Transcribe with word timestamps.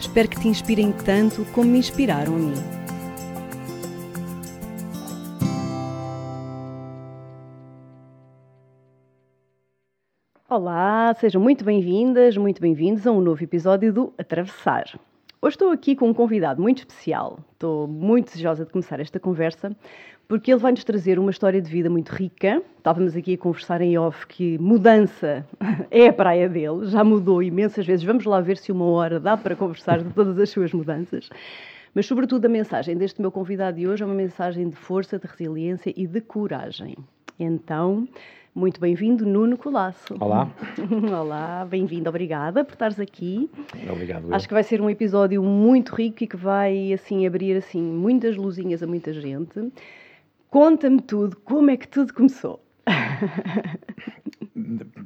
Espero 0.00 0.28
que 0.28 0.38
te 0.40 0.46
inspirem 0.46 0.92
tanto 0.92 1.44
como 1.52 1.70
me 1.70 1.78
inspiraram 1.78 2.34
a 2.34 2.38
mim. 2.38 2.54
Olá, 10.48 11.12
sejam 11.14 11.42
muito 11.42 11.64
bem-vindas, 11.64 12.36
muito 12.36 12.60
bem-vindos 12.60 13.06
a 13.06 13.12
um 13.12 13.20
novo 13.20 13.42
episódio 13.42 13.92
do 13.92 14.14
Atravessar. 14.16 14.84
Hoje 15.42 15.54
estou 15.54 15.70
aqui 15.70 15.96
com 15.96 16.08
um 16.08 16.14
convidado 16.14 16.62
muito 16.62 16.78
especial. 16.78 17.38
Estou 17.52 17.86
muito 17.86 18.26
desejosa 18.26 18.64
de 18.64 18.70
começar 18.70 19.00
esta 19.00 19.20
conversa 19.20 19.76
porque 20.28 20.52
ele 20.52 20.60
vai-nos 20.60 20.84
trazer 20.84 21.18
uma 21.18 21.30
história 21.30 21.60
de 21.60 21.70
vida 21.70 21.88
muito 21.88 22.10
rica. 22.10 22.62
Estávamos 22.76 23.16
aqui 23.16 23.32
a 23.32 23.38
conversar 23.38 23.80
em 23.80 23.96
off 23.96 24.26
que 24.26 24.58
mudança 24.58 25.44
é 25.90 26.08
a 26.08 26.12
praia 26.12 26.46
dele, 26.46 26.84
já 26.84 27.02
mudou 27.02 27.42
imensas 27.42 27.86
vezes. 27.86 28.04
Vamos 28.04 28.26
lá 28.26 28.38
ver 28.38 28.58
se 28.58 28.70
uma 28.70 28.84
hora 28.84 29.18
dá 29.18 29.38
para 29.38 29.56
conversar 29.56 30.02
de 30.02 30.12
todas 30.12 30.38
as 30.38 30.50
suas 30.50 30.70
mudanças. 30.74 31.30
Mas, 31.94 32.04
sobretudo, 32.04 32.44
a 32.44 32.48
mensagem 32.48 32.94
deste 32.94 33.22
meu 33.22 33.32
convidado 33.32 33.78
de 33.78 33.88
hoje 33.88 34.02
é 34.02 34.06
uma 34.06 34.14
mensagem 34.14 34.68
de 34.68 34.76
força, 34.76 35.18
de 35.18 35.26
resiliência 35.26 35.94
e 35.96 36.06
de 36.06 36.20
coragem. 36.20 36.94
Então, 37.40 38.06
muito 38.54 38.78
bem-vindo, 38.78 39.24
Nuno 39.24 39.56
Colasso. 39.56 40.14
Olá. 40.20 40.50
Olá, 41.18 41.66
bem-vindo, 41.68 42.10
obrigada 42.10 42.62
por 42.64 42.74
estares 42.74 43.00
aqui. 43.00 43.48
Obrigado. 43.90 44.34
Acho 44.34 44.46
que 44.46 44.54
vai 44.54 44.62
ser 44.62 44.82
um 44.82 44.90
episódio 44.90 45.42
muito 45.42 45.94
rico 45.94 46.22
e 46.22 46.26
que 46.26 46.36
vai 46.36 46.92
assim 46.92 47.26
abrir 47.26 47.56
assim 47.56 47.80
muitas 47.80 48.36
luzinhas 48.36 48.82
a 48.82 48.86
muita 48.86 49.14
gente. 49.14 49.72
Conta-me 50.50 51.00
tudo, 51.02 51.36
como 51.44 51.70
é 51.70 51.76
que 51.76 51.86
tudo 51.88 52.12
começou? 52.14 52.62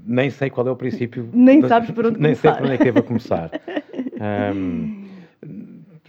Nem 0.07 0.31
sei 0.31 0.51
qual 0.51 0.67
é 0.69 0.71
o 0.71 0.77
princípio. 0.77 1.29
Nem 1.35 1.67
sabes 1.67 1.91
por 1.91 2.07
onde 2.07 2.21
Nem 2.21 2.35
começar. 2.35 2.53
sei 2.55 2.59
por 2.59 2.65
onde 2.65 2.75
é 2.75 2.79
que 2.79 2.85
devo 2.85 3.03
começar. 3.03 3.51
Um, 4.55 5.09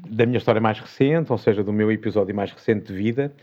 da 0.10 0.26
minha 0.26 0.38
história 0.38 0.62
mais 0.62 0.80
recente, 0.80 1.32
ou 1.32 1.38
seja, 1.38 1.64
do 1.64 1.74
meu 1.74 1.92
episódio 1.92 2.36
mais 2.36 2.52
recente 2.52 2.88
de 2.88 2.94
vida, 2.94 3.34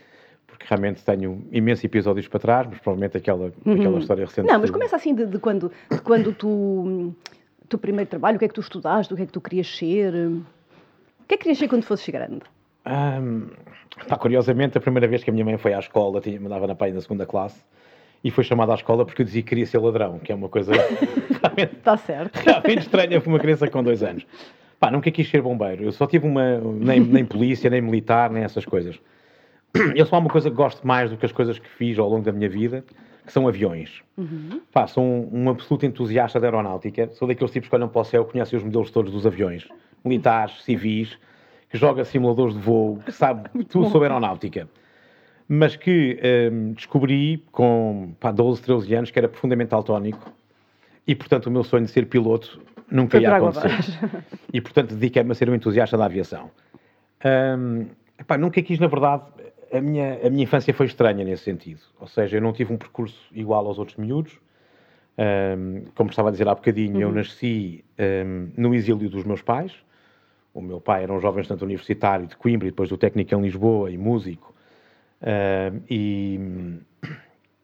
porque 0.47 0.65
realmente 0.69 1.05
tenho 1.05 1.45
imensos 1.51 1.85
episódios 1.85 2.29
para 2.29 2.39
trás, 2.41 2.67
mas 2.71 2.79
provavelmente 2.79 3.17
aquela, 3.17 3.53
aquela 3.67 3.99
história 3.99 4.25
recente. 4.25 4.47
Uhum. 4.47 4.53
Não, 4.53 4.61
mas 4.61 4.71
começa 4.71 4.97
assim 4.97 5.15
de, 5.15 5.27
de 5.27 5.39
quando, 5.39 5.73
de 5.91 6.01
quando 6.01 6.33
tu. 6.33 7.13
teu 7.69 7.79
primeiro 7.79 8.09
trabalho, 8.09 8.37
o 8.37 8.39
que 8.39 8.45
é 8.45 8.49
que 8.49 8.55
tu 8.55 8.61
estudaste, 8.61 9.13
o 9.13 9.17
que 9.17 9.23
é 9.23 9.27
que 9.27 9.33
tu 9.33 9.41
querias 9.41 9.67
ser? 9.77 10.15
O 10.15 10.43
que 11.27 11.35
é 11.35 11.37
que 11.37 11.43
querias 11.45 11.59
ser 11.59 11.69
quando 11.69 11.83
fosses 11.85 12.09
grande? 12.09 12.43
Ahm, 12.85 13.49
pá, 14.09 14.17
curiosamente, 14.17 14.79
a 14.79 14.81
primeira 14.81 15.07
vez 15.09 15.23
que 15.25 15.31
a 15.31 15.33
minha 15.33 15.45
mãe 15.45 15.57
foi 15.59 15.75
à 15.75 15.79
escola, 15.79 16.21
tinha, 16.21 16.41
mandava 16.41 16.67
na 16.67 16.75
pai 16.75 16.93
na 16.93 17.01
segunda 17.01 17.27
classe, 17.27 17.61
e 18.23 18.31
foi 18.31 18.45
chamada 18.45 18.73
à 18.73 18.75
escola 18.75 19.05
porque 19.05 19.23
eu 19.23 19.27
dizia 19.27 19.43
que 19.43 19.49
queria 19.49 19.67
ser 19.67 19.79
ladrão, 19.79 20.19
que 20.19 20.31
é 20.31 20.35
uma 20.35 20.49
coisa 20.49 20.73
realmente 21.43 21.77
Está 21.77 21.97
certo. 21.97 22.37
realmente 22.37 22.81
estranha 22.81 23.21
para 23.21 23.29
uma 23.31 23.39
criança 23.39 23.69
com 23.69 23.83
dois 23.83 24.03
anos. 24.03 24.27
Pá, 24.79 24.91
nunca 24.91 25.11
quis 25.11 25.29
ser 25.29 25.43
bombeiro. 25.43 25.85
Eu 25.85 25.93
só 25.93 26.07
tive 26.07 26.27
uma. 26.27 26.59
Nem, 26.59 27.01
nem 27.01 27.23
polícia, 27.25 27.69
nem 27.69 27.83
militar, 27.83 28.31
nem 28.31 28.43
essas 28.43 28.65
coisas. 28.65 28.99
Eu 29.95 30.07
só 30.07 30.17
há 30.17 30.19
uma 30.19 30.31
coisa 30.31 30.49
que 30.51 30.57
gosto 30.57 30.87
mais 30.87 31.11
do 31.11 31.17
que 31.19 31.27
as 31.27 31.33
coisas 31.33 31.59
que 31.59 31.69
fiz 31.69 31.99
ao 31.99 32.09
longo 32.09 32.25
da 32.25 32.33
minha 32.33 32.49
vida, 32.49 32.83
que 33.27 33.33
são 33.33 33.47
aviões. 33.47 34.03
Pá, 34.73 34.87
sou 34.87 35.05
um, 35.05 35.29
um 35.33 35.51
absoluto 35.51 35.85
entusiasta 35.85 36.41
da 36.41 36.47
aeronáutica. 36.47 37.11
Sou 37.13 37.29
daqueles 37.29 37.53
tipos 37.53 37.69
que 37.69 37.75
olham 37.77 37.89
para 37.89 38.01
o 38.01 38.05
céu, 38.05 38.25
conhecem 38.25 38.59
os 38.59 38.65
modelos 38.65 38.91
todos 38.91 39.13
dos 39.13 39.27
aviões. 39.27 39.69
Militares, 40.03 40.63
civis, 40.65 41.19
que 41.71 41.79
joga 41.79 42.05
simuladores 42.05 42.55
de 42.55 42.61
voo, 42.61 42.99
que 42.99 43.13
sabe 43.13 43.49
tudo 43.71 43.89
sobre 43.89 44.09
aeronáutica. 44.09 44.69
Mas 45.49 45.77
que 45.77 46.21
hum, 46.53 46.73
descobri 46.73 47.45
com 47.51 48.13
pá, 48.21 48.31
12, 48.31 48.63
13 48.63 48.95
anos 48.95 49.11
que 49.11 49.19
era 49.19 49.29
profundamente 49.29 49.71
daltónico 49.71 50.33
e, 51.07 51.15
portanto, 51.15 51.47
o 51.47 51.51
meu 51.51 51.65
sonho 51.65 51.85
de 51.85 51.91
ser 51.91 52.07
piloto 52.07 52.61
nunca 52.91 53.19
Foi 53.19 53.23
ia 53.23 53.37
acontecer. 53.37 53.71
E, 54.53 54.61
portanto, 54.61 54.95
dediquei-me 54.95 55.31
a 55.31 55.35
ser 55.35 55.49
um 55.49 55.55
entusiasta 55.55 55.97
da 55.97 56.05
aviação. 56.05 56.51
Hum, 57.25 57.87
epá, 58.19 58.37
nunca 58.37 58.61
quis, 58.63 58.81
na 58.81 58.89
verdade, 58.89 59.23
a 59.73 59.81
minha, 59.81 60.19
a 60.25 60.31
minha 60.31 60.43
infância 60.43 60.75
foi 60.75 60.87
estranha 60.87 61.25
nesse 61.25 61.45
sentido. 61.45 61.81
Ou 62.01 62.09
seja, 62.09 62.37
eu 62.37 62.43
não 62.43 62.53
tive 62.53 62.73
um 62.73 62.77
percurso 62.77 63.17
igual 63.33 63.65
aos 63.67 63.79
outros 63.79 63.97
miúdos. 63.97 64.39
Hum, 65.19 65.85
como 65.95 66.11
estava 66.11 66.29
a 66.29 66.33
dizer 66.33 66.49
há 66.49 66.55
bocadinho, 66.55 67.01
eu 67.01 67.13
nasci 67.13 67.85
hum, 67.99 68.51
no 68.57 68.75
exílio 68.75 69.09
dos 69.09 69.25
meus 69.25 69.43
pais. 69.43 69.73
O 70.53 70.61
meu 70.61 70.81
pai 70.81 71.03
era 71.05 71.13
um 71.13 71.21
jovem 71.21 71.43
estudante 71.43 71.65
universitário 71.65 72.27
de 72.27 72.37
Coimbra 72.37 72.67
e 72.67 72.71
depois 72.71 72.89
do 72.89 72.97
técnico 72.97 73.35
em 73.35 73.41
Lisboa 73.43 73.91
e 73.91 73.97
músico. 73.97 74.55
Hum, 75.23 75.81
e, 75.89 76.41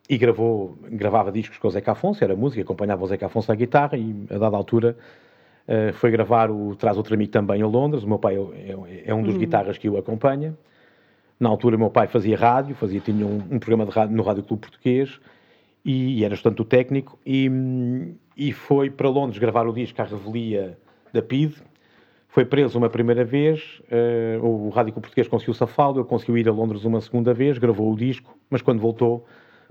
e 0.08 0.18
gravou, 0.18 0.78
gravava 0.90 1.32
discos 1.32 1.58
com 1.58 1.66
o 1.68 1.70
Zeca 1.70 1.92
Afonso, 1.92 2.22
era 2.22 2.36
música, 2.36 2.62
acompanhava 2.62 3.02
o 3.02 3.06
Zeca 3.06 3.26
Afonso 3.26 3.50
à 3.50 3.54
guitarra 3.54 3.96
e, 3.96 4.14
a 4.30 4.38
dada 4.38 4.56
altura, 4.56 4.96
eh, 5.66 5.90
foi 5.92 6.10
gravar 6.12 6.48
o 6.50 6.76
Traz 6.76 6.96
Outro 6.96 7.14
Amigo 7.14 7.32
também 7.32 7.60
a 7.60 7.66
Londres. 7.66 8.04
O 8.04 8.08
meu 8.08 8.18
pai 8.18 8.36
é, 8.36 8.70
é- 8.70 9.02
é 9.06 9.14
um 9.14 9.22
dos 9.22 9.36
guitarras 9.36 9.78
que 9.78 9.88
o 9.88 9.96
acompanha. 9.96 10.56
Na 11.40 11.48
altura, 11.48 11.76
o 11.76 11.78
meu 11.78 11.90
pai 11.90 12.06
fazia 12.06 12.36
rádio, 12.36 12.74
fazia, 12.76 13.00
tinha 13.00 13.26
um, 13.26 13.42
um 13.50 13.58
programa 13.58 13.84
rádio 13.90 14.16
no 14.16 14.22
Rádio 14.22 14.44
Clube 14.44 14.62
Português 14.62 15.20
e, 15.84 16.24
era 16.24 16.34
estudante 16.34 16.64
técnico. 16.64 17.18
E, 17.26 17.50
e 18.36 18.52
foi 18.52 18.90
para 18.90 19.08
Londres 19.08 19.38
gravar 19.38 19.66
o 19.66 19.72
disco 19.72 20.00
à 20.00 20.04
revelia 20.04 20.78
da 21.12 21.20
PID. 21.20 21.54
Foi 22.36 22.44
preso 22.44 22.76
uma 22.76 22.90
primeira 22.90 23.24
vez, 23.24 23.80
eh, 23.90 24.38
o 24.42 24.68
Rádio 24.68 24.92
Português 24.92 25.26
conseguiu 25.26 25.54
safá-lo, 25.54 26.00
ele 26.00 26.04
conseguiu 26.04 26.36
ir 26.36 26.46
a 26.46 26.52
Londres 26.52 26.84
uma 26.84 27.00
segunda 27.00 27.32
vez, 27.32 27.56
gravou 27.56 27.90
o 27.90 27.96
disco, 27.96 28.36
mas 28.50 28.60
quando 28.60 28.78
voltou 28.78 29.24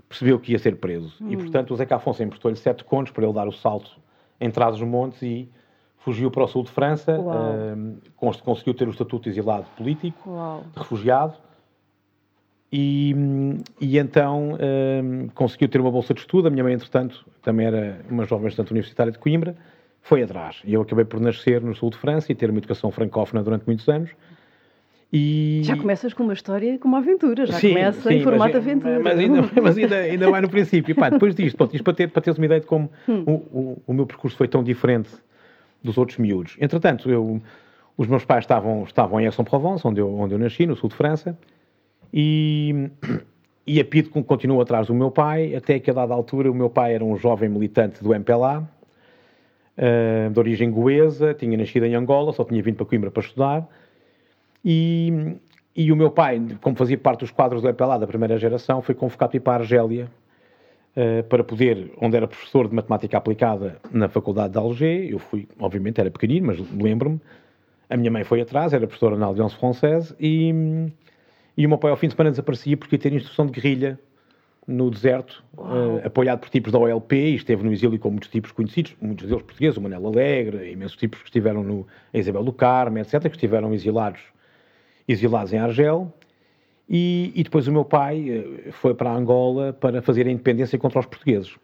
percebeu 0.08 0.36
que 0.40 0.50
ia 0.50 0.58
ser 0.58 0.74
preso. 0.74 1.14
E, 1.30 1.36
portanto, 1.36 1.72
o 1.72 1.76
Zeca 1.76 1.94
Afonso 1.94 2.24
emprestou-lhe 2.24 2.56
sete 2.56 2.82
contos 2.82 3.12
para 3.12 3.22
ele 3.22 3.32
dar 3.32 3.46
o 3.46 3.52
salto 3.52 3.92
em 4.40 4.50
Trás-os-Montes 4.50 5.22
e 5.22 5.48
fugiu 5.98 6.28
para 6.28 6.42
o 6.42 6.48
sul 6.48 6.64
de 6.64 6.70
França, 6.72 7.16
cons- 8.16 8.40
conseguiu 8.40 8.74
ter 8.74 8.88
o 8.88 8.90
estatuto 8.90 9.22
de 9.22 9.28
exilado 9.30 9.66
político, 9.76 10.28
Uau. 10.28 10.64
de 10.72 10.76
refugiado, 10.80 11.34
e, 12.72 13.14
e 13.80 13.96
então 13.96 14.58
hum, 15.04 15.28
conseguiu 15.36 15.68
ter 15.68 15.80
uma 15.80 15.92
bolsa 15.92 16.12
de 16.12 16.18
estudo. 16.18 16.48
A 16.48 16.50
minha 16.50 16.64
mãe, 16.64 16.74
entretanto, 16.74 17.24
também 17.42 17.64
era 17.68 18.00
uma 18.10 18.24
jovem 18.24 18.48
estudante 18.48 18.72
universitária 18.72 19.12
de 19.12 19.20
Coimbra, 19.20 19.54
foi 20.08 20.22
atrás. 20.22 20.62
E 20.64 20.72
eu 20.74 20.82
acabei 20.82 21.04
por 21.04 21.20
nascer 21.20 21.60
no 21.60 21.74
sul 21.74 21.90
de 21.90 21.96
França 21.98 22.30
e 22.30 22.34
ter 22.34 22.48
uma 22.48 22.58
educação 22.58 22.90
francófona 22.90 23.42
durante 23.42 23.64
muitos 23.66 23.88
anos. 23.88 24.10
E... 25.12 25.60
Já 25.64 25.76
começas 25.76 26.12
com 26.14 26.22
uma 26.24 26.32
história, 26.32 26.78
com 26.78 26.88
uma 26.88 26.98
aventura, 26.98 27.46
já 27.46 27.54
Sim, 27.54 27.70
começa 27.70 28.08
sim, 28.08 28.16
em 28.16 28.22
formato 28.22 28.54
mas, 28.54 28.62
aventura. 28.66 29.00
Mas 29.00 29.18
ainda, 29.18 29.42
mas 29.62 29.78
ainda, 29.78 29.96
ainda 29.96 30.30
vai 30.30 30.40
no 30.40 30.48
princípio. 30.48 30.90
E, 30.92 30.94
pá, 30.94 31.08
depois 31.10 31.34
disto, 31.34 31.56
pronto, 31.56 31.74
isto 31.74 31.84
para, 31.84 31.94
ter, 31.94 32.08
para 32.10 32.22
teres 32.22 32.38
uma 32.38 32.44
ideia 32.46 32.60
de 32.60 32.66
como 32.66 32.90
Hum. 33.08 33.22
o, 33.26 33.32
o, 33.32 33.82
o 33.88 33.92
meu 33.94 34.06
percurso 34.06 34.36
foi 34.36 34.46
tão 34.48 34.62
diferente 34.62 35.10
dos 35.82 35.96
outros 35.98 36.18
miúdos. 36.18 36.56
Entretanto, 36.60 37.10
eu, 37.10 37.40
os 37.96 38.06
meus 38.06 38.24
pais 38.24 38.44
estavam, 38.44 38.82
estavam 38.84 39.20
em 39.20 39.26
Aix-en-Provence, 39.26 39.86
onde 39.86 40.00
eu, 40.00 40.12
onde 40.12 40.34
eu 40.34 40.38
nasci, 40.38 40.66
no 40.66 40.76
sul 40.76 40.88
de 40.88 40.96
França, 40.96 41.36
e, 42.12 42.90
e 43.66 43.80
a 43.80 43.84
PID 43.84 44.08
con- 44.10 44.22
continuou 44.24 44.60
atrás 44.60 44.86
do 44.88 44.94
meu 44.94 45.10
pai, 45.10 45.54
até 45.54 45.78
que 45.78 45.90
a 45.90 45.94
dada 45.94 46.14
altura 46.14 46.50
o 46.50 46.54
meu 46.54 46.68
pai 46.70 46.94
era 46.94 47.04
um 47.04 47.16
jovem 47.16 47.48
militante 47.48 48.02
do 48.02 48.12
MPLA, 48.14 48.68
de 50.32 50.38
origem 50.38 50.70
goesa, 50.70 51.34
tinha 51.34 51.56
nascido 51.56 51.84
em 51.84 51.94
Angola, 51.94 52.32
só 52.32 52.44
tinha 52.44 52.62
vindo 52.62 52.76
para 52.76 52.86
Coimbra 52.86 53.10
para 53.10 53.22
estudar, 53.22 53.68
e, 54.64 55.36
e 55.74 55.92
o 55.92 55.96
meu 55.96 56.10
pai, 56.10 56.42
como 56.60 56.74
fazia 56.76 56.96
parte 56.96 57.20
dos 57.20 57.30
quadros 57.30 57.62
do 57.62 57.68
MPLA 57.68 57.98
da 57.98 58.06
primeira 58.06 58.38
geração, 58.38 58.80
foi 58.80 58.94
convocado 58.94 59.30
para 59.30 59.36
ir 59.36 59.40
para 59.40 59.52
a 59.52 59.56
Argélia, 59.56 60.08
eh, 60.98 61.20
para 61.22 61.44
poder, 61.44 61.92
onde 62.00 62.16
era 62.16 62.26
professor 62.26 62.66
de 62.66 62.74
matemática 62.74 63.18
aplicada 63.18 63.78
na 63.92 64.08
Faculdade 64.08 64.54
de 64.54 64.58
Alger, 64.58 65.10
eu 65.10 65.18
fui, 65.18 65.46
obviamente 65.58 66.00
era 66.00 66.10
pequenino, 66.10 66.46
mas 66.46 66.58
lembro-me, 66.72 67.20
a 67.90 67.98
minha 67.98 68.10
mãe 68.10 68.24
foi 68.24 68.40
atrás, 68.40 68.72
era 68.72 68.86
professora 68.86 69.14
na 69.14 69.26
Alliance 69.26 69.54
Française, 69.56 70.14
e, 70.18 70.54
e 71.54 71.66
o 71.66 71.68
meu 71.68 71.76
pai 71.76 71.90
ao 71.90 71.98
fim 71.98 72.08
de 72.08 72.14
semana 72.14 72.30
desaparecia 72.30 72.78
porque 72.78 72.96
ia 72.96 72.98
ter 72.98 73.12
instrução 73.12 73.44
de 73.44 73.52
guerrilha 73.52 74.00
no 74.66 74.90
deserto, 74.90 75.44
eh, 75.56 76.06
apoiado 76.06 76.40
por 76.40 76.50
tipos 76.50 76.72
da 76.72 76.78
OLP, 76.78 77.14
e 77.14 77.34
esteve 77.36 77.62
no 77.62 77.72
exílio 77.72 77.98
com 77.98 78.10
muitos 78.10 78.28
tipos 78.28 78.50
conhecidos, 78.50 78.96
muitos 79.00 79.28
deles 79.28 79.42
portugueses, 79.42 79.76
o 79.76 79.80
Manel 79.80 80.06
Alegre, 80.06 80.72
imensos 80.72 80.96
tipos 80.96 81.20
que 81.20 81.28
estiveram 81.28 81.62
no 81.62 81.86
a 82.12 82.18
Isabel 82.18 82.42
do 82.42 82.52
Carmo, 82.52 82.98
etc., 82.98 83.22
que 83.22 83.36
estiveram 83.36 83.72
exilados, 83.72 84.20
exilados 85.06 85.52
em 85.52 85.58
Argel, 85.58 86.12
e, 86.88 87.32
e 87.34 87.42
depois 87.42 87.68
o 87.68 87.72
meu 87.72 87.84
pai 87.84 88.28
eh, 88.28 88.70
foi 88.72 88.94
para 88.94 89.12
Angola 89.12 89.72
para 89.72 90.02
fazer 90.02 90.26
a 90.26 90.30
independência 90.30 90.78
contra 90.78 90.98
os 90.98 91.06
portugueses. 91.06 91.54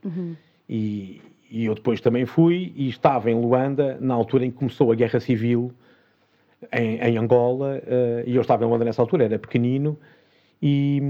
E, 0.69 1.21
e 1.51 1.67
eu 1.67 1.75
depois 1.75 2.01
também 2.01 2.25
fui 2.25 2.73
e 2.77 2.89
estava 2.89 3.31
em 3.31 3.35
Luanda 3.35 3.99
na 4.01 4.15
altura 4.15 4.47
em 4.47 4.51
que 4.51 4.57
começou 4.57 4.91
a 4.91 4.95
Guerra 4.95 5.21
Civil 5.21 5.73
em, 6.73 6.99
em 6.99 7.19
Angola, 7.19 7.83
uh, 7.83 8.29
e 8.29 8.35
eu 8.35 8.41
estava 8.41 8.65
em 8.65 8.69
Luanda 8.69 8.85
nessa 8.85 9.03
altura, 9.03 9.25
era 9.25 9.39
pequenino, 9.39 9.99
e, 10.62 11.03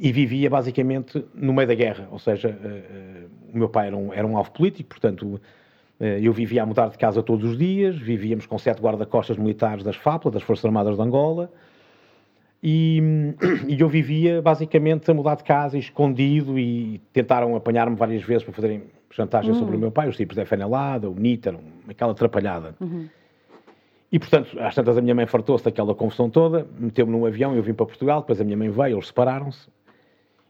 e, 0.00 0.10
vivia 0.10 0.50
basicamente 0.50 1.24
no 1.32 1.52
meio 1.52 1.68
da 1.68 1.74
guerra, 1.74 2.08
ou 2.10 2.18
seja, 2.18 2.48
uh, 2.50 3.54
o 3.54 3.58
meu 3.58 3.68
pai 3.68 3.86
era 3.86 3.96
um, 3.96 4.12
era 4.12 4.26
um 4.26 4.36
alvo 4.36 4.50
político, 4.50 4.88
portanto 4.90 5.40
eu 5.98 6.30
vivia 6.30 6.62
a 6.62 6.66
mudar 6.66 6.90
de 6.90 6.98
casa 6.98 7.22
todos 7.22 7.52
os 7.52 7.56
dias, 7.56 7.96
vivíamos 7.96 8.44
com 8.44 8.58
sete 8.58 8.82
guarda-costas 8.82 9.38
militares 9.38 9.82
das 9.82 9.96
FAPLA, 9.96 10.30
das 10.30 10.42
Forças 10.42 10.62
Armadas 10.66 10.94
de 10.94 11.00
Angola, 11.00 11.50
e, 12.62 13.00
e, 13.68 13.80
eu 13.80 13.88
vivia 13.88 14.42
basicamente 14.42 15.10
a 15.10 15.14
mudar 15.14 15.36
de 15.36 15.44
casa, 15.44 15.78
escondido, 15.78 16.58
e 16.58 17.00
tentaram 17.12 17.54
apanhar-me 17.54 17.96
várias 17.96 18.22
vezes 18.22 18.42
para 18.42 18.52
fazerem 18.52 18.82
chantagem 19.10 19.52
uhum. 19.52 19.58
sobre 19.58 19.76
o 19.76 19.78
meu 19.78 19.90
pai, 19.90 20.08
os 20.08 20.16
tipos 20.16 20.36
da 20.36 20.44
FNLA, 20.44 20.98
da 20.98 21.08
UNITA, 21.08 21.54
aquela 21.88 22.12
atrapalhada. 22.12 22.74
Uhum. 22.80 23.06
E, 24.10 24.18
portanto, 24.18 24.58
às 24.60 24.74
tantas 24.74 24.96
a 24.96 25.00
minha 25.00 25.14
mãe 25.14 25.26
fartou-se 25.26 25.64
daquela 25.64 25.94
confusão 25.94 26.30
toda, 26.30 26.66
meteu-me 26.78 27.12
num 27.12 27.26
avião, 27.26 27.54
eu 27.54 27.62
vim 27.62 27.74
para 27.74 27.86
Portugal, 27.86 28.20
depois 28.20 28.40
a 28.40 28.44
minha 28.44 28.56
mãe 28.56 28.70
veio, 28.70 28.96
eles 28.96 29.08
separaram-se, 29.08 29.68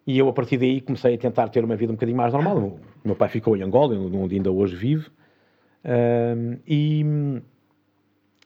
e 0.07 0.19
eu, 0.19 0.29
a 0.29 0.33
partir 0.33 0.59
daí, 0.59 0.81
comecei 0.81 1.15
a 1.15 1.19
tentar 1.19 1.49
ter 1.49 1.65
uma 1.65 1.75
vida 1.75 1.93
um 1.93 1.97
bocadinho 1.97 2.17
mais 2.17 2.33
normal. 2.33 2.59
O 2.59 2.81
meu 3.05 3.17
pai 3.17 3.29
ficou 3.29 3.57
em 3.57 3.63
Angola, 3.63 3.97
onde 3.97 4.37
ainda 4.37 4.53
hoje 4.53 4.77
vive, 4.77 5.11
e 6.67 7.05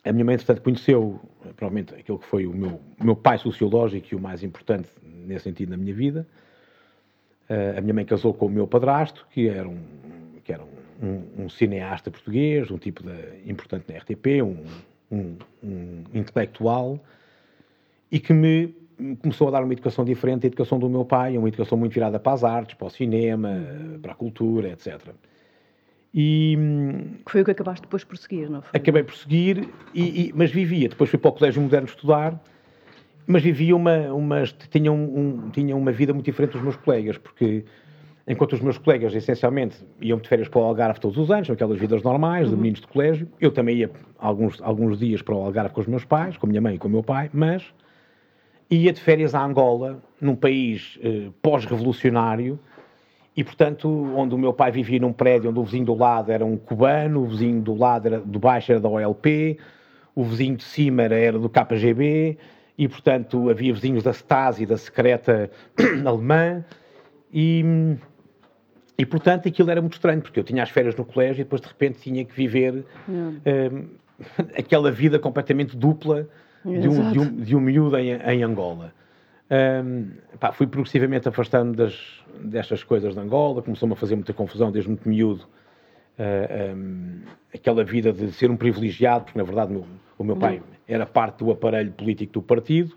a 0.05 0.13
minha 0.13 0.25
mãe, 0.25 0.35
entretanto, 0.35 0.63
conheceu, 0.63 1.21
provavelmente, 1.57 1.95
aquele 1.95 2.19
que 2.19 2.27
foi 2.27 2.47
o 2.47 2.53
meu, 2.53 2.81
meu 3.03 3.15
pai 3.15 3.37
sociológico 3.37 4.07
e 4.13 4.17
o 4.17 4.21
mais 4.21 4.43
importante 4.43 4.89
nesse 5.03 5.45
sentido 5.45 5.71
na 5.71 5.77
minha 5.77 5.95
vida. 5.95 6.27
Uh, 7.49 7.79
a 7.79 7.81
minha 7.81 7.93
mãe 7.93 8.05
casou 8.05 8.33
com 8.33 8.47
o 8.47 8.49
meu 8.49 8.67
padrasto, 8.67 9.27
que 9.31 9.49
era 9.49 9.69
um, 9.69 9.79
que 10.45 10.53
era 10.53 10.63
um, 10.63 11.07
um, 11.07 11.45
um 11.45 11.49
cineasta 11.49 12.11
português, 12.11 12.71
um 12.71 12.79
tipo 12.79 13.03
de, 13.03 13.51
importante 13.51 13.93
na 13.93 13.99
RTP, 13.99 14.43
um, 14.43 14.65
um, 15.11 15.37
um 15.63 16.05
intelectual, 16.15 16.99
e 18.11 18.19
que 18.19 18.33
me 18.33 18.75
começou 19.23 19.49
a 19.49 19.51
dar 19.51 19.65
uma 19.65 19.73
educação 19.73 20.05
diferente 20.05 20.43
da 20.43 20.47
educação 20.49 20.79
do 20.79 20.89
meu 20.89 21.05
pai, 21.05 21.37
uma 21.37 21.49
educação 21.49 21.77
muito 21.79 21.93
virada 21.93 22.19
para 22.19 22.33
as 22.33 22.45
artes, 22.45 22.75
para 22.75 22.87
o 22.87 22.91
cinema, 22.91 23.51
para 24.03 24.13
a 24.13 24.15
cultura, 24.15 24.69
etc. 24.69 25.01
E, 26.13 26.59
que 27.25 27.33
foi 27.33 27.43
o 27.43 27.45
que 27.45 27.51
acabaste 27.53 27.83
depois 27.83 28.05
por 28.05 28.17
seguir, 28.17 28.51
não 28.51 28.63
foi? 28.63 28.79
Acabei 28.79 29.03
por 29.03 29.15
seguir, 29.15 29.69
e, 29.95 30.29
e, 30.29 30.33
mas 30.35 30.51
vivia. 30.51 30.89
Depois 30.89 31.09
fui 31.09 31.19
para 31.19 31.31
o 31.31 31.33
Colégio 31.33 31.63
Moderno 31.63 31.89
estudar, 31.89 32.39
mas 33.27 33.43
vivia 33.43 33.77
uma, 33.77 34.13
uma, 34.13 34.45
tinha, 34.71 34.93
um, 34.93 35.51
tinha 35.51 35.77
uma 35.77 35.93
vida 35.93 36.13
muito 36.13 36.27
diferente 36.27 36.53
dos 36.53 36.63
meus 36.63 36.77
colegas, 36.77 37.17
porque 37.17 37.65
enquanto 38.27 38.53
os 38.53 38.61
meus 38.61 38.79
colegas 38.79 39.15
essencialmente 39.15 39.77
iam 40.01 40.19
de 40.19 40.29
férias 40.29 40.49
para 40.49 40.61
o 40.61 40.65
Algarve 40.65 41.01
todos 41.01 41.19
os 41.19 41.31
anos, 41.31 41.51
aquelas 41.51 41.79
vidas 41.79 42.03
normais 42.03 42.45
uhum. 42.47 42.51
de 42.51 42.57
meninos 42.57 42.81
de 42.81 42.87
colégio, 42.87 43.29
eu 43.41 43.51
também 43.51 43.77
ia 43.79 43.91
alguns, 44.19 44.61
alguns 44.63 44.99
dias 44.99 45.23
para 45.23 45.35
o 45.35 45.43
Algarve 45.43 45.75
com 45.75 45.81
os 45.81 45.87
meus 45.87 46.05
pais, 46.05 46.37
com 46.37 46.47
a 46.47 46.49
minha 46.49 46.61
mãe 46.61 46.75
e 46.75 46.79
com 46.79 46.89
o 46.89 46.91
meu 46.91 47.03
pai, 47.03 47.31
mas 47.33 47.73
ia 48.71 48.93
de 48.93 49.01
férias 49.01 49.35
a 49.35 49.45
Angola, 49.45 50.01
num 50.21 50.37
país 50.37 50.99
eh, 51.03 51.29
pós-revolucionário, 51.43 52.59
e, 53.37 53.43
portanto, 53.43 53.89
onde 54.17 54.35
o 54.35 54.39
meu 54.39 54.53
pai 54.53 54.71
vivia 54.71 55.01
num 55.01 55.13
prédio 55.13 55.51
onde 55.51 55.59
o 55.59 55.65
vizinho 55.65 55.87
do 55.87 55.95
lado 55.95 56.31
era 56.31 56.45
um 56.45 56.57
cubano, 56.57 57.23
o 57.23 57.27
vizinho 57.27 57.61
do 57.61 57.75
lado 57.75 58.07
era, 58.07 58.21
do 58.21 58.39
baixo 58.39 58.73
era 58.73 58.81
da 58.81 58.89
OLP, 58.89 59.59
o 60.15 60.25
vizinho 60.25 60.57
de 60.57 60.65
cima 60.65 61.03
era 61.03 61.39
do 61.39 61.49
KGB, 61.49 62.37
e, 62.77 62.89
portanto, 62.89 63.49
havia 63.49 63.73
vizinhos 63.73 64.03
da 64.03 64.13
Stasi, 64.13 64.67
da 64.67 64.77
secreta 64.77 65.51
alemã, 66.05 66.65
e, 67.33 67.65
e, 69.01 69.07
portanto, 69.07 69.49
aquilo 69.49 69.71
era 69.71 69.81
muito 69.81 69.95
estranho, 69.95 70.21
porque 70.21 70.39
eu 70.39 70.45
tinha 70.45 70.63
as 70.63 70.69
férias 70.69 70.95
no 70.95 71.07
colégio 71.07 71.41
e 71.41 71.45
depois, 71.45 71.63
de 71.63 71.69
repente, 71.69 72.01
tinha 72.01 72.23
que 72.23 72.35
viver 72.35 72.85
um, 73.09 73.89
aquela 74.55 74.93
vida 74.93 75.19
completamente 75.19 75.75
dupla 75.75 76.29
de 76.63 76.87
um, 76.87 77.11
de 77.11 77.19
um, 77.19 77.37
de 77.37 77.57
um 77.57 77.61
miúdo 77.61 77.97
em, 77.97 78.11
em 78.11 78.43
Angola. 78.43 78.93
Um, 79.51 80.11
pá, 80.39 80.53
fui 80.53 80.67
progressivamente 80.67 81.27
afastando 81.27 81.75
das, 81.75 81.99
destas 82.45 82.85
coisas 82.85 83.15
de 83.15 83.21
Angola, 83.21 83.63
começou-me 83.63 83.95
a 83.95 83.97
fazer 83.97 84.17
muita 84.17 84.35
confusão 84.35 84.71
desde 84.71 84.91
muito 84.91 85.09
miúdo. 85.09 85.47
Uh, 86.19 86.77
um, 86.77 87.21
aquela 87.55 87.83
vida 87.83 88.13
de 88.13 88.31
ser 88.33 88.51
um 88.51 88.57
privilegiado, 88.57 89.25
porque 89.25 89.39
na 89.39 89.45
verdade 89.45 89.73
meu, 89.73 89.87
o 90.19 90.25
meu 90.25 90.37
pai 90.37 90.61
era 90.87 91.07
parte 91.07 91.39
do 91.43 91.51
aparelho 91.51 91.93
político 91.93 92.35
do 92.35 92.43
partido. 92.43 92.95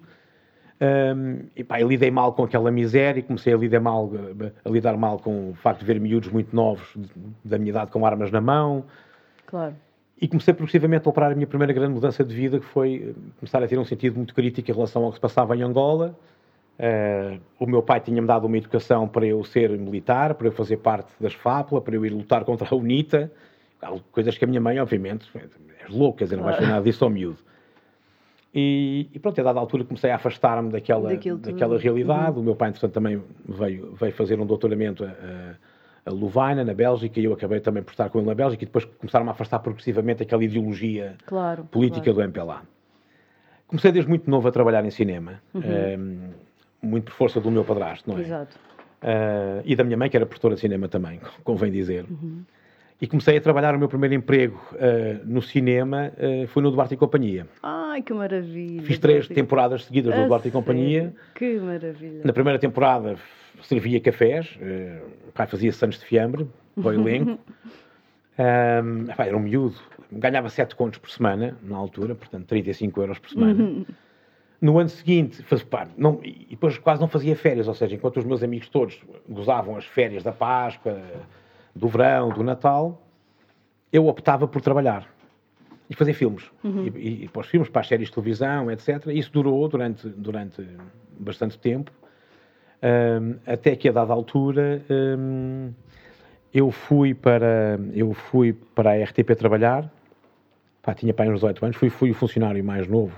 Um, 0.83 1.45
e 1.55 1.63
pá, 1.63 1.79
eu 1.79 1.87
lidei 1.87 2.11
mal 2.11 2.33
com 2.33 2.43
aquela 2.43 2.69
miséria 2.69 3.19
e 3.19 3.23
comecei 3.23 3.53
a 3.53 3.57
lidar 3.57 3.79
mal, 3.79 4.11
a 4.65 4.69
lidar 4.69 4.97
mal 4.97 5.19
com 5.19 5.51
o 5.51 5.53
facto 5.53 5.79
de 5.79 5.85
ver 5.85 5.99
miúdos 5.99 6.29
muito 6.29 6.53
novos 6.53 6.97
da 7.45 7.57
minha 7.57 7.69
idade 7.69 7.91
com 7.91 8.05
armas 8.05 8.31
na 8.31 8.41
mão. 8.41 8.83
Claro. 9.45 9.75
E 10.19 10.27
comecei 10.27 10.53
progressivamente 10.53 11.07
a 11.07 11.09
operar 11.09 11.31
a 11.31 11.35
minha 11.35 11.47
primeira 11.47 11.71
grande 11.71 11.93
mudança 11.93 12.23
de 12.23 12.35
vida, 12.35 12.59
que 12.59 12.65
foi 12.65 13.15
começar 13.39 13.63
a 13.63 13.67
ter 13.67 13.77
um 13.79 13.85
sentido 13.85 14.17
muito 14.17 14.33
crítico 14.33 14.69
em 14.69 14.73
relação 14.73 15.03
ao 15.03 15.09
que 15.09 15.15
se 15.15 15.21
passava 15.21 15.55
em 15.55 15.61
Angola 15.61 16.15
Uh, 16.73 17.39
o 17.59 17.67
meu 17.67 17.83
pai 17.83 17.99
tinha-me 17.99 18.27
dado 18.27 18.47
uma 18.47 18.57
educação 18.57 19.07
para 19.07 19.25
eu 19.25 19.43
ser 19.43 19.69
militar, 19.77 20.33
para 20.33 20.47
eu 20.47 20.51
fazer 20.51 20.77
parte 20.77 21.11
das 21.19 21.33
FAPLA, 21.33 21.79
para 21.79 21.95
eu 21.95 22.05
ir 22.05 22.09
lutar 22.09 22.43
contra 22.43 22.67
a 22.69 22.75
UNITA, 22.75 23.31
coisas 24.11 24.37
que 24.37 24.43
a 24.43 24.47
minha 24.47 24.59
mãe, 24.59 24.79
obviamente, 24.79 25.29
és 25.35 25.89
louca, 25.89 26.19
quer 26.19 26.23
dizer, 26.25 26.37
não 26.37 26.43
vais 26.43 26.55
fazer 26.57 26.69
nada 26.69 26.83
disso 26.83 27.03
ao 27.03 27.09
miúdo. 27.09 27.37
E, 28.53 29.09
e 29.11 29.19
pronto, 29.19 29.39
a 29.41 29.43
dada 29.43 29.59
altura 29.59 29.83
comecei 29.83 30.11
a 30.11 30.15
afastar-me 30.15 30.71
daquela, 30.71 31.09
daquela 31.15 31.77
realidade. 31.79 32.33
Uhum. 32.33 32.41
O 32.41 32.43
meu 32.43 32.55
pai, 32.55 32.69
entretanto, 32.69 32.93
também 32.93 33.21
veio, 33.47 33.95
veio 33.95 34.13
fazer 34.13 34.39
um 34.39 34.45
doutoramento 34.45 35.03
a, 35.03 35.07
a, 35.07 36.11
a 36.11 36.11
Louvaina, 36.11 36.63
na 36.63 36.73
Bélgica, 36.73 37.19
e 37.19 37.23
eu 37.23 37.33
acabei 37.33 37.59
também 37.59 37.81
por 37.81 37.91
estar 37.91 38.09
com 38.09 38.19
ele 38.19 38.27
na 38.27 38.35
Bélgica, 38.35 38.63
e 38.63 38.67
depois 38.67 38.85
começaram-me 38.85 39.29
a 39.29 39.33
afastar 39.33 39.57
progressivamente 39.59 40.21
aquela 40.21 40.43
ideologia 40.43 41.15
claro, 41.25 41.63
política 41.63 42.13
claro. 42.13 42.17
do 42.17 42.23
MPLA. 42.23 42.61
Comecei 43.65 43.91
desde 43.91 44.07
muito 44.07 44.29
novo 44.29 44.47
a 44.47 44.51
trabalhar 44.51 44.85
em 44.85 44.91
cinema. 44.91 45.41
Uhum. 45.51 45.61
Um, 45.61 45.71
ehm, 45.71 46.33
muito 46.83 47.05
por 47.05 47.13
força 47.13 47.39
do 47.39 47.49
meu 47.49 47.63
padrasto, 47.63 48.07
não 48.09 48.19
é? 48.19 48.21
Exato. 48.21 48.59
Uh, 49.01 49.61
e 49.65 49.75
da 49.75 49.83
minha 49.83 49.97
mãe, 49.97 50.09
que 50.09 50.15
era 50.15 50.25
professora 50.25 50.53
de 50.53 50.61
cinema 50.61 50.87
também, 50.87 51.19
convém 51.43 51.71
dizer. 51.71 52.05
Uhum. 52.09 52.43
E 53.03 53.07
comecei 53.07 53.35
a 53.35 53.41
trabalhar 53.41 53.75
o 53.75 53.77
meu 53.77 53.89
primeiro 53.89 54.15
emprego 54.15 54.57
uh, 54.71 55.19
no 55.25 55.41
cinema, 55.41 56.13
uh, 56.13 56.47
foi 56.47 56.63
no 56.63 56.71
Duarte 56.71 56.93
e 56.93 56.97
Companhia. 56.97 57.45
Ai, 57.61 58.01
que 58.01 58.13
maravilha! 58.13 58.81
Fiz 58.81 58.97
três 58.97 59.27
temporadas 59.27 59.83
seguidas 59.83 60.17
no 60.17 60.25
Duarte 60.25 60.47
e 60.47 60.51
Companhia. 60.51 61.13
Que 61.35 61.59
maravilha! 61.59 62.21
Na 62.23 62.31
primeira 62.31 62.57
temporada 62.57 63.17
servia 63.61 63.99
cafés, 63.99 64.55
uh, 64.55 65.31
pai 65.33 65.45
fazia 65.47 65.73
sanos 65.73 65.99
de 65.99 66.05
fiambre 66.05 66.47
para 66.81 66.91
o 66.91 66.93
elenco. 66.93 67.37
um, 68.39 69.21
era 69.21 69.35
um 69.35 69.41
miúdo, 69.41 69.75
ganhava 70.09 70.47
7 70.47 70.73
contos 70.73 70.97
por 70.97 71.09
semana, 71.09 71.57
na 71.61 71.75
altura, 71.75 72.15
portanto 72.15 72.45
35 72.45 73.01
euros 73.01 73.19
por 73.19 73.29
semana. 73.31 73.85
No 74.61 74.79
ano 74.79 74.87
seguinte, 74.87 75.43
faz, 75.43 75.61
pá, 75.61 75.89
não, 75.97 76.21
e 76.23 76.47
depois 76.51 76.77
quase 76.77 77.01
não 77.01 77.09
fazia 77.09 77.35
férias, 77.35 77.67
ou 77.67 77.73
seja, 77.73 77.95
enquanto 77.95 78.15
os 78.15 78.23
meus 78.23 78.41
amigos 78.41 78.69
todos 78.69 78.97
gozavam 79.27 79.75
as 79.75 79.83
férias 79.83 80.23
da 80.23 80.31
Páscoa, 80.31 81.01
do 81.75 81.87
verão, 81.87 82.29
do 82.29 82.43
Natal, 82.43 83.01
eu 83.91 84.07
optava 84.07 84.47
por 84.47 84.61
trabalhar 84.61 85.07
e 85.89 85.95
fazer 85.95 86.13
filmes. 86.13 86.49
Uhum. 86.63 86.87
E, 86.95 87.23
e, 87.23 87.27
para 87.27 87.41
os 87.41 87.47
filmes, 87.47 87.69
para 87.69 87.81
as 87.81 87.87
séries 87.87 88.07
de 88.07 88.13
televisão, 88.13 88.71
etc. 88.71 89.07
Isso 89.07 89.31
durou 89.31 89.67
durante, 89.67 90.07
durante 90.09 90.67
bastante 91.19 91.57
tempo, 91.57 91.91
um, 92.81 93.35
até 93.45 93.75
que 93.75 93.87
a 93.87 93.91
dada 93.91 94.11
altura 94.11 94.81
um, 94.89 95.71
eu 96.53 96.69
fui 96.69 97.13
para 97.13 97.79
eu 97.93 98.13
fui 98.13 98.53
para 98.53 98.91
a 98.91 99.03
RTP 99.03 99.35
trabalhar. 99.37 99.91
Pá, 100.81 100.93
tinha 100.93 101.13
para 101.13 101.29
uns 101.29 101.35
18 101.35 101.63
anos, 101.63 101.77
fui, 101.77 101.89
fui 101.89 102.11
o 102.11 102.13
funcionário 102.13 102.61
mais 102.61 102.87
novo, 102.89 103.15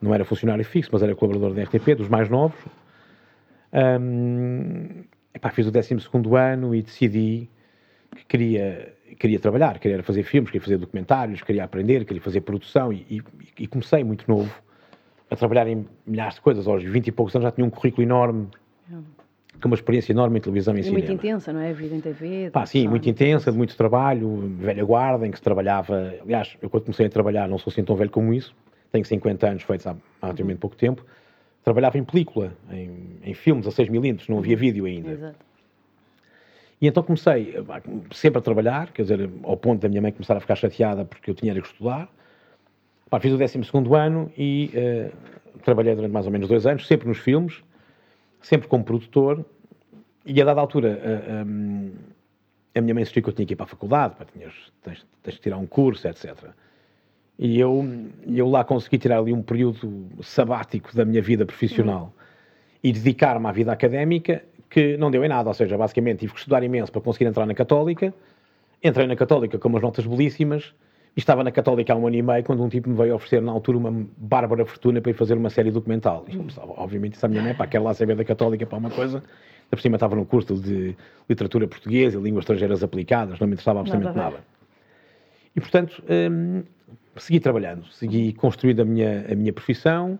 não 0.00 0.12
era 0.12 0.26
funcionário 0.26 0.62
fixo, 0.62 0.90
mas 0.92 1.02
era 1.02 1.14
colaborador 1.14 1.54
da 1.54 1.62
RTP, 1.62 1.94
dos 1.96 2.08
mais 2.08 2.28
novos. 2.28 2.58
Um, 3.72 5.04
epá, 5.38 5.50
fiz 5.50 5.66
o 5.66 5.70
12 5.70 5.96
ano 6.36 6.74
e 6.74 6.82
decidi 6.82 7.48
que 8.14 8.24
queria, 8.26 8.94
queria 9.18 9.38
trabalhar, 9.38 9.78
queria 9.78 10.02
fazer 10.02 10.22
filmes, 10.22 10.50
queria 10.50 10.62
fazer 10.62 10.76
documentários, 10.76 11.42
queria 11.42 11.64
aprender, 11.64 12.04
queria 12.04 12.22
fazer 12.22 12.40
produção 12.42 12.92
e, 12.92 13.06
e, 13.08 13.22
e 13.60 13.66
comecei 13.66 14.04
muito 14.04 14.24
novo 14.28 14.52
a 15.30 15.36
trabalhar 15.36 15.66
em 15.68 15.86
milhares 16.06 16.34
de 16.34 16.40
coisas. 16.40 16.66
Aos 16.66 16.82
20 16.82 17.06
e 17.06 17.12
poucos 17.12 17.34
anos 17.34 17.44
já 17.44 17.52
tinha 17.52 17.66
um 17.66 17.70
currículo 17.70 18.02
enorme, 18.02 18.48
com 19.60 19.68
uma 19.68 19.74
experiência 19.74 20.12
enorme 20.12 20.38
em 20.38 20.42
televisão 20.42 20.76
e, 20.76 20.80
e 20.80 20.82
cinema. 20.84 20.98
muito 20.98 21.12
intensa, 21.12 21.52
não 21.52 21.60
é? 21.60 21.70
A 21.70 21.72
vida 21.72 21.94
em 21.94 22.00
TV. 22.00 22.50
Pá, 22.50 22.64
sim, 22.64 22.88
muito 22.88 23.08
intensa, 23.08 23.50
de 23.52 23.58
muito 23.58 23.76
trabalho, 23.76 24.52
velha 24.58 24.84
guarda, 24.84 25.26
em 25.26 25.30
que 25.30 25.36
se 25.36 25.42
trabalhava. 25.42 26.14
Aliás, 26.22 26.56
eu 26.62 26.70
quando 26.70 26.84
comecei 26.84 27.06
a 27.06 27.10
trabalhar 27.10 27.48
não 27.48 27.58
sou 27.58 27.70
assim 27.70 27.84
tão 27.84 27.96
velho 27.96 28.10
como 28.10 28.32
isso 28.32 28.54
tenho 28.90 29.04
50 29.04 29.46
anos, 29.46 29.62
feitos 29.62 29.86
há 29.86 29.96
relativamente 30.22 30.58
pouco 30.58 30.76
tempo, 30.76 31.04
trabalhava 31.68 31.98
em 31.98 32.04
película, 32.04 32.56
em, 32.70 33.18
em 33.22 33.34
filmes 33.34 33.66
a 33.66 33.70
6 33.70 33.90
milímetros, 33.90 34.26
não 34.26 34.38
havia 34.38 34.54
uhum. 34.54 34.60
vídeo 34.60 34.86
ainda. 34.86 35.10
Exato. 35.10 35.36
E 36.80 36.86
então 36.86 37.02
comecei 37.02 37.54
sempre 38.12 38.38
a 38.38 38.42
trabalhar, 38.42 38.90
quer 38.90 39.02
dizer, 39.02 39.28
ao 39.42 39.56
ponto 39.56 39.82
da 39.82 39.88
minha 39.88 40.00
mãe 40.00 40.10
começar 40.10 40.34
a 40.34 40.40
ficar 40.40 40.54
chateada 40.54 41.04
porque 41.04 41.30
eu 41.30 41.34
tinha 41.34 41.52
que 41.52 41.60
estudar. 41.60 42.08
Pá, 43.10 43.20
fiz 43.20 43.32
o 43.32 43.36
12 43.36 43.58
ano 43.94 44.32
e 44.36 44.70
uh, 44.74 45.60
trabalhei 45.60 45.94
durante 45.94 46.12
mais 46.12 46.24
ou 46.24 46.32
menos 46.32 46.48
dois 46.48 46.66
anos, 46.66 46.86
sempre 46.86 47.06
nos 47.06 47.18
filmes, 47.18 47.62
sempre 48.40 48.66
como 48.66 48.82
produtor. 48.82 49.44
E 50.24 50.40
a 50.40 50.44
dada 50.44 50.60
altura, 50.60 50.88
uh, 50.88 51.30
eh, 51.30 51.44
um, 51.44 51.92
a 52.74 52.80
minha 52.80 52.94
mãe 52.94 53.02
insistiu 53.02 53.22
que 53.22 53.28
eu 53.28 53.32
tinha 53.34 53.46
que 53.46 53.52
ir 53.52 53.56
para 53.56 53.64
a 53.64 53.68
faculdade, 53.68 54.14
pá, 54.14 54.24
tinhas, 54.24 54.54
tens, 54.82 55.06
tens 55.22 55.36
que 55.36 55.42
tirar 55.42 55.58
um 55.58 55.66
curso, 55.66 56.06
etc. 56.08 56.34
E 57.38 57.58
eu, 57.60 57.86
eu 58.26 58.48
lá 58.48 58.64
consegui 58.64 58.98
tirar 58.98 59.18
ali 59.18 59.32
um 59.32 59.42
período 59.42 60.08
sabático 60.20 60.94
da 60.94 61.04
minha 61.04 61.22
vida 61.22 61.46
profissional 61.46 62.02
uhum. 62.02 62.10
e 62.82 62.92
dedicar-me 62.92 63.46
à 63.46 63.52
vida 63.52 63.70
académica, 63.70 64.42
que 64.68 64.96
não 64.96 65.10
deu 65.10 65.24
em 65.24 65.28
nada. 65.28 65.48
Ou 65.48 65.54
seja, 65.54 65.78
basicamente 65.78 66.20
tive 66.20 66.32
que 66.32 66.38
estudar 66.40 66.64
imenso 66.64 66.90
para 66.90 67.00
conseguir 67.00 67.26
entrar 67.26 67.46
na 67.46 67.54
Católica. 67.54 68.12
Entrei 68.82 69.06
na 69.06 69.14
Católica 69.14 69.56
com 69.56 69.68
umas 69.68 69.82
notas 69.82 70.04
belíssimas 70.04 70.74
e 71.16 71.20
estava 71.20 71.44
na 71.44 71.52
Católica 71.52 71.92
há 71.92 71.96
um 71.96 72.08
ano 72.08 72.16
e 72.16 72.22
meio 72.22 72.42
quando 72.42 72.62
um 72.62 72.68
tipo 72.68 72.88
me 72.88 72.96
veio 72.96 73.14
oferecer 73.14 73.40
na 73.40 73.52
altura 73.52 73.78
uma 73.78 74.06
bárbara 74.16 74.64
fortuna 74.66 75.00
para 75.00 75.10
ir 75.12 75.14
fazer 75.14 75.34
uma 75.34 75.50
série 75.50 75.70
documental. 75.70 76.24
E, 76.28 76.36
obviamente, 76.76 77.14
isso 77.14 77.24
a 77.24 77.28
minha 77.28 77.42
mãe, 77.42 77.54
para 77.54 77.68
quer 77.68 77.80
lá 77.80 77.94
saber 77.94 78.16
da 78.16 78.24
Católica 78.24 78.66
para 78.66 78.78
uma 78.78 78.90
coisa. 78.90 79.20
Da 79.70 79.76
por 79.76 79.80
cima 79.80 79.96
estava 79.96 80.16
num 80.16 80.24
curso 80.24 80.54
de 80.54 80.96
literatura 81.28 81.68
portuguesa 81.68 82.18
e 82.18 82.22
línguas 82.22 82.42
estrangeiras 82.42 82.82
aplicadas, 82.82 83.38
não 83.38 83.46
me 83.46 83.52
interessava 83.52 83.80
absolutamente 83.80 84.16
nada. 84.16 84.57
E, 85.56 85.60
portanto, 85.60 86.02
hum, 86.08 86.62
segui 87.16 87.40
trabalhando, 87.40 87.86
segui 87.88 88.32
construindo 88.32 88.80
a 88.80 88.84
minha, 88.84 89.26
a 89.30 89.34
minha 89.34 89.52
profissão, 89.52 90.18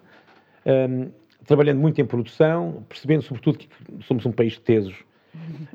hum, 0.67 1.11
trabalhando 1.47 1.79
muito 1.79 2.01
em 2.01 2.05
produção, 2.05 2.85
percebendo 2.89 3.23
sobretudo 3.23 3.59
que 3.59 3.69
somos 4.03 4.27
um 4.27 4.33
país 4.33 4.55
de 4.55 4.61
tesos 4.61 4.95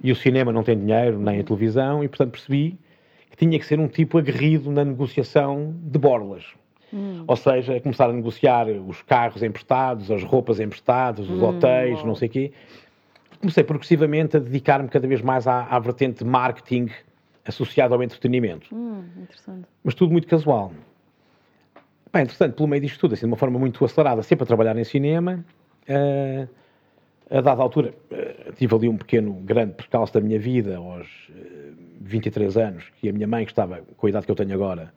e 0.03 0.11
o 0.11 0.15
cinema 0.15 0.51
não 0.51 0.63
tem 0.63 0.77
dinheiro, 0.77 1.19
nem 1.19 1.39
a 1.39 1.43
televisão, 1.43 2.03
e 2.03 2.07
portanto 2.07 2.31
percebi 2.31 2.77
que 3.29 3.37
tinha 3.37 3.57
que 3.57 3.65
ser 3.65 3.79
um 3.79 3.87
tipo 3.87 4.17
aguerrido 4.17 4.71
na 4.71 4.85
negociação 4.85 5.73
de 5.81 5.97
borlas. 5.97 6.45
Hum. 6.93 7.23
Ou 7.25 7.35
seja, 7.35 7.79
começar 7.79 8.09
a 8.09 8.13
negociar 8.13 8.67
os 8.67 9.01
carros 9.01 9.41
emprestados, 9.41 10.11
as 10.11 10.23
roupas 10.23 10.59
emprestadas, 10.59 11.27
os 11.27 11.41
hum, 11.41 11.43
hotéis, 11.43 11.99
bom. 12.01 12.07
não 12.07 12.15
sei 12.15 12.27
o 12.27 12.31
quê. 12.31 12.51
Comecei 13.39 13.63
progressivamente 13.63 14.37
a 14.37 14.39
dedicar-me 14.39 14.87
cada 14.87 15.07
vez 15.07 15.21
mais 15.21 15.47
à, 15.47 15.63
à 15.63 15.79
vertente 15.79 16.23
marketing 16.23 16.89
associada 17.45 17.93
ao 17.93 18.03
entretenimento. 18.03 18.73
Hum, 18.73 19.03
Mas 19.83 19.95
tudo 19.95 20.11
muito 20.11 20.27
casual. 20.27 20.71
Bem, 22.11 22.23
entretanto, 22.23 22.55
pelo 22.55 22.67
meio 22.67 22.81
disto 22.81 22.99
tudo, 22.99 23.13
assim, 23.13 23.21
de 23.21 23.31
uma 23.31 23.37
forma 23.37 23.57
muito 23.59 23.83
acelerada, 23.83 24.21
sempre 24.21 24.43
a 24.43 24.45
trabalhar 24.45 24.77
em 24.77 24.83
cinema, 24.83 25.43
uh, 25.89 26.47
a 27.29 27.41
dada 27.41 27.61
altura, 27.61 27.93
uh, 28.11 28.53
tive 28.53 28.75
ali 28.75 28.87
um 28.87 28.97
pequeno, 28.97 29.33
grande 29.33 29.73
percalço 29.73 30.13
da 30.13 30.21
minha 30.21 30.39
vida, 30.39 30.77
aos 30.77 31.07
uh, 31.29 31.73
23 32.01 32.55
anos, 32.57 32.89
que 32.99 33.09
a 33.09 33.13
minha 33.13 33.27
mãe, 33.27 33.45
que 33.45 33.51
estava 33.51 33.81
com 33.97 34.05
a 34.05 34.09
idade 34.09 34.25
que 34.25 34.31
eu 34.31 34.35
tenho 34.35 34.53
agora, 34.53 34.93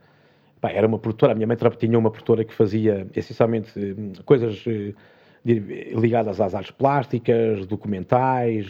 pá, 0.61 0.71
era 0.71 0.87
uma 0.87 0.99
produtora, 0.99 1.33
a 1.33 1.35
minha 1.35 1.47
mãe 1.47 1.57
tinha 1.79 1.99
uma 1.99 2.11
produtora 2.11 2.45
que 2.45 2.53
fazia 2.53 3.07
essencialmente 3.15 3.73
eh, 3.79 4.23
coisas 4.25 4.63
ligadas 5.55 6.41
às 6.41 6.55
artes 6.55 6.73
plásticas, 6.73 7.67
documentais, 7.67 8.67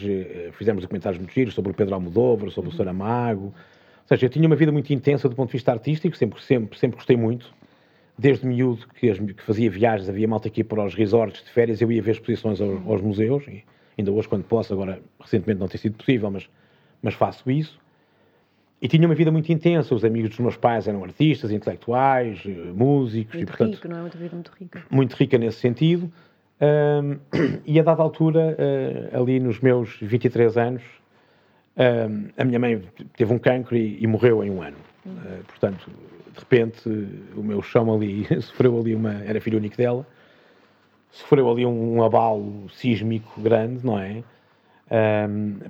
fizemos 0.53 0.83
documentários 0.83 1.19
muito 1.19 1.33
giros 1.33 1.53
sobre 1.53 1.71
o 1.71 1.73
Pedro 1.73 1.95
Almodóvar, 1.95 2.51
sobre 2.51 2.69
uhum. 2.69 2.75
o 2.75 2.77
Saramago, 2.77 3.45
ou 3.45 4.07
seja, 4.07 4.25
eu 4.25 4.29
tinha 4.29 4.47
uma 4.47 4.55
vida 4.55 4.71
muito 4.71 4.93
intensa 4.93 5.27
do 5.27 5.35
ponto 5.35 5.49
de 5.49 5.53
vista 5.53 5.71
artístico, 5.71 6.15
sempre, 6.15 6.41
sempre, 6.41 6.79
sempre 6.79 6.95
gostei 6.95 7.17
muito, 7.17 7.53
desde 8.17 8.47
miúdo 8.47 8.87
que, 8.95 9.09
as, 9.09 9.19
que, 9.19 9.43
fazia 9.43 9.69
viagens, 9.69 10.07
havia 10.07 10.25
malta 10.27 10.47
aqui 10.47 10.63
para 10.63 10.83
os 10.85 10.95
resorts 10.95 11.43
de 11.43 11.49
férias, 11.51 11.81
eu 11.81 11.91
ia 11.91 12.01
ver 12.01 12.11
exposições 12.11 12.61
aos, 12.61 12.87
aos, 12.87 13.01
museus, 13.01 13.45
e 13.47 13.65
ainda 13.97 14.11
hoje 14.11 14.29
quando 14.29 14.45
posso, 14.45 14.71
agora 14.71 15.01
recentemente 15.19 15.59
não 15.59 15.67
tem 15.67 15.77
sido 15.77 15.97
possível, 15.97 16.31
mas, 16.31 16.49
mas 17.01 17.15
faço 17.15 17.51
isso. 17.51 17.77
E 18.81 18.87
tinha 18.87 19.05
uma 19.05 19.15
vida 19.15 19.31
muito 19.31 19.51
intensa, 19.51 19.93
os 19.93 20.05
amigos 20.05 20.29
dos 20.29 20.39
meus 20.39 20.55
pais 20.55 20.87
eram 20.87 21.03
artistas, 21.03 21.51
intelectuais, 21.51 22.43
eh, 22.45 22.49
músicos. 22.73 23.33
Muito 23.33 23.43
e, 23.43 23.45
portanto, 23.45 23.73
rico, 23.73 23.87
não 23.87 23.97
é? 23.97 24.01
Uma 24.01 24.09
vida 24.09 24.35
muito 24.35 24.51
rica. 24.57 24.85
Muito 24.89 25.15
rica 25.15 25.37
nesse 25.37 25.59
sentido. 25.59 26.13
Um, 26.59 27.19
e 27.65 27.79
a 27.79 27.83
dada 27.83 28.01
altura, 28.01 28.57
uh, 28.57 29.21
ali 29.21 29.39
nos 29.39 29.59
meus 29.59 29.97
23 30.01 30.57
anos, 30.57 30.83
um, 31.77 32.29
a 32.35 32.43
minha 32.43 32.59
mãe 32.59 32.81
teve 33.15 33.31
um 33.31 33.37
cancro 33.37 33.77
e, 33.77 34.01
e 34.01 34.07
morreu 34.07 34.43
em 34.43 34.49
um 34.49 34.61
ano. 34.61 34.77
Uh, 35.05 35.43
portanto, 35.45 35.89
de 36.33 36.39
repente 36.39 36.89
o 37.35 37.43
meu 37.43 37.61
chão 37.61 37.93
ali 37.93 38.25
sofreu 38.41 38.79
ali 38.79 38.95
uma. 38.95 39.23
Era 39.23 39.39
filho 39.39 39.57
único 39.57 39.77
dela, 39.77 40.05
sofreu 41.11 41.49
ali 41.49 41.65
um, 41.65 41.97
um 41.97 42.03
abalo 42.03 42.67
sísmico 42.69 43.39
grande, 43.39 43.85
não 43.85 43.99
é? 43.99 44.23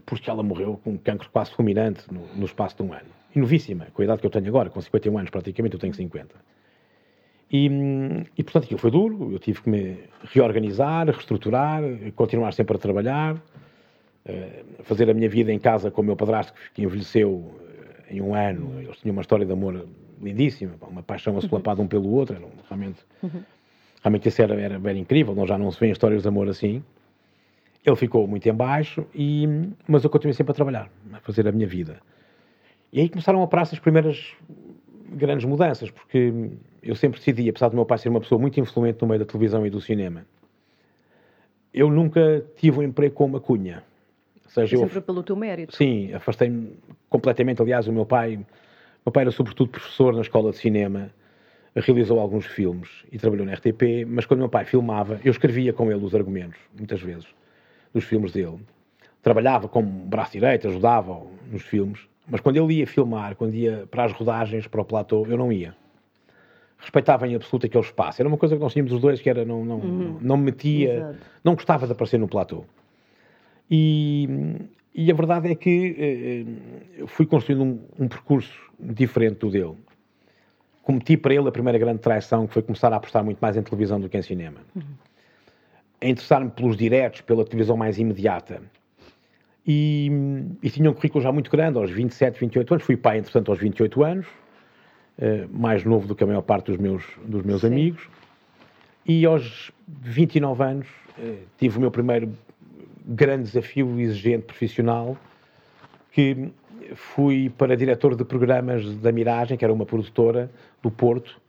Porque 0.05 0.29
ela 0.29 0.43
morreu 0.43 0.79
com 0.83 0.91
um 0.91 0.97
cancro 0.97 1.27
quase 1.31 1.51
fulminante 1.51 2.03
no, 2.13 2.27
no, 2.35 2.45
espaço 2.45 2.77
de 2.77 2.83
um 2.83 2.93
ano. 2.93 3.09
E 3.35 3.39
novíssima, 3.39 3.87
com 3.91 4.03
a 4.03 4.05
idade 4.05 4.21
que 4.21 4.27
eu 4.27 4.29
tenho 4.29 4.47
agora, 4.47 4.69
com 4.69 4.79
51 4.79 5.17
anos 5.17 5.31
praticamente, 5.31 5.73
eu 5.73 5.79
tenho 5.79 5.93
50. 5.93 6.35
E, 7.51 7.69
e 8.37 8.43
portanto 8.43 8.65
aquilo 8.65 8.79
foi 8.79 8.91
duro, 8.91 9.31
eu 9.31 9.39
tive 9.39 9.61
que 9.61 9.69
me 9.69 9.97
reorganizar, 10.23 11.05
reestruturar, 11.05 11.81
continuar 12.13 12.53
sempre 12.53 12.75
a 12.75 12.79
trabalhar, 12.79 13.35
uh, 13.35 14.83
fazer 14.83 15.09
a 15.09 15.13
minha 15.13 15.29
vida 15.29 15.51
em 15.51 15.59
casa 15.59 15.89
com 15.89 16.01
o 16.01 16.03
meu 16.03 16.15
padrasto 16.15 16.53
que 16.73 16.83
envelheceu 16.83 17.55
eh, 18.09 18.15
em 18.15 18.21
um 18.21 18.35
ano, 18.35 18.81
eles 18.81 18.97
tinham 18.97 19.13
uma 19.13 19.21
história 19.21 19.45
de 19.45 19.53
amor 19.53 19.87
lindíssima, 20.21 20.73
uma 20.81 21.01
paixão 21.01 21.37
assolapada 21.37 21.79
uhum. 21.79 21.85
um 21.85 21.87
pelo 21.87 22.09
outro, 22.09 22.35
realmente, 22.67 22.99
uhum. 23.23 23.41
realmente 24.03 24.27
isso 24.27 24.41
era, 24.41 24.59
era, 24.59 24.75
era 24.75 24.97
incrível, 24.97 25.33
não, 25.33 25.47
já 25.47 25.57
não 25.57 25.71
se 25.71 25.79
vê 25.79 25.89
histórias 25.89 26.23
de 26.23 26.27
amor 26.27 26.49
assim. 26.49 26.83
Ele 27.85 27.95
ficou 27.95 28.27
muito 28.27 28.47
em 28.49 28.53
baixo, 28.53 29.05
e, 29.15 29.47
mas 29.87 30.03
eu 30.03 30.09
continuei 30.09 30.33
sempre 30.33 30.51
a 30.51 30.53
trabalhar, 30.53 30.89
a 31.13 31.19
fazer 31.21 31.47
a 31.47 31.51
minha 31.53 31.67
vida. 31.67 32.01
E 32.91 32.99
aí 32.99 33.07
começaram 33.07 33.39
a 33.39 33.43
operar-se 33.43 33.75
as 33.75 33.79
primeiras 33.79 34.35
grandes 35.11 35.45
mudanças, 35.45 35.89
porque 35.89 36.33
eu 36.83 36.95
sempre 36.95 37.19
decidi, 37.19 37.49
apesar 37.49 37.69
do 37.69 37.75
meu 37.75 37.85
pai 37.85 37.97
ser 37.97 38.09
uma 38.09 38.19
pessoa 38.19 38.39
muito 38.39 38.59
influente 38.59 39.01
no 39.01 39.07
meio 39.07 39.19
da 39.19 39.25
televisão 39.25 39.65
e 39.65 39.69
do 39.69 39.81
cinema, 39.81 40.25
eu 41.73 41.89
nunca 41.89 42.43
tive 42.55 42.79
um 42.79 42.83
emprego 42.83 43.13
com 43.13 43.25
uma 43.25 43.39
cunha. 43.39 43.83
Ou 44.45 44.51
seja, 44.51 44.75
eu, 44.75 44.79
sempre 44.81 45.01
pelo 45.01 45.21
teu 45.21 45.35
mérito. 45.35 45.75
Sim, 45.75 46.13
afastei-me 46.13 46.77
completamente. 47.09 47.61
Aliás, 47.61 47.87
o 47.87 47.93
meu 47.93 48.05
pai 48.05 48.39
meu 49.07 49.11
pai 49.13 49.23
era 49.23 49.31
sobretudo 49.31 49.69
professor 49.69 50.13
na 50.13 50.19
escola 50.19 50.51
de 50.51 50.57
cinema, 50.57 51.09
realizou 51.73 52.19
alguns 52.19 52.45
filmes 52.45 52.89
e 53.09 53.17
trabalhou 53.17 53.45
na 53.45 53.53
RTP, 53.53 54.05
mas 54.05 54.25
quando 54.25 54.41
meu 54.41 54.49
pai 54.49 54.65
filmava, 54.65 55.17
eu 55.23 55.31
escrevia 55.31 55.71
com 55.71 55.89
ele 55.89 56.03
os 56.03 56.13
argumentos, 56.13 56.59
muitas 56.77 57.01
vezes, 57.01 57.25
dos 57.93 58.03
filmes 58.03 58.33
dele. 58.33 58.59
Trabalhava 59.21 59.69
como 59.69 59.87
braço 59.87 60.33
direito, 60.33 60.67
ajudava 60.67 61.21
nos 61.49 61.61
filmes, 61.61 62.01
mas 62.29 62.41
quando 62.41 62.57
ele 62.57 62.73
ia 62.73 62.87
filmar, 62.87 63.35
quando 63.35 63.53
ia 63.55 63.87
para 63.89 64.03
as 64.03 64.11
rodagens, 64.11 64.67
para 64.67 64.81
o 64.81 64.85
platô, 64.85 65.25
eu 65.27 65.37
não 65.37 65.51
ia. 65.51 65.75
Respeitava 66.77 67.27
em 67.27 67.35
absoluto 67.35 67.65
aquele 67.65 67.83
espaço. 67.83 68.21
Era 68.21 68.27
uma 68.27 68.37
coisa 68.37 68.55
que 68.55 68.61
nós 68.61 68.73
tínhamos 68.73 68.91
os 68.91 69.01
dois, 69.01 69.21
que 69.21 69.29
era 69.29 69.45
não, 69.45 69.63
não, 69.63 69.77
uhum. 69.77 70.17
não, 70.21 70.37
me 70.37 70.45
metia, 70.45 70.93
Exato. 70.93 71.17
não 71.43 71.55
gostava 71.55 71.85
de 71.85 71.91
aparecer 71.93 72.19
no 72.19 72.27
platô. 72.27 72.65
E, 73.71 74.27
e 74.93 75.11
a 75.11 75.15
verdade 75.15 75.51
é 75.51 75.55
que 75.55 75.95
eh, 76.99 77.05
fui 77.07 77.25
construindo 77.25 77.63
um, 77.63 77.79
um, 77.99 78.07
percurso 78.07 78.53
diferente 78.79 79.39
do 79.39 79.49
dele. 79.49 79.75
Cometi 80.83 81.17
para 81.17 81.33
ele 81.33 81.47
a 81.47 81.51
primeira 81.51 81.77
grande 81.79 81.99
traição, 81.99 82.45
que 82.45 82.53
foi 82.53 82.61
começar 82.61 82.93
a 82.93 82.97
apostar 82.97 83.23
muito 83.23 83.39
mais 83.39 83.57
em 83.57 83.63
televisão 83.63 83.99
do 83.99 84.07
que 84.07 84.17
em 84.17 84.21
cinema. 84.21 84.59
Uhum. 84.75 84.83
A 85.99 86.07
interessar-me 86.07 86.51
pelos 86.51 86.77
diretos, 86.77 87.21
pela 87.21 87.43
televisão 87.43 87.75
mais 87.75 87.97
imediata. 87.97 88.61
E, 89.67 90.09
e, 90.63 90.69
tinha 90.69 90.89
um 90.89 90.93
currículo 90.93 91.21
já 91.21 91.29
muito 91.29 91.51
grande, 91.51 91.77
aos 91.77 91.91
27, 91.91 92.39
28 92.39 92.73
anos. 92.73 92.85
Fui 92.85 92.95
pai, 92.95 93.17
entretanto, 93.17 93.51
aos 93.51 93.59
28 93.59 94.01
anos, 94.01 94.25
eh, 95.17 95.45
mais 95.51 95.83
novo 95.83 96.07
do 96.07 96.15
que 96.15 96.23
a 96.23 96.27
maior 96.27 96.41
parte 96.41 96.67
dos 96.67 96.77
meus, 96.77 97.03
dos 97.25 97.43
meus 97.43 97.65
amigos. 97.65 98.07
E 99.05 99.25
aos 99.25 99.71
29 99.85 100.63
anos 100.63 100.87
eh, 101.19 101.39
tive 101.57 101.77
o 101.77 101.81
meu 101.81 101.91
primeiro 101.91 102.31
grande 103.05 103.43
desafio 103.43 103.99
exigente 103.99 104.45
profissional 104.45 105.17
que 106.11 106.49
fui 106.95 107.49
para 107.49 107.75
diretor 107.75 108.15
de 108.15 108.23
programas 108.23 108.95
da 108.97 109.11
Miragem, 109.11 109.57
que 109.57 109.65
era 109.65 109.73
uma 109.73 109.85
produtora 109.85 110.49
do 110.81 110.89
Porto, 110.89 111.39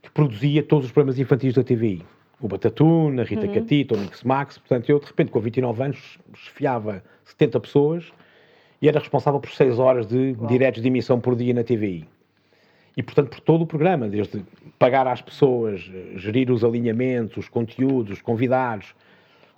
que 0.00 0.10
produzia 0.10 0.62
todos 0.62 0.86
os 0.86 0.92
programas 0.92 1.18
infantis 1.18 1.54
da 1.54 1.62
TVI. 1.62 2.04
O 2.40 2.46
Batatuna, 2.46 3.24
Rita 3.24 3.46
uhum. 3.46 3.54
Catito, 3.54 3.94
o 3.94 3.98
Mix 3.98 4.22
Max. 4.22 4.58
Portanto, 4.58 4.88
eu, 4.88 5.00
de 5.00 5.06
repente, 5.06 5.30
com 5.30 5.40
29 5.40 5.82
anos, 5.82 6.18
esfiava 6.34 7.02
70 7.24 7.60
pessoas 7.60 8.12
e 8.80 8.88
era 8.88 8.98
responsável 8.98 9.40
por 9.40 9.50
6 9.50 9.78
horas 9.78 10.06
de 10.06 10.36
Uau. 10.38 10.46
diretos 10.46 10.80
de 10.80 10.88
emissão 10.88 11.20
por 11.20 11.34
dia 11.34 11.52
na 11.52 11.64
TVI. 11.64 12.06
E, 12.96 13.02
portanto, 13.02 13.30
por 13.30 13.40
todo 13.40 13.62
o 13.62 13.66
programa, 13.66 14.08
desde 14.08 14.44
pagar 14.78 15.06
às 15.06 15.20
pessoas, 15.20 15.80
gerir 16.16 16.50
os 16.50 16.64
alinhamentos, 16.64 17.36
os 17.36 17.48
conteúdos, 17.48 18.14
os 18.14 18.22
convidados, 18.22 18.94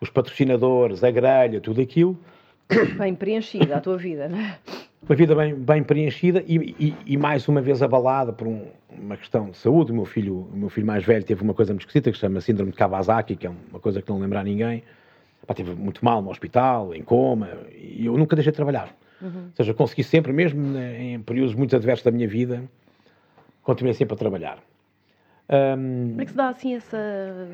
os 0.00 0.10
patrocinadores, 0.10 1.02
a 1.04 1.10
grelha, 1.10 1.60
tudo 1.60 1.80
aquilo. 1.80 2.18
Bem 2.98 3.14
preenchida 3.14 3.76
a 3.76 3.80
tua 3.80 3.96
vida, 3.96 4.28
não 4.28 4.38
é? 4.38 4.58
Uma 5.02 5.16
vida 5.16 5.34
bem, 5.34 5.54
bem 5.54 5.82
preenchida 5.82 6.44
e, 6.46 6.74
e, 6.78 6.96
e 7.06 7.16
mais 7.16 7.48
uma 7.48 7.60
vez 7.60 7.82
abalada 7.82 8.32
por 8.32 8.46
um, 8.46 8.66
uma 8.90 9.16
questão 9.16 9.50
de 9.50 9.56
saúde. 9.56 9.92
O 9.92 9.94
meu, 9.94 10.04
filho, 10.04 10.48
o 10.52 10.56
meu 10.56 10.68
filho 10.68 10.86
mais 10.86 11.04
velho 11.04 11.24
teve 11.24 11.42
uma 11.42 11.54
coisa 11.54 11.72
muito 11.72 11.82
esquisita 11.82 12.10
que 12.10 12.16
se 12.16 12.20
chama 12.20 12.40
Síndrome 12.40 12.70
de 12.70 12.76
Kawasaki, 12.76 13.34
que 13.34 13.46
é 13.46 13.50
uma 13.50 13.80
coisa 13.80 14.02
que 14.02 14.10
não 14.10 14.20
lembra 14.20 14.40
a 14.40 14.44
ninguém. 14.44 14.84
Pá, 15.46 15.54
teve 15.54 15.74
muito 15.74 16.04
mal 16.04 16.20
no 16.20 16.30
hospital, 16.30 16.94
em 16.94 17.02
coma, 17.02 17.48
e 17.72 18.04
eu 18.06 18.16
nunca 18.16 18.36
deixei 18.36 18.52
de 18.52 18.56
trabalhar. 18.56 18.94
Uhum. 19.22 19.46
Ou 19.46 19.56
seja, 19.56 19.74
consegui 19.74 20.04
sempre, 20.04 20.32
mesmo 20.32 20.78
em 20.78 21.20
períodos 21.22 21.54
muito 21.54 21.74
adversos 21.74 22.04
da 22.04 22.10
minha 22.10 22.28
vida, 22.28 22.62
continuei 23.62 23.94
sempre 23.94 24.14
a 24.14 24.18
trabalhar. 24.18 24.58
Um, 25.48 26.10
Como 26.10 26.20
é 26.20 26.24
que 26.24 26.30
se 26.30 26.36
dá 26.36 26.48
assim 26.48 26.74
essa 26.76 26.98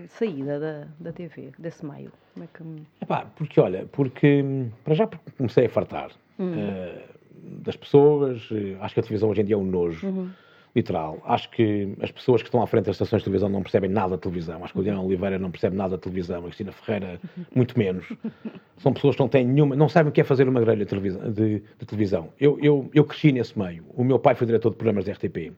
saída 0.09 0.61
da, 0.61 0.87
da 1.01 1.13
TV, 1.13 1.53
desse 1.59 1.87
meio? 1.87 2.13
Como 2.35 2.45
é 2.45 2.49
que... 2.53 2.83
Epá, 3.01 3.27
porque 3.37 3.59
olha, 3.59 3.87
porque 3.91 4.45
para 4.85 4.95
já 4.95 5.09
comecei 5.39 5.65
a 5.65 5.69
fartar 5.71 6.11
uhum. 6.39 6.53
uh, 6.53 7.17
das 7.43 7.77
pessoas, 7.77 8.49
acho 8.81 8.95
que 8.95 9.01
a 9.01 9.03
televisão 9.03 9.31
hoje 9.31 9.41
em 9.41 9.45
dia 9.45 9.55
é 9.55 9.59
um 9.59 9.65
nojo. 9.65 10.07
Uhum. 10.07 10.31
literal. 10.75 11.23
Acho 11.25 11.51
que 11.51 11.97
as 12.03 12.11
pessoas 12.11 12.43
que 12.43 12.49
estão 12.49 12.63
à 12.63 12.67
frente 12.67 12.85
das 12.85 12.97
estações 12.97 13.21
de 13.21 13.25
televisão 13.25 13.49
não 13.49 13.63
percebem 13.63 13.89
nada 13.89 14.17
de 14.17 14.21
televisão. 14.21 14.63
Acho 14.63 14.75
que 14.75 14.81
o 14.81 14.83
Diana 14.83 15.01
Oliveira 15.01 15.39
não 15.39 15.51
percebe 15.51 15.75
nada 15.75 15.97
de 15.97 16.03
televisão, 16.03 16.41
a 16.41 16.43
Cristina 16.43 16.71
Ferreira, 16.71 17.19
muito 17.55 17.79
menos. 17.79 18.07
São 18.77 18.93
pessoas 18.93 19.17
que 19.17 19.23
não 19.23 19.29
têm 19.29 19.47
nenhuma, 19.47 19.75
não 19.75 19.89
sabem 19.89 20.11
o 20.11 20.13
que 20.13 20.21
é 20.21 20.25
fazer 20.25 20.47
uma 20.47 20.61
grelha 20.61 20.85
de 20.85 20.91
televisão. 20.91 21.33
De, 21.33 21.61
de 21.61 21.87
televisão. 21.87 22.29
Eu, 22.39 22.59
eu, 22.61 22.91
eu 22.93 23.05
cresci 23.05 23.33
nesse 23.33 23.59
meio. 23.59 23.85
O 23.89 24.05
meu 24.05 24.19
pai 24.19 24.35
foi 24.35 24.47
diretor 24.47 24.69
de 24.69 24.77
programas 24.77 25.07
da 25.07 25.13
RTP. 25.13 25.53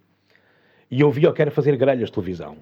E 0.91 1.01
eu 1.01 1.11
via 1.11 1.31
o 1.31 1.33
que 1.33 1.43
era 1.43 1.51
fazer 1.51 1.77
grelhas 1.77 2.09
de 2.09 2.13
televisão. 2.13 2.57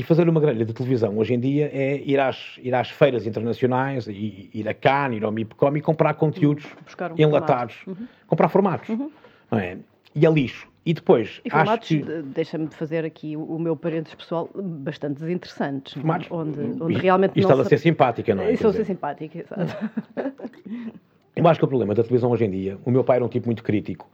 E 0.00 0.02
fazer 0.02 0.26
uma 0.26 0.40
grelha 0.40 0.64
de 0.64 0.72
televisão 0.72 1.18
hoje 1.18 1.34
em 1.34 1.38
dia 1.38 1.70
é 1.74 2.00
ir 2.02 2.18
às, 2.18 2.58
ir 2.62 2.74
às 2.74 2.88
feiras 2.88 3.26
internacionais, 3.26 4.06
ir 4.08 4.66
a 4.66 4.72
Cannes, 4.72 5.18
ir 5.18 5.24
ao 5.26 5.30
MIPCOM 5.30 5.76
e 5.76 5.82
comprar 5.82 6.14
conteúdos 6.14 6.64
um 6.64 7.22
enlatados. 7.22 7.76
Uhum. 7.86 8.08
Comprar 8.26 8.48
formatos. 8.48 8.88
Uhum. 8.88 9.10
Não 9.50 9.58
é? 9.58 9.76
E 10.14 10.24
é 10.24 10.30
lixo. 10.30 10.66
E 10.86 10.94
depois. 10.94 11.42
E 11.44 11.50
formatos, 11.50 11.88
que... 11.88 12.02
deixa-me 12.02 12.68
fazer 12.68 13.04
aqui 13.04 13.36
o, 13.36 13.58
meu 13.58 13.76
parênteses 13.76 14.14
pessoal, 14.14 14.48
bastante 14.54 15.20
desinteressantes. 15.20 15.92
Formatos? 15.92 16.28
Onde, 16.30 16.82
onde 16.82 16.94
realmente. 16.94 17.36
E 17.36 17.40
estava 17.40 17.60
a 17.60 17.66
ser 17.66 17.76
simpática, 17.76 18.34
não 18.34 18.44
é? 18.44 18.54
Estou 18.54 18.70
a 18.70 18.72
ser 18.72 18.86
simpática, 18.86 19.38
exato. 19.38 19.90
Eu 21.36 21.46
acho 21.46 21.60
que 21.60 21.64
o 21.66 21.68
problema 21.68 21.94
da 21.94 22.02
televisão 22.02 22.30
hoje 22.30 22.46
em 22.46 22.50
dia, 22.50 22.78
o 22.86 22.90
meu 22.90 23.04
pai 23.04 23.16
era 23.16 23.24
um 23.24 23.28
tipo 23.28 23.46
muito 23.48 23.62
crítico 23.62 24.08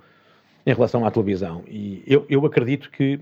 em 0.66 0.74
relação 0.74 1.06
à 1.06 1.12
televisão. 1.12 1.62
E 1.68 2.02
eu, 2.06 2.26
eu 2.28 2.44
acredito 2.44 2.90
que 2.90 3.20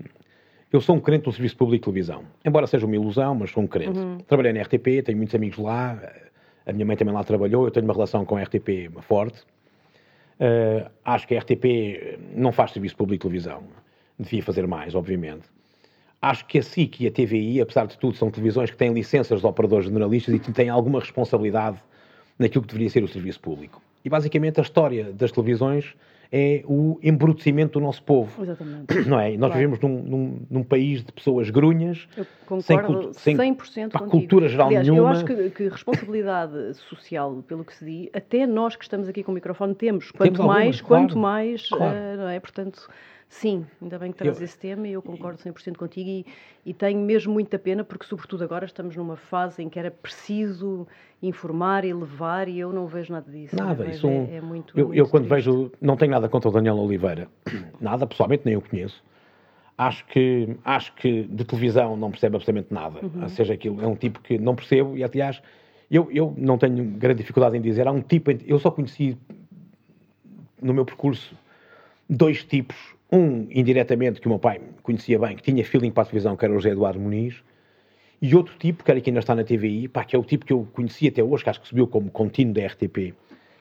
eu 0.75 0.81
sou 0.81 0.95
um 0.95 0.99
crente 0.99 1.23
do 1.23 1.31
Serviço 1.31 1.55
Público 1.55 1.81
de 1.81 1.85
Televisão. 1.85 2.23
Embora 2.43 2.67
seja 2.67 2.85
uma 2.85 2.95
ilusão, 2.95 3.33
mas 3.33 3.49
sou 3.49 3.63
um 3.63 3.67
crente. 3.67 3.97
Uhum. 3.97 4.17
Trabalhei 4.27 4.51
na 4.51 4.61
RTP, 4.61 5.03
tenho 5.05 5.17
muitos 5.17 5.33
amigos 5.33 5.57
lá, 5.57 5.97
a 6.65 6.73
minha 6.73 6.85
mãe 6.85 6.97
também 6.97 7.13
lá 7.13 7.23
trabalhou, 7.23 7.65
eu 7.65 7.71
tenho 7.71 7.85
uma 7.85 7.93
relação 7.93 8.25
com 8.25 8.35
a 8.35 8.43
RTP 8.43 8.91
forte. 9.01 9.39
Uh, 10.37 10.89
acho 11.05 11.25
que 11.27 11.35
a 11.35 11.39
RTP 11.39 12.19
não 12.35 12.51
faz 12.51 12.71
Serviço 12.71 12.95
Público 12.97 13.29
de 13.29 13.29
Televisão. 13.29 13.63
Devia 14.19 14.43
fazer 14.43 14.67
mais, 14.67 14.95
obviamente. 14.95 15.43
Acho 16.21 16.45
que 16.45 16.57
a 16.57 16.63
SIC 16.63 17.01
e 17.01 17.07
a 17.07 17.11
TVI, 17.11 17.61
apesar 17.61 17.87
de 17.87 17.97
tudo, 17.97 18.17
são 18.17 18.29
televisões 18.29 18.69
que 18.69 18.77
têm 18.77 18.91
licenças 18.91 19.39
de 19.39 19.47
operadores 19.47 19.85
generalistas 19.85 20.33
e 20.33 20.39
que 20.39 20.51
têm 20.51 20.69
alguma 20.69 20.99
responsabilidade 20.99 21.77
naquilo 22.37 22.63
que 22.63 22.69
deveria 22.69 22.89
ser 22.89 23.03
o 23.03 23.07
serviço 23.07 23.39
público. 23.39 23.81
E 24.03 24.09
basicamente 24.09 24.59
a 24.59 24.63
história 24.63 25.13
das 25.13 25.31
televisões 25.31 25.95
é 26.37 26.63
o 26.65 26.99
embrutecimento 27.01 27.79
do 27.79 27.85
nosso 27.85 28.03
povo. 28.03 28.43
Exatamente. 28.43 28.93
Não 29.07 29.17
é? 29.17 29.29
Nós 29.37 29.51
claro. 29.51 29.53
vivemos 29.53 29.79
num, 29.79 30.03
num, 30.03 30.39
num, 30.49 30.63
país 30.63 31.01
de 31.01 31.09
pessoas 31.13 31.49
grunhas, 31.49 32.09
eu 32.17 32.25
concordo 32.45 33.13
sem, 33.13 33.37
sem 33.37 33.55
100% 33.55 33.91
pá, 33.91 33.99
cultura 33.99 34.49
geral 34.49 34.67
Aliás, 34.67 34.85
nenhuma. 34.85 35.09
Eu 35.09 35.13
acho 35.13 35.23
que, 35.23 35.49
que, 35.51 35.69
responsabilidade 35.69 36.73
social, 36.89 37.41
pelo 37.47 37.63
que 37.63 37.73
se 37.73 37.85
diz, 37.85 38.09
até 38.13 38.45
nós 38.45 38.75
que 38.75 38.83
estamos 38.83 39.07
aqui 39.07 39.23
com 39.23 39.31
o 39.31 39.35
microfone 39.35 39.73
temos. 39.73 40.11
Quanto 40.11 40.33
temos 40.33 40.45
mais, 40.45 40.59
algumas, 40.59 40.81
quanto 40.81 41.13
claro. 41.13 41.21
mais, 41.21 41.69
claro. 41.69 41.95
Uh, 41.95 42.17
não 42.17 42.27
é? 42.27 42.39
Portanto, 42.41 42.89
Sim, 43.27 43.65
ainda 43.81 43.97
bem 43.97 44.11
que 44.11 44.17
traz 44.17 44.37
eu, 44.37 44.45
esse 44.45 44.57
tema 44.57 44.87
e 44.87 44.93
eu 44.93 45.01
concordo 45.01 45.39
100% 45.39 45.75
contigo 45.75 46.09
e, 46.09 46.25
e 46.65 46.73
tenho 46.73 46.99
mesmo 46.99 47.33
muita 47.33 47.57
pena 47.57 47.83
porque, 47.83 48.05
sobretudo 48.05 48.43
agora, 48.43 48.65
estamos 48.65 48.95
numa 48.95 49.17
fase 49.17 49.61
em 49.63 49.67
que 49.67 49.79
era 49.79 49.89
preciso 49.89 50.87
informar 51.21 51.83
e 51.83 51.93
levar 51.93 52.47
e 52.47 52.59
eu 52.59 52.71
não 52.71 52.87
vejo 52.87 53.11
nada 53.11 53.29
disso. 53.29 53.55
Nada, 53.55 53.85
isso 53.87 54.07
é, 54.07 54.35
é 54.35 54.41
muito. 54.41 54.77
Eu, 54.77 54.87
muito 54.87 54.97
eu 54.97 55.07
quando 55.07 55.27
triste. 55.27 55.49
vejo, 55.49 55.71
não 55.81 55.97
tenho 55.97 56.11
nada 56.11 56.24
contra 56.29 56.49
o 56.49 56.51
Daniel 56.51 56.77
Oliveira, 56.77 57.27
nada, 57.79 58.05
pessoalmente 58.05 58.43
nem 58.45 58.55
o 58.55 58.61
conheço. 58.61 59.03
Acho 59.77 60.05
que, 60.07 60.55
acho 60.63 60.93
que 60.95 61.23
de 61.23 61.43
televisão 61.43 61.97
não 61.97 62.09
percebe 62.09 62.37
absolutamente 62.37 62.73
nada. 62.73 62.99
Uhum. 63.03 63.27
Seja 63.27 63.53
aquilo, 63.53 63.81
é 63.81 63.87
um 63.87 63.95
tipo 63.95 64.21
que 64.21 64.37
não 64.37 64.55
percebo 64.55 64.97
e, 64.97 65.03
aliás, 65.03 65.41
eu, 65.91 66.09
eu 66.11 66.33
não 66.37 66.57
tenho 66.57 66.83
grande 66.83 67.19
dificuldade 67.19 67.57
em 67.57 67.61
dizer. 67.61 67.87
Há 67.87 67.91
um 67.91 68.01
tipo, 68.01 68.31
eu 68.45 68.57
só 68.57 68.71
conheci 68.71 69.17
no 70.61 70.73
meu 70.73 70.85
percurso 70.85 71.35
dois 72.09 72.43
tipos 72.43 72.77
um, 73.11 73.47
indiretamente, 73.51 74.19
que 74.19 74.27
o 74.27 74.29
meu 74.29 74.39
pai 74.39 74.59
conhecia 74.81 75.19
bem, 75.19 75.35
que 75.35 75.43
tinha 75.43 75.63
feeling 75.63 75.91
para 75.91 76.03
a 76.03 76.05
televisão, 76.05 76.35
que 76.35 76.45
era 76.45 76.53
o 76.53 76.57
José 76.57 76.71
Eduardo 76.71 76.99
Muniz, 76.99 77.35
e 78.21 78.35
outro 78.35 78.55
tipo, 78.57 78.83
que 78.83 78.91
era 78.91 78.99
que 78.99 79.09
ainda 79.09 79.19
está 79.19 79.35
na 79.35 79.43
TVI, 79.43 79.87
pá, 79.87 80.03
que 80.03 80.15
é 80.15 80.19
o 80.19 80.23
tipo 80.23 80.45
que 80.45 80.53
eu 80.53 80.67
conheci 80.73 81.07
até 81.07 81.23
hoje, 81.23 81.43
que 81.43 81.49
acho 81.49 81.61
que 81.61 81.67
subiu 81.67 81.87
como 81.87 82.09
contínuo 82.09 82.53
da 82.53 82.65
RTP. 82.65 83.13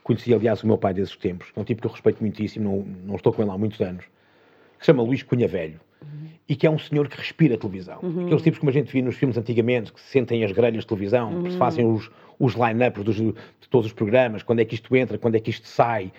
Conheci, 0.05 0.33
aliás, 0.33 0.63
o 0.63 0.67
meu 0.67 0.79
pai 0.79 0.95
desses 0.95 1.17
tempos. 1.17 1.49
É 1.57 1.61
um 1.61 1.65
tipo 1.65 1.81
que 1.81 1.87
eu 1.89 1.91
respeito 1.91 2.21
muitíssimo, 2.21 2.65
não, 2.65 2.83
não 3.07 3.17
estou 3.17 3.33
com 3.33 3.43
ele 3.43 3.51
há 3.51 3.59
muitos 3.59 3.81
anos. 3.81 4.05
Que 4.79 4.85
se 4.85 4.87
chama 4.87 5.03
Luís 5.03 5.23
Cunha 5.23 5.49
Velho. 5.49 5.81
Uhum. 6.03 6.29
E 6.47 6.55
que 6.55 6.67
é 6.67 6.71
um 6.71 6.79
senhor 6.79 7.09
que 7.09 7.17
respira 7.17 7.57
televisão. 7.57 7.99
Uhum. 8.03 8.27
Aqueles 8.27 8.43
tipos 8.43 8.59
como 8.61 8.71
a 8.71 8.73
gente 8.73 8.93
via 8.93 9.03
nos 9.03 9.17
filmes 9.17 9.37
antigamente, 9.37 9.93
que 9.93 10.01
se 10.01 10.11
sentem 10.11 10.45
as 10.45 10.53
grelhas 10.53 10.83
de 10.83 10.87
televisão, 10.87 11.33
uhum. 11.33 11.43
que 11.45 11.53
se 11.53 11.57
fazem 11.57 11.87
os, 11.87 12.11
os 12.39 12.55
line-ups 12.55 13.05
de 13.05 13.69
todos 13.69 13.87
os 13.87 13.93
programas, 13.93 14.45
quando 14.45 14.61
é 14.61 14.65
que 14.65 14.75
isto 14.75 14.95
entra, 14.95 15.19
quando 15.19 15.35
é 15.35 15.41
que 15.41 15.51
isto 15.51 15.67
sai, 15.67 16.13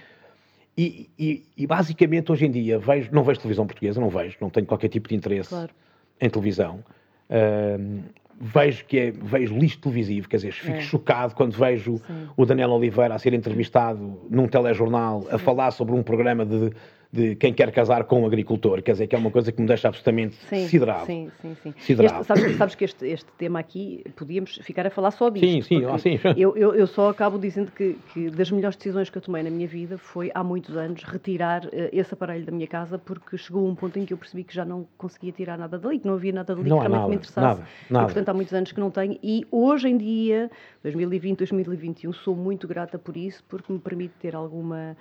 e, 0.78 1.10
e, 1.18 1.46
e, 1.56 1.66
basicamente 1.66 2.30
hoje 2.32 2.46
em 2.46 2.52
dia 2.52 2.78
vejo, 2.78 3.10
não 3.14 3.24
vejo 3.24 3.40
televisão 3.40 3.66
portuguesa, 3.66 4.02
não 4.02 4.10
vejo, 4.10 4.36
não 4.42 4.50
tenho 4.50 4.66
qualquer 4.66 4.90
tipo 4.90 5.08
de 5.08 5.16
interesse 5.16 5.50
claro. 5.50 5.72
em 6.20 6.30
televisão. 6.30 6.84
Uh, 7.30 8.04
vejo 8.40 8.86
que 8.86 9.00
é, 9.00 9.12
vejo 9.12 9.58
lixo 9.58 9.80
televisivo, 9.80 10.28
quer 10.28 10.38
dizer, 10.38 10.52
fico 10.52 10.78
é. 10.78 10.82
chocado 10.82 11.34
quando 11.36 11.54
vejo 11.54 11.98
Sim. 11.98 12.28
o 12.36 12.46
Daniel 12.46 12.72
Oliveira 12.72 13.16
a 13.16 13.20
ser 13.20 13.34
entrevistado 13.34 14.20
num 14.30 14.48
telejornal 14.48 15.22
Sim. 15.22 15.28
a 15.32 15.38
falar 15.38 15.72
sobre 15.72 15.96
um 15.96 16.04
programa 16.04 16.46
de, 16.46 16.72
de 17.12 17.36
quem 17.36 17.54
quer 17.54 17.72
casar 17.72 18.04
com 18.06 18.22
um 18.22 18.26
agricultor, 18.26 18.82
quer 18.82 18.94
dizer, 18.94 19.08
que 19.08 19.16
é 19.16 19.18
uma 19.18 19.32
coisa 19.32 19.52
que 19.52 19.62
me 19.62 19.68
deixa 19.68 19.88
absolutamente 19.88 20.36
sim, 20.50 20.68
siderado. 20.68 21.06
Sim, 21.06 21.32
sim, 21.42 21.56
sim. 21.64 21.74
Siderado. 21.80 22.22
Este, 22.22 22.28
sabes, 22.28 22.58
sabes, 22.58 22.76
que 22.76 22.86
este, 22.86 23.08
este, 23.08 23.32
tema 23.38 23.60
aqui, 23.60 24.04
podíamos 24.16 24.60
ficar 24.64 24.86
a 24.86 24.90
falar 24.90 25.12
só 25.12 25.30
disto. 25.30 25.46
Sim, 25.46 25.62
sim, 25.62 25.86
ah, 25.86 25.98
sim. 25.98 26.20
Eu, 26.38 26.56
eu, 26.58 26.76
eu, 26.76 26.88
só 26.88 27.10
acabo 27.10 27.38
dizendo 27.38 27.72
que, 27.72 27.98
que, 28.14 28.30
das 28.30 28.52
melhores 28.52 28.76
decisões 28.76 29.10
que 29.10 29.18
eu 29.18 29.22
tomei 29.22 29.44
na 29.44 29.50
minha 29.50 29.68
vida 29.68 29.98
foi, 29.98 30.32
há 30.34 30.44
muitos 30.44 30.76
anos, 30.76 31.04
retirar 31.04 31.66
uh, 31.66 31.70
esse 31.92 32.14
aparelho 32.14 32.46
da 32.46 32.52
minha 32.52 32.68
casa, 32.68 32.98
porque 32.98 33.38
chegou 33.38 33.68
um 33.68 33.76
ponto 33.76 33.98
em 33.98 34.06
que 34.06 34.14
eu 34.14 34.18
percebi 34.18 34.44
que 34.44 34.54
já 34.54 34.66
não 34.66 34.88
conseguia 34.98 35.32
tirar 35.32 35.58
nada 35.58 35.78
dali, 35.78 36.00
que 36.00 36.08
não 36.08 36.16
havia 36.16 36.34
nada 36.34 36.56
dali 36.56 36.70
não 36.70 36.80
que 36.80 36.88
realmente 36.88 37.00
nada, 37.00 37.10
me 37.10 37.16
interessasse. 37.16 37.48
Nada, 37.48 37.68
nada. 37.90 38.04
E, 38.04 38.06
portanto, 38.08 38.30
há 38.30 38.34
muitos 38.34 38.54
anos 38.54 38.72
que 38.72 38.80
não 38.80 38.92
tenho. 38.92 39.18
E 39.24 39.46
hoje 39.52 39.88
em 39.88 39.98
dia, 39.98 40.50
2020, 40.84 41.40
2021, 41.40 42.14
sou 42.14 42.36
muito 42.36 42.68
grata 42.68 43.00
por 43.00 43.16
isso, 43.16 43.44
porque 43.48 43.72
me 43.72 43.80
permite 43.80 44.14
ter 44.20 44.36
alguma 44.36 44.96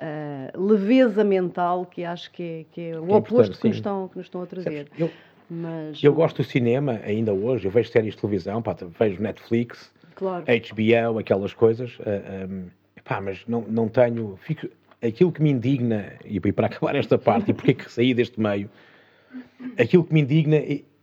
uh, 0.00 0.60
leveza 0.60 1.22
mental 1.22 1.86
que 1.86 2.04
acho 2.04 2.30
que 2.30 2.42
é, 2.42 2.64
que 2.72 2.80
é 2.80 2.98
o 2.98 3.06
que 3.06 3.12
é 3.12 3.16
oposto 3.16 3.58
que 3.58 3.68
nos, 3.68 3.76
estão, 3.76 4.08
que 4.08 4.16
nos 4.16 4.26
estão 4.26 4.42
a 4.42 4.46
trazer. 4.46 4.88
Eu, 4.98 5.10
Mas, 5.48 6.02
eu 6.02 6.12
gosto 6.12 6.38
do 6.38 6.44
cinema 6.44 7.00
ainda 7.04 7.32
hoje, 7.32 7.66
eu 7.66 7.70
vejo 7.70 7.90
séries 7.90 8.14
de 8.14 8.20
televisão, 8.20 8.62
pá, 8.62 8.76
vejo 8.98 9.22
Netflix, 9.22 9.92
claro. 10.14 10.44
HBO, 10.44 11.18
aquelas 11.18 11.52
coisas, 11.52 11.98
uh, 11.98 12.04
ah, 12.06 12.46
um, 12.48 12.66
pá, 13.04 13.20
mas 13.20 13.44
não, 13.46 13.62
não 13.62 13.88
tenho. 13.88 14.38
Fico, 14.42 14.68
aquilo 15.02 15.32
que 15.32 15.42
me 15.42 15.50
indigna, 15.50 16.12
e 16.24 16.40
para 16.40 16.66
acabar 16.68 16.94
esta 16.94 17.18
parte, 17.18 17.50
e 17.50 17.54
porque 17.54 17.72
é 17.72 17.74
que 17.74 17.90
saí 17.90 18.14
deste 18.14 18.40
meio, 18.40 18.70
aquilo 19.78 20.04
que 20.04 20.12
me 20.12 20.20
indigna 20.20 20.56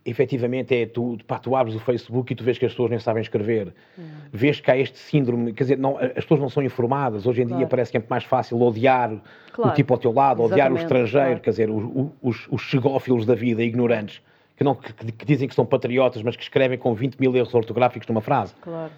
efetivamente 0.08 0.74
é 0.74 0.86
tu, 0.86 1.18
pá, 1.26 1.38
tu 1.38 1.54
abres 1.54 1.74
o 1.74 1.78
Facebook 1.80 2.32
e 2.32 2.36
tu 2.36 2.44
vês 2.44 2.58
que 2.58 2.66
as 2.66 2.72
pessoas 2.72 2.90
nem 2.90 2.98
sabem 2.98 3.22
escrever. 3.22 3.74
Hum. 3.98 4.02
Vês 4.32 4.60
que 4.60 4.70
há 4.70 4.76
este 4.76 4.98
síndrome, 4.98 5.52
quer 5.52 5.64
dizer, 5.64 5.78
não, 5.78 5.98
as 5.98 6.24
pessoas 6.24 6.40
não 6.40 6.48
são 6.48 6.62
informadas. 6.62 7.26
Hoje 7.26 7.42
em 7.42 7.46
claro. 7.46 7.58
dia 7.58 7.66
parece 7.66 7.90
que 7.90 7.96
é 7.98 8.02
mais 8.08 8.24
fácil 8.24 8.60
odiar 8.60 9.16
claro. 9.52 9.70
o 9.70 9.74
tipo 9.74 9.92
ao 9.92 9.98
teu 9.98 10.12
lado, 10.12 10.42
Exatamente. 10.42 10.52
odiar 10.52 10.72
o 10.72 10.76
estrangeiro, 10.76 11.26
claro. 11.26 11.40
quer 11.40 11.50
dizer, 11.50 11.70
os, 11.70 12.10
os, 12.22 12.48
os 12.50 12.62
chegófilos 12.62 13.26
da 13.26 13.34
vida, 13.34 13.62
ignorantes, 13.62 14.22
que, 14.56 14.64
não, 14.64 14.74
que, 14.74 14.92
que, 14.92 15.24
dizem 15.24 15.46
que 15.46 15.54
são 15.54 15.64
patriotas, 15.64 16.22
mas 16.22 16.36
que 16.36 16.42
escrevem 16.42 16.76
com 16.76 16.94
20 16.94 17.16
mil 17.18 17.34
erros 17.36 17.54
ortográficos 17.54 18.08
numa 18.08 18.20
frase. 18.20 18.54
Claro. 18.60 18.90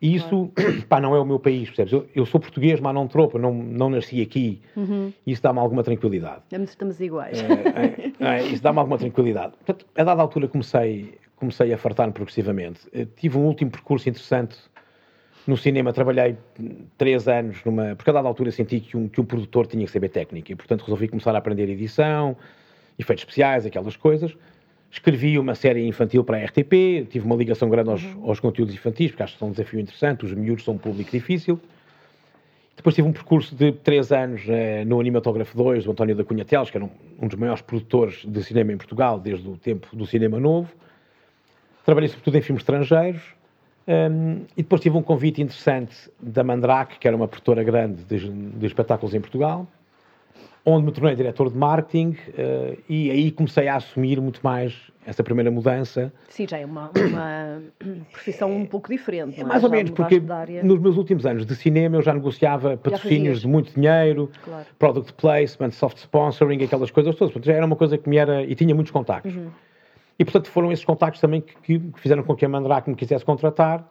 E 0.00 0.14
isso, 0.14 0.50
claro. 0.54 0.82
pá, 0.88 1.00
não 1.00 1.14
é 1.14 1.20
o 1.20 1.24
meu 1.24 1.38
país, 1.38 1.68
percebes? 1.68 1.92
Eu, 1.92 2.06
eu 2.14 2.24
sou 2.24 2.40
português, 2.40 2.80
mas 2.80 2.94
não 2.94 3.08
tropa, 3.08 3.38
não, 3.38 3.52
não 3.52 3.90
nasci 3.90 4.22
aqui. 4.22 4.60
Uhum. 4.76 5.12
Isso 5.26 5.42
dá-me 5.42 5.58
alguma 5.58 5.82
tranquilidade. 5.82 6.42
Estamos 6.50 7.00
iguais. 7.00 7.38
É, 7.40 8.12
é, 8.24 8.38
é, 8.38 8.42
isso 8.44 8.62
dá-me 8.62 8.78
alguma 8.78 8.98
tranquilidade. 8.98 9.54
Portanto, 9.56 9.86
a 9.96 10.04
dada 10.04 10.22
altura 10.22 10.46
comecei, 10.46 11.18
comecei 11.36 11.72
a 11.72 11.78
fartar-me 11.78 12.12
progressivamente. 12.12 12.80
Eh, 12.92 13.06
tive 13.16 13.38
um 13.38 13.44
último 13.44 13.70
percurso 13.70 14.08
interessante 14.08 14.56
no 15.46 15.56
cinema. 15.56 15.92
Trabalhei 15.92 16.36
três 16.96 17.26
anos 17.26 17.64
numa... 17.64 17.96
Porque 17.96 18.10
a 18.10 18.12
dada 18.12 18.28
altura 18.28 18.52
senti 18.52 18.78
que 18.80 18.96
um, 18.96 19.08
que 19.08 19.20
um 19.20 19.24
produtor 19.24 19.66
tinha 19.66 19.84
que 19.84 19.90
saber 19.90 20.10
técnica. 20.10 20.52
E, 20.52 20.54
portanto, 20.54 20.82
resolvi 20.82 21.08
começar 21.08 21.34
a 21.34 21.38
aprender 21.38 21.68
edição, 21.68 22.36
efeitos 22.96 23.22
especiais, 23.22 23.66
aquelas 23.66 23.96
coisas 23.96 24.36
Escrevi 24.90 25.38
uma 25.38 25.54
série 25.54 25.86
infantil 25.86 26.24
para 26.24 26.38
a 26.38 26.44
RTP, 26.44 27.06
tive 27.10 27.26
uma 27.26 27.36
ligação 27.36 27.68
grande 27.68 27.90
aos, 27.90 28.02
uhum. 28.02 28.28
aos 28.28 28.40
conteúdos 28.40 28.74
infantis, 28.74 29.10
porque 29.10 29.22
acho 29.22 29.34
que 29.34 29.38
são 29.38 29.48
um 29.48 29.50
desafio 29.50 29.78
interessante, 29.78 30.24
os 30.24 30.32
miúdos 30.32 30.64
são 30.64 30.74
um 30.74 30.78
público 30.78 31.10
difícil. 31.10 31.60
Depois 32.74 32.94
tive 32.94 33.08
um 33.08 33.12
percurso 33.12 33.54
de 33.54 33.72
três 33.72 34.12
anos 34.12 34.42
eh, 34.48 34.84
no 34.84 35.00
Animatógrafo 35.00 35.56
2, 35.56 35.84
do 35.84 35.90
António 35.90 36.14
da 36.14 36.24
Cunha 36.24 36.44
Teles, 36.44 36.70
que 36.70 36.76
era 36.76 36.84
um, 36.84 36.90
um, 37.20 37.26
dos 37.26 37.36
maiores 37.36 37.60
produtores 37.60 38.24
de 38.24 38.42
cinema 38.42 38.72
em 38.72 38.76
Portugal, 38.76 39.18
desde 39.18 39.48
o 39.48 39.56
tempo 39.56 39.88
do 39.94 40.06
cinema 40.06 40.38
novo. 40.38 40.72
Trabalhei 41.84 42.08
sobretudo 42.08 42.38
em 42.38 42.40
filmes 42.40 42.62
estrangeiros. 42.62 43.20
Um, 43.88 44.44
e 44.56 44.62
depois 44.62 44.80
tive 44.80 44.96
um 44.96 45.02
convite 45.02 45.42
interessante 45.42 45.96
da 46.20 46.44
Mandrake, 46.44 46.98
que 46.98 47.08
era 47.08 47.16
uma 47.16 47.26
produtora 47.26 47.64
grande 47.64 48.04
de, 48.04 48.28
de 48.28 48.66
espetáculos 48.66 49.12
em 49.12 49.20
Portugal, 49.20 49.66
onde 50.68 50.86
me 50.86 50.92
tornei 50.92 51.14
diretor 51.14 51.50
de 51.50 51.56
marketing 51.56 52.10
uh, 52.10 52.78
e 52.88 53.10
aí 53.10 53.30
comecei 53.30 53.68
a 53.68 53.76
assumir 53.76 54.20
muito 54.20 54.40
mais 54.42 54.74
essa 55.06 55.24
primeira 55.24 55.50
mudança. 55.50 56.12
Sim, 56.28 56.46
já 56.46 56.58
é 56.58 56.66
uma, 56.66 56.90
uma 56.94 57.62
profissão 58.12 58.54
um 58.54 58.66
pouco 58.66 58.90
diferente. 58.90 59.40
É, 59.40 59.44
mais 59.44 59.64
ou 59.64 59.70
já 59.70 59.76
menos, 59.76 59.92
porque 59.92 60.20
nos 60.62 60.78
meus 60.78 60.98
últimos 60.98 61.24
anos 61.24 61.46
de 61.46 61.56
cinema 61.56 61.96
eu 61.96 62.02
já 62.02 62.12
negociava 62.12 62.76
patrocínios 62.76 63.40
de 63.40 63.48
muito 63.48 63.72
dinheiro, 63.74 64.30
claro. 64.44 64.66
product 64.78 65.14
placement, 65.14 65.70
soft 65.70 65.96
sponsoring, 65.96 66.62
aquelas 66.62 66.90
coisas 66.90 67.16
todas. 67.16 67.32
Portanto, 67.32 67.46
já 67.46 67.54
era 67.54 67.64
uma 67.64 67.76
coisa 67.76 67.96
que 67.96 68.06
me 68.06 68.18
era. 68.18 68.42
e 68.42 68.54
tinha 68.54 68.74
muitos 68.74 68.92
contactos. 68.92 69.34
Uhum. 69.34 69.48
E 70.18 70.24
portanto 70.24 70.50
foram 70.50 70.70
esses 70.70 70.84
contactos 70.84 71.20
também 71.20 71.40
que, 71.40 71.78
que 71.78 72.00
fizeram 72.00 72.22
com 72.22 72.36
que 72.36 72.44
a 72.44 72.48
Mandrake 72.48 72.90
me 72.90 72.96
quisesse 72.96 73.24
contratar. 73.24 73.88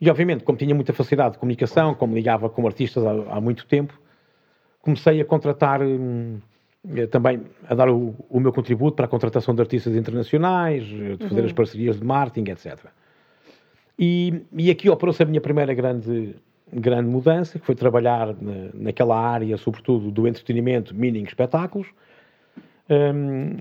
E 0.00 0.10
obviamente, 0.10 0.42
como 0.42 0.58
tinha 0.58 0.74
muita 0.74 0.92
facilidade 0.92 1.34
de 1.34 1.38
comunicação, 1.38 1.94
como 1.94 2.14
ligava 2.14 2.48
com 2.48 2.66
artistas 2.66 3.04
há, 3.04 3.10
há 3.36 3.40
muito 3.40 3.66
tempo, 3.66 4.00
comecei 4.82 5.20
a 5.20 5.24
contratar. 5.24 5.82
Hum, 5.82 6.38
eh, 6.96 7.06
também 7.06 7.42
a 7.68 7.74
dar 7.74 7.90
o, 7.90 8.14
o, 8.28 8.40
meu 8.40 8.52
contributo 8.52 8.96
para 8.96 9.04
a 9.04 9.08
contratação 9.08 9.54
de 9.54 9.60
artistas 9.60 9.94
internacionais, 9.94 10.84
eh, 10.84 11.16
de 11.16 11.28
fazer 11.28 11.40
uhum. 11.40 11.46
as 11.46 11.52
parcerias 11.52 11.98
de 11.98 12.06
marketing, 12.06 12.50
etc. 12.50 12.86
E, 13.98 14.42
e 14.56 14.70
aqui 14.70 14.88
operou-se 14.88 15.22
a 15.22 15.26
minha 15.26 15.42
primeira 15.42 15.74
grande, 15.74 16.34
grande 16.72 17.06
mudança, 17.08 17.58
que 17.58 17.66
foi 17.66 17.74
trabalhar 17.74 18.28
na, 18.40 18.70
naquela 18.72 19.18
área, 19.20 19.58
sobretudo 19.58 20.10
do 20.10 20.26
entretenimento, 20.26 20.94
meaning 20.94 21.24
espetáculos. 21.24 21.88
Um, 22.88 23.56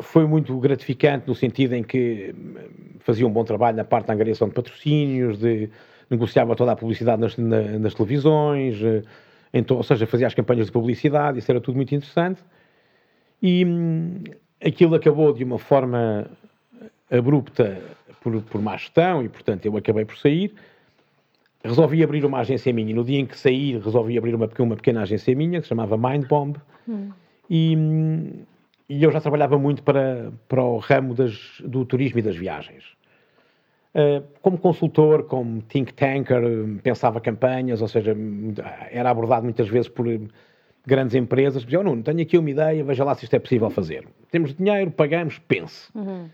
foi 0.00 0.26
muito 0.26 0.58
gratificante 0.58 1.28
no 1.28 1.34
sentido 1.34 1.74
em 1.74 1.82
que 1.82 2.34
hum, 2.34 2.54
fazia 3.00 3.26
um 3.26 3.30
bom 3.30 3.44
trabalho 3.44 3.76
na 3.76 3.84
parte 3.84 4.06
da 4.06 4.14
angariação 4.14 4.48
de 4.48 4.54
patrocínios, 4.54 5.38
de, 5.38 5.68
negociava 6.10 6.56
toda 6.56 6.72
a 6.72 6.76
publicidade 6.76 7.20
nas, 7.20 7.36
na, 7.36 7.60
nas 7.78 7.94
televisões, 7.94 8.82
eh, 8.82 9.02
então, 9.54 9.76
ou 9.76 9.84
seja, 9.84 10.04
fazia 10.04 10.26
as 10.26 10.34
campanhas 10.34 10.66
de 10.66 10.72
publicidade, 10.72 11.38
isso 11.38 11.50
era 11.50 11.60
tudo 11.60 11.76
muito 11.76 11.94
interessante. 11.94 12.42
E 13.40 13.64
hum, 13.64 14.24
aquilo 14.60 14.96
acabou 14.96 15.32
de 15.32 15.44
uma 15.44 15.60
forma 15.60 16.26
abrupta 17.08 17.80
por, 18.20 18.42
por 18.42 18.60
má 18.60 18.76
gestão 18.76 19.22
e, 19.22 19.28
portanto, 19.28 19.64
eu 19.64 19.76
acabei 19.76 20.04
por 20.04 20.16
sair. 20.16 20.52
Resolvi 21.62 22.02
abrir 22.02 22.24
uma 22.24 22.40
agência 22.40 22.72
minha 22.72 22.92
no 22.94 23.04
dia 23.04 23.20
em 23.20 23.26
que 23.26 23.38
saí 23.38 23.78
resolvi 23.78 24.18
abrir 24.18 24.34
uma, 24.34 24.50
uma 24.58 24.76
pequena 24.76 25.02
agência 25.02 25.34
minha 25.36 25.60
que 25.60 25.66
se 25.66 25.68
chamava 25.68 25.96
Mindbomb 25.96 26.58
hum. 26.88 27.10
e, 27.48 27.76
hum, 27.76 28.30
e 28.88 29.02
eu 29.02 29.12
já 29.12 29.20
trabalhava 29.20 29.56
muito 29.56 29.82
para, 29.84 30.32
para 30.48 30.62
o 30.62 30.78
ramo 30.78 31.14
das, 31.14 31.62
do 31.64 31.84
turismo 31.84 32.18
e 32.18 32.22
das 32.22 32.36
viagens. 32.36 32.84
Uh, 33.94 34.24
como 34.42 34.58
consultor, 34.58 35.24
como 35.24 35.62
think 35.62 35.94
tanker, 35.94 36.42
pensava 36.82 37.20
campanhas, 37.20 37.80
ou 37.80 37.86
seja, 37.86 38.16
era 38.90 39.08
abordado 39.08 39.44
muitas 39.44 39.68
vezes 39.68 39.88
por 39.88 40.06
grandes 40.86 41.14
empresas, 41.14 41.62
diziam, 41.62 41.82
oh, 41.82 41.84
Nuno, 41.84 42.02
tenho 42.02 42.20
aqui 42.20 42.36
uma 42.36 42.50
ideia, 42.50 42.82
veja 42.84 43.04
lá 43.04 43.14
se 43.14 43.24
isto 43.24 43.34
é 43.34 43.38
possível 43.38 43.70
fazer. 43.70 44.06
Temos 44.30 44.54
dinheiro, 44.54 44.90
pagamos, 44.90 45.38
pense. 45.38 45.88
Uhum. 45.94 46.28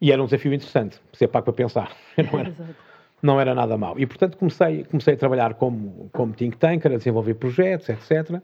E 0.00 0.12
era 0.12 0.22
um 0.22 0.26
desafio 0.26 0.52
interessante, 0.52 1.00
ser 1.12 1.28
pago 1.28 1.44
para 1.44 1.54
pensar. 1.54 1.92
Não 2.32 2.38
era, 2.38 2.52
não 3.22 3.40
era 3.40 3.54
nada 3.54 3.76
mau. 3.78 3.98
E, 3.98 4.06
portanto, 4.06 4.36
comecei, 4.36 4.84
comecei 4.84 5.14
a 5.14 5.16
trabalhar 5.16 5.54
como, 5.54 6.08
como 6.12 6.34
think 6.34 6.56
tanker, 6.58 6.92
a 6.92 6.96
desenvolver 6.96 7.34
projetos, 7.34 7.88
etc. 7.88 8.40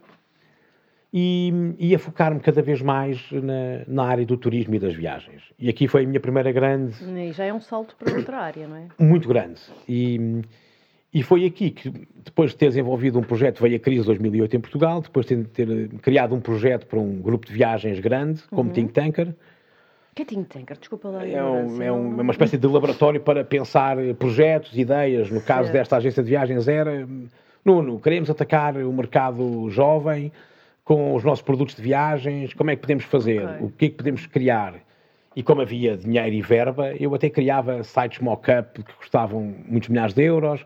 E, 1.14 1.74
e 1.78 1.94
a 1.94 1.98
focar-me 1.98 2.40
cada 2.40 2.62
vez 2.62 2.80
mais 2.80 3.30
na, 3.32 3.84
na, 3.86 4.04
área 4.04 4.24
do 4.24 4.34
turismo 4.34 4.74
e 4.74 4.78
das 4.78 4.94
viagens. 4.94 5.42
E 5.58 5.68
aqui 5.68 5.86
foi 5.86 6.04
a 6.04 6.06
minha 6.06 6.20
primeira 6.20 6.50
grande... 6.52 6.96
E 7.04 7.32
já 7.32 7.44
é 7.44 7.52
um 7.52 7.60
salto 7.60 7.94
para 7.96 8.16
outra 8.16 8.38
área, 8.38 8.66
não 8.66 8.76
é? 8.76 8.88
Muito 8.98 9.28
grande. 9.28 9.60
E 9.86 10.42
e 11.14 11.22
foi 11.22 11.44
aqui 11.44 11.70
que, 11.70 11.90
depois 12.24 12.52
de 12.52 12.56
ter 12.56 12.68
desenvolvido 12.68 13.18
um 13.18 13.22
projeto, 13.22 13.60
veio 13.60 13.76
a 13.76 13.78
crise 13.78 14.00
de 14.00 14.06
2008 14.06 14.56
em 14.56 14.60
Portugal, 14.60 15.02
depois 15.02 15.26
de 15.26 15.44
ter, 15.44 15.66
ter 15.66 15.88
criado 16.00 16.34
um 16.34 16.40
projeto 16.40 16.86
para 16.86 16.98
um 16.98 17.20
grupo 17.20 17.46
de 17.46 17.52
viagens 17.52 18.00
grande, 18.00 18.42
como 18.44 18.70
uhum. 18.70 18.74
Think 18.74 18.92
Tanker. 18.94 19.34
Que 20.14 20.22
é 20.22 20.24
Think 20.24 20.48
Tanker? 20.48 20.78
Desculpa 20.78 21.08
lá. 21.08 21.26
É, 21.26 21.44
um, 21.44 21.82
é, 21.82 21.92
um, 21.92 22.18
é, 22.18 22.22
uma 22.22 22.32
espécie 22.32 22.56
de 22.56 22.66
laboratório 22.66 23.20
para 23.20 23.44
pensar 23.44 23.98
projetos, 24.18 24.76
ideias. 24.76 25.30
No 25.30 25.42
caso 25.42 25.64
certo. 25.64 25.72
desta 25.72 25.96
agência 25.98 26.22
de 26.22 26.30
viagens 26.30 26.66
era, 26.66 27.06
Nuno, 27.62 28.00
queremos 28.00 28.30
atacar 28.30 28.74
o 28.78 28.92
mercado 28.92 29.68
jovem 29.68 30.32
com 30.84 31.14
os 31.14 31.22
nossos 31.22 31.42
produtos 31.42 31.74
de 31.74 31.82
viagens, 31.82 32.54
como 32.54 32.70
é 32.70 32.76
que 32.76 32.82
podemos 32.82 33.04
fazer? 33.04 33.44
Okay. 33.44 33.66
O 33.66 33.70
que 33.70 33.84
é 33.86 33.88
que 33.88 33.96
podemos 33.96 34.26
criar? 34.26 34.74
E 35.34 35.42
como 35.42 35.62
havia 35.62 35.96
dinheiro 35.96 36.34
e 36.34 36.42
verba, 36.42 36.94
eu 36.96 37.14
até 37.14 37.30
criava 37.30 37.82
sites 37.82 38.18
mock-up 38.18 38.82
que 38.82 38.94
custavam 38.94 39.54
muitos 39.66 39.88
milhares 39.88 40.14
de 40.14 40.22
euros, 40.22 40.64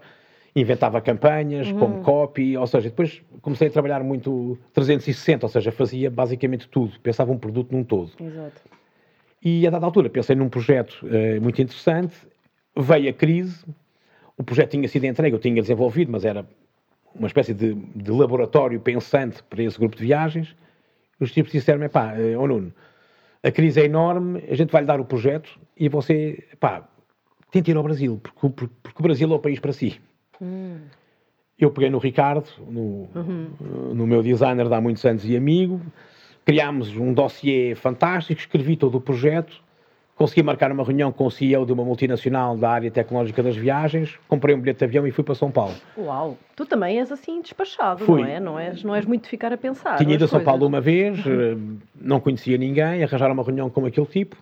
inventava 0.56 1.00
campanhas, 1.00 1.68
uhum. 1.68 1.78
como 1.78 2.02
copy, 2.02 2.56
ou 2.56 2.66
seja, 2.66 2.88
depois 2.88 3.22
comecei 3.42 3.68
a 3.68 3.70
trabalhar 3.70 4.02
muito 4.02 4.58
360, 4.72 5.44
ou 5.46 5.50
seja, 5.50 5.70
fazia 5.70 6.10
basicamente 6.10 6.66
tudo, 6.68 6.98
pensava 7.00 7.30
um 7.30 7.38
produto 7.38 7.72
num 7.72 7.84
todo. 7.84 8.10
Exato. 8.18 8.62
E 9.42 9.66
a 9.66 9.70
dada 9.70 9.84
altura 9.84 10.08
pensei 10.08 10.34
num 10.34 10.48
projeto 10.48 11.04
uh, 11.04 11.40
muito 11.40 11.60
interessante, 11.60 12.16
veio 12.76 13.10
a 13.10 13.12
crise, 13.12 13.64
o 14.36 14.42
projeto 14.42 14.70
tinha 14.70 14.88
sido 14.88 15.04
entregue, 15.04 15.36
eu 15.36 15.40
tinha 15.40 15.60
desenvolvido, 15.60 16.10
mas 16.10 16.24
era 16.24 16.46
uma 17.18 17.26
espécie 17.26 17.54
de, 17.54 17.74
de 17.74 18.10
laboratório 18.10 18.80
pensante 18.80 19.42
para 19.44 19.62
esse 19.62 19.78
grupo 19.78 19.96
de 19.96 20.04
viagens. 20.04 20.54
Os 21.18 21.32
tipos 21.32 21.52
disseram-me, 21.52 21.88
pá, 21.88 22.14
uh, 22.14 22.40
oh 22.40 22.46
Nuno, 22.46 22.72
a 23.42 23.50
crise 23.50 23.80
é 23.80 23.84
enorme, 23.84 24.44
a 24.48 24.54
gente 24.54 24.70
vai 24.70 24.82
lhe 24.82 24.86
dar 24.86 25.00
o 25.00 25.04
projeto 25.04 25.58
e 25.76 25.88
você, 25.88 26.44
pá, 26.60 26.86
tente 27.50 27.70
ir 27.70 27.76
ao 27.76 27.82
Brasil, 27.82 28.20
porque, 28.22 28.48
porque, 28.48 28.74
porque 28.82 29.00
o 29.00 29.02
Brasil 29.02 29.30
é 29.30 29.34
o 29.34 29.38
país 29.38 29.58
para 29.58 29.72
si. 29.72 30.00
Hum. 30.40 30.78
Eu 31.58 31.70
peguei 31.70 31.88
no 31.88 31.98
Ricardo, 31.98 32.48
no, 32.68 33.08
uhum. 33.14 33.94
no 33.94 34.06
meu 34.06 34.22
designer 34.22 34.68
de 34.68 34.74
há 34.74 34.80
muitos 34.80 35.04
anos 35.06 35.24
e 35.24 35.34
amigo, 35.34 35.80
criámos 36.44 36.94
um 36.96 37.14
dossiê 37.14 37.74
fantástico, 37.74 38.38
escrevi 38.38 38.76
todo 38.76 38.96
o 38.98 39.00
projeto, 39.00 39.64
consegui 40.16 40.42
marcar 40.42 40.72
uma 40.72 40.82
reunião 40.82 41.12
com 41.12 41.26
o 41.26 41.30
CEO 41.30 41.64
de 41.64 41.72
uma 41.72 41.84
multinacional 41.84 42.56
da 42.56 42.70
área 42.70 42.90
tecnológica 42.90 43.42
das 43.42 43.54
viagens, 43.54 44.18
comprei 44.26 44.56
um 44.56 44.58
bilhete 44.58 44.80
de 44.80 44.84
avião 44.86 45.06
e 45.06 45.12
fui 45.12 45.22
para 45.22 45.34
São 45.36 45.50
Paulo. 45.50 45.74
Uau! 45.96 46.36
Tu 46.56 46.66
também 46.66 46.98
és 46.98 47.12
assim 47.12 47.40
despachado, 47.40 48.04
Fui. 48.04 48.22
não 48.22 48.28
é? 48.28 48.40
Não 48.40 48.58
és, 48.58 48.82
não 48.82 48.94
és 48.94 49.04
muito 49.04 49.24
de 49.24 49.28
ficar 49.28 49.52
a 49.52 49.56
pensar. 49.56 49.96
Tinha 49.98 50.14
ido 50.14 50.24
a 50.24 50.28
São 50.28 50.42
Paulo 50.42 50.66
uma 50.66 50.80
vez, 50.80 51.24
uhum. 51.24 51.78
não 52.00 52.18
conhecia 52.18 52.56
ninguém, 52.56 53.04
arranjaram 53.04 53.34
uma 53.34 53.44
reunião 53.44 53.70
com 53.70 53.84
aquele 53.84 54.06
tipo, 54.06 54.36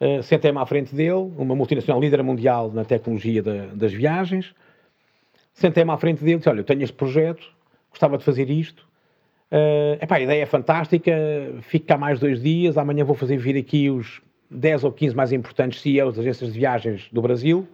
uh, 0.00 0.22
sentei-me 0.22 0.58
à 0.58 0.66
frente 0.66 0.94
dele, 0.94 1.32
uma 1.38 1.54
multinacional 1.54 2.00
líder 2.00 2.22
mundial 2.22 2.70
na 2.70 2.84
tecnologia 2.84 3.40
de, 3.40 3.66
das 3.68 3.92
viagens, 3.92 4.54
Sentei-me 5.54 5.92
à 5.92 5.96
frente 5.96 6.18
dele 6.18 6.34
e 6.34 6.36
disse: 6.38 6.48
Olha, 6.48 6.60
eu 6.60 6.64
tenho 6.64 6.82
este 6.82 6.94
projeto, 6.96 7.46
gostava 7.88 8.18
de 8.18 8.24
fazer 8.24 8.50
isto. 8.50 8.84
Uh, 9.52 10.02
epá, 10.02 10.16
a 10.16 10.20
ideia 10.20 10.42
é 10.42 10.46
fantástica, 10.46 11.12
fico 11.62 11.86
cá 11.86 11.96
mais 11.96 12.18
dois 12.18 12.42
dias, 12.42 12.76
amanhã 12.76 13.04
vou 13.04 13.14
fazer 13.14 13.36
vir 13.36 13.56
aqui 13.56 13.88
os 13.88 14.20
10 14.50 14.84
ou 14.84 14.92
15 14.92 15.14
mais 15.14 15.32
importantes 15.32 15.80
CEOs 15.80 16.14
das 16.14 16.24
agências 16.24 16.52
de 16.52 16.58
viagens 16.58 17.08
do 17.12 17.22
Brasil 17.22 17.66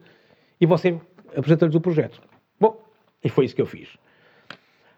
e 0.61 0.67
você 0.67 0.99
apresenta-lhes 1.37 1.75
o 1.75 1.81
projeto. 1.81 2.21
Bom, 2.59 2.81
e 3.23 3.29
foi 3.29 3.45
isso 3.45 3.55
que 3.55 3.63
eu 3.63 3.67
fiz. 3.67 3.89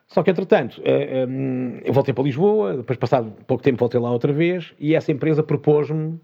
Só 0.07 0.23
que, 0.23 0.31
entretanto, 0.31 0.83
ah, 0.85 1.27
um, 1.27 1.81
eu 1.85 1.93
voltei 1.93 2.13
para 2.13 2.25
Lisboa, 2.25 2.77
depois, 2.77 2.99
passado 2.99 3.33
pouco 3.47 3.63
tempo, 3.63 3.79
voltei 3.79 3.99
lá 3.99 4.11
outra 4.11 4.33
vez 4.33 4.75
e 4.79 4.95
essa 4.95 5.11
empresa 5.11 5.43
propôs-me 5.43 6.21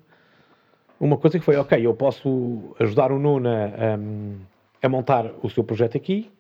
uma 1.01 1.17
coisa 1.17 1.39
que 1.39 1.45
foi: 1.45 1.57
ok, 1.57 1.87
eu 1.87 1.95
posso 1.95 2.75
ajudar 2.79 3.11
o 3.13 3.19
Nuna 3.19 3.73
um, 3.99 4.37
a 4.83 4.89
montar 4.89 5.33
o 5.43 5.49
seu 5.49 5.65
projeto 5.65 5.97
aqui, 5.97 6.31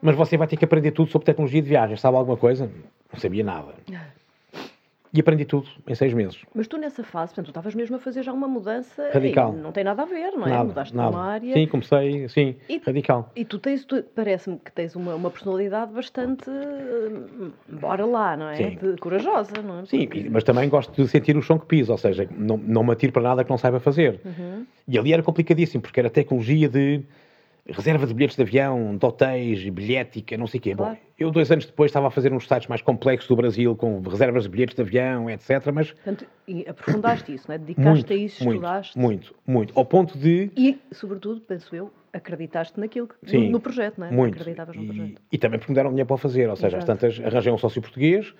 mas 0.00 0.14
você 0.14 0.36
vai 0.36 0.46
ter 0.46 0.56
que 0.56 0.64
aprender 0.64 0.92
tudo 0.92 1.10
sobre 1.10 1.26
tecnologia 1.26 1.60
de 1.60 1.68
viagens. 1.68 2.00
Sabe 2.00 2.16
alguma 2.16 2.36
coisa? 2.36 2.70
Não 3.12 3.18
sabia 3.18 3.42
nada. 3.42 3.74
E 5.14 5.20
aprendi 5.20 5.44
tudo 5.44 5.68
em 5.86 5.94
seis 5.94 6.14
meses. 6.14 6.40
Mas 6.54 6.66
tu 6.66 6.78
nessa 6.78 7.04
fase, 7.04 7.34
portanto, 7.34 7.46
tu 7.46 7.50
estavas 7.50 7.74
mesmo 7.74 7.96
a 7.96 7.98
fazer 7.98 8.22
já 8.22 8.32
uma 8.32 8.48
mudança 8.48 9.10
radical. 9.12 9.52
não 9.52 9.70
tem 9.70 9.84
nada 9.84 10.02
a 10.02 10.06
ver, 10.06 10.32
não 10.32 10.46
é? 10.46 10.50
Nada, 10.50 10.64
Mudaste 10.64 10.96
nada. 10.96 11.10
uma 11.10 11.24
área. 11.24 11.52
Sim, 11.52 11.66
comecei, 11.66 12.28
sim, 12.28 12.56
e, 12.66 12.78
radical. 12.78 13.30
E 13.36 13.44
tu 13.44 13.58
tens, 13.58 13.86
parece-me 14.14 14.58
que 14.58 14.72
tens 14.72 14.96
uma, 14.96 15.14
uma 15.14 15.30
personalidade 15.30 15.92
bastante, 15.92 16.50
bora 17.68 18.06
lá, 18.06 18.36
não 18.38 18.48
é? 18.48 18.56
Sim. 18.56 18.78
De, 18.80 18.96
corajosa, 18.96 19.60
não 19.62 19.80
é? 19.80 19.84
Sim, 19.84 20.08
mas 20.30 20.44
também 20.44 20.66
gosto 20.68 20.92
de 20.94 21.06
sentir 21.08 21.36
o 21.36 21.42
chão 21.42 21.58
que 21.58 21.66
piso, 21.66 21.92
ou 21.92 21.98
seja, 21.98 22.26
não, 22.34 22.56
não 22.56 22.82
me 22.82 22.92
atiro 22.92 23.12
para 23.12 23.22
nada 23.22 23.44
que 23.44 23.50
não 23.50 23.58
saiba 23.58 23.80
fazer. 23.80 24.18
Uhum. 24.24 24.64
E 24.88 24.98
ali 24.98 25.12
era 25.12 25.22
complicadíssimo, 25.22 25.82
porque 25.82 26.00
era 26.00 26.08
tecnologia 26.08 26.68
de 26.70 27.02
reserva 27.68 28.06
de 28.06 28.14
bilhetes 28.14 28.36
de 28.36 28.42
avião, 28.42 28.96
de 28.96 29.06
hotéis, 29.06 29.68
bilhética, 29.68 30.36
não 30.36 30.46
sei 30.46 30.58
o 30.58 30.62
quê. 30.62 30.74
Bom, 30.74 30.96
eu 31.18 31.30
dois 31.30 31.50
anos 31.50 31.64
depois 31.64 31.90
estava 31.90 32.08
a 32.08 32.10
fazer 32.10 32.32
uns 32.32 32.48
sites 32.48 32.66
mais 32.68 32.82
complexos 32.82 33.28
do 33.28 33.36
Brasil, 33.36 33.76
com 33.76 34.00
reservas 34.00 34.44
de 34.44 34.48
bilhetes 34.48 34.74
de 34.74 34.82
avião, 34.82 35.30
etc. 35.30 35.70
Mas... 35.72 35.92
Portanto, 35.92 36.26
e 36.48 36.68
aprofundaste 36.68 37.32
isso, 37.32 37.46
não 37.48 37.54
é? 37.54 37.58
Dedicaste 37.58 37.90
muito, 37.90 38.12
a 38.12 38.16
isso, 38.16 38.44
muito, 38.44 38.56
estudaste. 38.56 38.98
Muito, 38.98 39.34
muito. 39.46 39.78
Ao 39.78 39.84
ponto 39.84 40.18
de... 40.18 40.50
E, 40.56 40.80
sobretudo, 40.90 41.40
penso 41.40 41.74
eu, 41.74 41.92
acreditaste 42.12 42.78
naquilo, 42.80 43.08
Sim, 43.24 43.46
no, 43.46 43.52
no, 43.52 43.60
projeto, 43.60 43.98
não 43.98 44.08
é? 44.08 44.10
Muito. 44.10 44.34
Acreditavas 44.34 44.76
no 44.76 44.84
projeto. 44.84 45.22
E, 45.30 45.36
e 45.36 45.38
também 45.38 45.58
porque 45.58 45.72
me 45.72 45.76
deram 45.76 45.90
dinheiro 45.90 46.08
para 46.08 46.14
o 46.14 46.18
fazer, 46.18 46.48
ou 46.50 46.56
seja, 46.56 46.78
às 46.78 46.84
tantas 46.84 47.20
arranjei 47.20 47.52
um 47.52 47.58
sócio 47.58 47.80
português, 47.80 48.34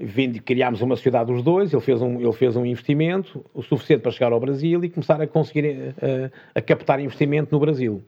Vende, 0.00 0.40
criámos 0.40 0.80
uma 0.80 0.94
sociedade 0.94 1.32
os 1.32 1.42
dois, 1.42 1.72
ele 1.72 1.82
fez, 1.82 2.00
um, 2.00 2.20
ele 2.20 2.32
fez 2.32 2.54
um 2.54 2.64
investimento, 2.64 3.44
o 3.52 3.64
suficiente 3.64 4.02
para 4.02 4.12
chegar 4.12 4.30
ao 4.30 4.38
Brasil 4.38 4.84
e 4.84 4.88
começar 4.88 5.20
a 5.20 5.26
conseguir 5.26 5.66
a, 5.66 6.06
eh, 6.06 6.30
a, 6.54 6.60
a 6.60 6.62
captar 6.62 7.00
investimento 7.00 7.48
no 7.50 7.58
Brasil. 7.58 8.00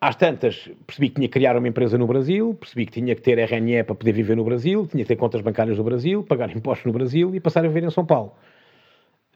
Às 0.00 0.16
tantas, 0.16 0.70
percebi 0.86 1.08
que 1.08 1.14
tinha 1.14 1.28
que 1.28 1.32
criar 1.32 1.56
uma 1.56 1.66
empresa 1.66 1.96
no 1.96 2.06
Brasil, 2.06 2.54
percebi 2.54 2.86
que 2.86 2.92
tinha 2.92 3.14
que 3.14 3.22
ter 3.22 3.38
RNE 3.38 3.84
para 3.84 3.94
poder 3.94 4.12
viver 4.12 4.36
no 4.36 4.44
Brasil, 4.44 4.86
tinha 4.86 5.02
que 5.02 5.08
ter 5.08 5.16
contas 5.16 5.40
bancárias 5.40 5.78
no 5.78 5.84
Brasil, 5.84 6.22
pagar 6.22 6.54
impostos 6.54 6.84
no 6.84 6.92
Brasil 6.92 7.34
e 7.34 7.40
passar 7.40 7.64
a 7.64 7.68
viver 7.68 7.84
em 7.84 7.90
São 7.90 8.04
Paulo. 8.04 8.32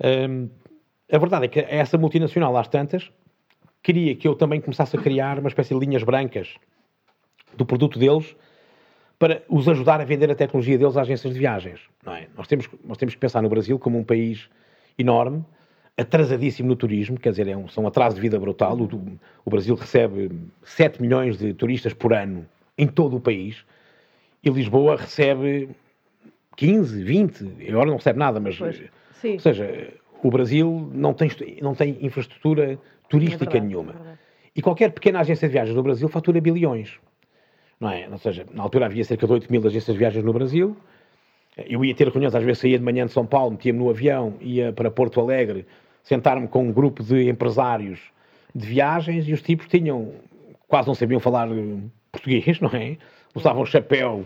Hum, 0.05 0.49
a 1.11 1.19
verdade 1.19 1.47
é 1.47 1.49
que 1.49 1.61
essa 1.61 1.97
multinacional, 1.97 2.55
às 2.57 2.69
tantas, 2.69 3.11
queria 3.83 4.15
que 4.15 4.29
eu 4.29 4.35
também 4.35 4.61
começasse 4.61 4.97
a 4.97 5.01
criar 5.01 5.39
uma 5.39 5.49
espécie 5.49 5.73
de 5.73 5.81
linhas 5.81 6.03
brancas 6.03 6.55
do 7.57 7.65
produto 7.65 7.99
deles 7.99 8.37
para 9.19 9.43
os 9.49 9.69
ajudar 9.69 10.01
a 10.01 10.05
vender 10.05 10.31
a 10.31 10.35
tecnologia 10.35 10.77
deles 10.77 10.97
às 10.97 11.03
agências 11.03 11.33
de 11.33 11.39
viagens. 11.39 11.81
É? 12.07 12.27
nós, 12.37 12.47
temos, 12.47 12.69
nós 12.85 12.99
temos 12.99 13.15
que 13.15 13.21
pensar 13.21 13.43
no 13.43 13.49
Brasil 13.49 13.79
como 13.79 13.99
um 13.99 14.05
país 14.05 14.49
enorme, 14.99 15.45
atrasadíssimo 15.99 16.69
no 16.69 16.77
turismo, 16.77 17.19
quer 17.19 17.31
dizer, 17.31 17.49
é 17.49 17.57
um, 17.57 17.69
são 17.69 17.85
um 17.85 17.87
atraso 17.89 18.15
de 18.15 18.23
vida 18.23 18.39
brutal. 18.39 18.77
O, 18.79 19.19
o, 19.45 19.51
Brasil 19.51 19.75
recebe 19.75 20.31
7 20.63 21.03
milhões 21.03 21.37
de 21.37 21.53
turistas 21.53 21.93
por 21.93 22.13
ano 22.13 22.47
em 22.77 22.87
todo 22.87 23.17
o 23.17 23.21
país 23.21 23.65
e 24.43 24.49
Lisboa 24.49 24.97
recebe 24.97 25.71
15, 26.57 27.03
20, 27.03 27.69
agora 27.69 27.91
não 27.91 27.97
recebe 27.97 28.19
nada, 28.19 28.39
mas. 28.39 28.57
Pois, 28.57 28.81
ou 29.25 29.41
seja, 29.41 29.93
o 30.23 30.31
Brasil 30.31 30.91
não 30.95 31.13
tem, 31.13 31.31
não 31.61 31.75
tem 31.75 31.99
infraestrutura 32.01 32.79
turística 33.09 33.45
é 33.45 33.49
verdade, 33.49 33.67
nenhuma. 33.67 33.93
É 34.15 34.29
e 34.59 34.63
qualquer 34.63 34.91
pequena 34.93 35.21
agência 35.21 35.47
de 35.47 35.53
viagens 35.53 35.77
no 35.77 35.83
Brasil 35.85 36.09
fatura 36.09 36.41
bilhões. 36.41 36.99
Não 37.79 37.91
é? 37.91 38.09
Ou 38.11 38.19
seja, 38.19 38.45
na 38.53 38.65
altura 38.65 38.87
havia 38.87 39.05
cerca 39.05 39.25
de 39.25 39.33
8 39.33 39.53
mil 39.53 39.61
agências 39.61 39.95
de 39.95 39.99
viagens 39.99 40.25
no 40.25 40.33
Brasil. 40.33 40.77
Eu 41.57 41.85
ia 41.85 41.95
ter 41.95 42.09
reuniões, 42.09 42.35
às 42.35 42.43
vezes 42.43 42.59
saía 42.59 42.77
de 42.77 42.85
manhã 42.85 43.07
de 43.07 43.13
São 43.13 43.25
Paulo, 43.25 43.53
metia-me 43.53 43.79
no 43.79 43.89
avião, 43.89 44.35
ia 44.41 44.73
para 44.73 44.91
Porto 44.91 45.21
Alegre, 45.21 45.65
sentar-me 46.09 46.49
com 46.49 46.65
um 46.65 46.73
grupo 46.73 47.03
de 47.03 47.29
empresários 47.29 48.01
de 48.55 48.67
viagens 48.67 49.29
e 49.29 49.33
os 49.35 49.43
tipos 49.43 49.67
tinham, 49.67 50.13
quase 50.67 50.89
não 50.89 50.95
sabiam 50.95 51.21
falar 51.21 51.49
português, 52.11 52.59
não 52.63 52.71
é? 52.71 52.97
Usavam 53.35 53.67
chapéu 53.67 54.25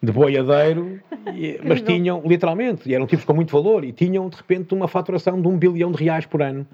de 0.00 0.12
boiadeiro, 0.12 1.00
e, 1.34 1.58
mas 1.66 1.82
tinham, 1.82 2.22
literalmente, 2.24 2.88
e 2.88 2.94
eram 2.94 3.06
tipos 3.06 3.24
com 3.24 3.34
muito 3.34 3.50
valor, 3.50 3.84
e 3.84 3.92
tinham, 3.92 4.28
de 4.28 4.36
repente, 4.36 4.72
uma 4.72 4.86
faturação 4.86 5.42
de 5.42 5.48
um 5.48 5.58
bilhão 5.58 5.90
de 5.90 6.04
reais 6.04 6.24
por 6.24 6.40
ano 6.40 6.64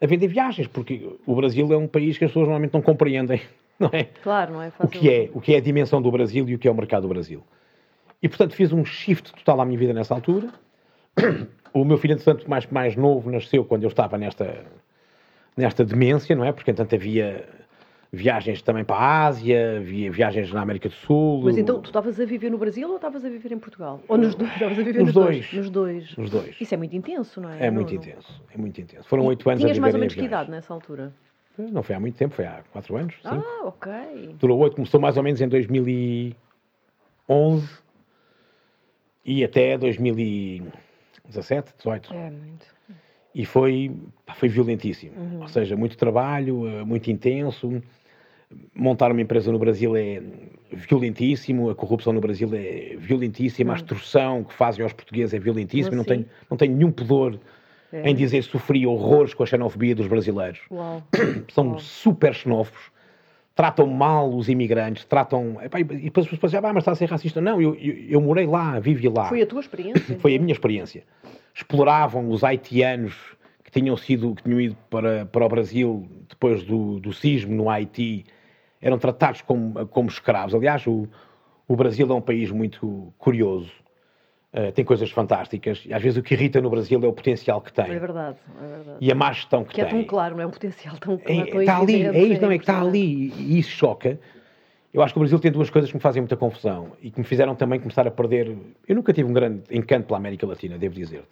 a 0.00 0.06
vender 0.06 0.28
viagens, 0.28 0.66
porque 0.66 1.06
o 1.26 1.34
Brasil 1.34 1.70
é 1.70 1.76
um 1.76 1.86
país 1.86 2.16
que 2.16 2.24
as 2.24 2.30
pessoas 2.30 2.46
normalmente 2.46 2.72
não 2.72 2.80
compreendem, 2.80 3.42
não 3.78 3.90
é? 3.92 4.04
Claro, 4.22 4.54
não 4.54 4.62
é 4.62 4.70
fácil. 4.70 4.86
O 4.86 4.88
que 4.88 5.10
é, 5.10 5.30
o 5.34 5.40
que 5.42 5.52
é 5.52 5.58
a 5.58 5.60
dimensão 5.60 6.00
do 6.00 6.10
Brasil 6.10 6.48
e 6.48 6.54
o 6.54 6.58
que 6.58 6.66
é 6.66 6.70
o 6.70 6.74
mercado 6.74 7.02
do 7.02 7.08
Brasil. 7.08 7.44
E, 8.22 8.28
portanto, 8.28 8.54
fiz 8.54 8.72
um 8.72 8.82
shift 8.82 9.30
total 9.32 9.60
à 9.60 9.64
minha 9.66 9.78
vida 9.78 9.92
nessa 9.92 10.14
altura. 10.14 10.48
O 11.72 11.84
meu 11.84 11.96
filho, 11.96 12.12
entretanto, 12.12 12.48
mais, 12.48 12.66
mais 12.66 12.96
novo, 12.96 13.30
nasceu 13.30 13.64
quando 13.64 13.84
eu 13.84 13.88
estava 13.88 14.18
nesta, 14.18 14.64
nesta 15.56 15.84
demência, 15.84 16.34
não 16.34 16.44
é? 16.44 16.52
Porque, 16.52 16.70
entanto, 16.70 16.94
havia 16.94 17.46
viagens 18.12 18.60
também 18.62 18.84
para 18.84 18.96
a 18.96 19.26
Ásia, 19.26 19.76
havia 19.76 20.10
viagens 20.10 20.52
na 20.52 20.62
América 20.62 20.88
do 20.88 20.94
Sul. 20.94 21.42
Mas 21.44 21.56
então, 21.56 21.80
tu 21.80 21.86
estavas 21.86 22.18
a 22.18 22.24
viver 22.24 22.50
no 22.50 22.58
Brasil 22.58 22.88
ou 22.88 22.96
estavas 22.96 23.24
a 23.24 23.28
viver 23.28 23.52
em 23.52 23.58
Portugal? 23.58 24.00
Ou 24.08 24.18
nos 24.18 24.34
dois? 24.34 24.52
Estavas 24.52 24.78
a 24.78 24.82
viver 24.82 24.98
nos, 24.98 25.06
nos 25.06 25.14
dois. 25.14 25.36
dois. 25.36 25.52
Nos 25.52 25.70
dois. 25.70 26.16
Nos 26.16 26.30
dois. 26.30 26.60
Isso 26.60 26.74
é 26.74 26.76
muito 26.76 26.96
intenso, 26.96 27.40
não 27.40 27.50
é? 27.50 27.66
É 27.66 27.70
muito 27.70 27.94
não, 27.94 28.00
intenso, 28.00 28.42
é 28.52 28.58
muito 28.58 28.80
intenso. 28.80 29.08
Foram 29.08 29.26
oito 29.26 29.48
anos 29.48 29.64
a 29.64 29.68
viver 29.68 29.80
mais 29.80 29.94
ou 29.94 30.00
menos 30.00 30.14
que 30.14 30.24
idade 30.24 30.50
nessa 30.50 30.74
altura? 30.74 31.12
Não 31.56 31.82
foi 31.82 31.94
há 31.94 32.00
muito 32.00 32.16
tempo, 32.16 32.34
foi 32.34 32.46
há 32.46 32.62
quatro 32.72 32.96
anos. 32.96 33.14
Cinco. 33.22 33.34
Ah, 33.34 33.66
ok. 33.66 33.92
Durou 34.38 34.58
oito, 34.60 34.76
começou 34.76 35.00
mais 35.00 35.16
ou 35.16 35.22
menos 35.22 35.40
em 35.40 35.48
2011 35.48 37.68
e 39.24 39.44
até 39.44 39.76
2017, 41.30 41.74
18. 41.78 42.14
É, 42.14 42.30
muito. 42.30 42.66
E 43.34 43.44
foi, 43.44 43.92
foi 44.34 44.48
violentíssimo. 44.48 45.12
Uhum. 45.16 45.42
Ou 45.42 45.48
seja, 45.48 45.76
muito 45.76 45.96
trabalho, 45.96 46.66
eh, 46.66 46.84
muito 46.84 47.10
intenso. 47.10 47.80
Montar 48.74 49.12
uma 49.12 49.20
empresa 49.20 49.52
no 49.52 49.58
Brasil 49.58 49.94
é 49.94 50.20
violentíssimo, 50.72 51.70
a 51.70 51.74
corrupção 51.74 52.12
no 52.12 52.20
Brasil 52.20 52.50
é 52.52 52.96
violentíssima, 52.98 53.70
uhum. 53.70 53.76
a 53.76 53.78
extorsão 53.78 54.44
que 54.44 54.52
fazem 54.52 54.82
aos 54.82 54.92
portugueses 54.92 55.32
é 55.32 55.38
violentíssima. 55.38 55.94
Não, 55.94 56.04
tenho, 56.04 56.26
não 56.50 56.56
tenho 56.56 56.74
nenhum 56.74 56.90
pudor 56.90 57.38
é. 57.92 58.10
em 58.10 58.14
dizer 58.14 58.42
que 58.42 58.50
sofri 58.50 58.84
horrores 58.84 59.32
com 59.32 59.44
a 59.44 59.46
xenofobia 59.46 59.94
dos 59.94 60.08
brasileiros. 60.08 60.60
Uau. 60.68 61.00
São 61.54 61.68
Uau. 61.68 61.78
super 61.78 62.34
xenófobos 62.34 62.90
tratam 63.60 63.86
mal 63.86 64.34
os 64.34 64.48
imigrantes, 64.48 65.04
tratam. 65.04 65.58
e 65.62 66.04
depois 66.04 66.24
as 66.24 66.32
pessoas 66.32 66.52
dizem, 66.52 66.66
ah, 66.66 66.72
mas 66.72 66.80
está 66.80 66.92
a 66.92 66.94
ser 66.94 67.10
racista. 67.10 67.42
Não, 67.42 67.60
eu, 67.60 67.74
eu, 67.74 67.94
eu, 68.08 68.18
morei 68.18 68.46
lá, 68.46 68.80
vivi 68.80 69.06
lá. 69.06 69.26
Foi 69.26 69.42
a 69.42 69.46
tua 69.46 69.60
experiência? 69.60 70.16
Foi 70.18 70.34
a 70.34 70.38
minha 70.38 70.52
experiência. 70.52 71.04
Exploravam 71.54 72.30
os 72.30 72.42
haitianos 72.42 73.14
que 73.62 73.70
tinham 73.70 73.94
sido, 73.98 74.34
que 74.34 74.44
tinham 74.44 74.58
ido 74.62 74.76
para, 74.88 75.26
para 75.26 75.44
o 75.44 75.48
Brasil 75.50 76.08
depois 76.26 76.62
do, 76.62 76.98
do 77.00 77.12
sismo 77.12 77.54
no 77.54 77.68
Haiti, 77.68 78.24
eram 78.80 78.98
tratados 78.98 79.42
como, 79.42 79.86
como 79.88 80.08
escravos. 80.08 80.54
Aliás, 80.54 80.86
o, 80.86 81.06
o 81.68 81.76
Brasil 81.76 82.10
é 82.10 82.14
um 82.14 82.22
país 82.22 82.50
muito 82.50 83.12
curioso. 83.18 83.70
Uh, 84.52 84.72
tem 84.72 84.84
coisas 84.84 85.08
fantásticas 85.12 85.84
e 85.86 85.94
às 85.94 86.02
vezes 86.02 86.18
o 86.18 86.22
que 86.24 86.34
irrita 86.34 86.60
no 86.60 86.68
Brasil 86.68 87.00
é 87.00 87.06
o 87.06 87.12
potencial 87.12 87.60
que 87.60 87.72
tem. 87.72 87.84
É 87.84 87.98
verdade, 88.00 88.36
é 88.60 88.66
verdade. 88.66 88.98
E 89.00 89.12
a 89.12 89.14
má 89.14 89.30
gestão 89.30 89.62
que, 89.62 89.70
que 89.70 89.80
tem. 89.80 89.88
Que 89.88 89.94
é 89.94 89.98
tão 89.98 90.04
claro, 90.04 90.34
não 90.34 90.42
é 90.42 90.46
um 90.46 90.50
potencial 90.50 90.96
tão 90.98 91.16
claro. 91.16 91.40
É, 91.40 91.60
está 91.60 91.78
ali, 91.78 92.02
é 92.02 92.22
isso, 92.24 92.42
não 92.42 92.50
é 92.50 92.58
que 92.58 92.64
está 92.64 92.80
ali 92.80 93.32
e 93.36 93.60
isso 93.60 93.70
choca. 93.70 94.18
Eu 94.92 95.02
acho 95.02 95.14
que 95.14 95.18
o 95.18 95.20
Brasil 95.20 95.38
tem 95.38 95.52
duas 95.52 95.70
coisas 95.70 95.88
que 95.88 95.96
me 95.96 96.02
fazem 96.02 96.20
muita 96.20 96.36
confusão 96.36 96.92
e 97.00 97.12
que 97.12 97.20
me 97.20 97.24
fizeram 97.24 97.54
também 97.54 97.78
começar 97.78 98.08
a 98.08 98.10
perder. 98.10 98.56
Eu 98.88 98.96
nunca 98.96 99.12
tive 99.12 99.30
um 99.30 99.32
grande 99.32 99.62
encanto 99.70 100.08
pela 100.08 100.18
América 100.18 100.44
Latina, 100.44 100.76
devo 100.76 100.96
dizer-te. 100.96 101.28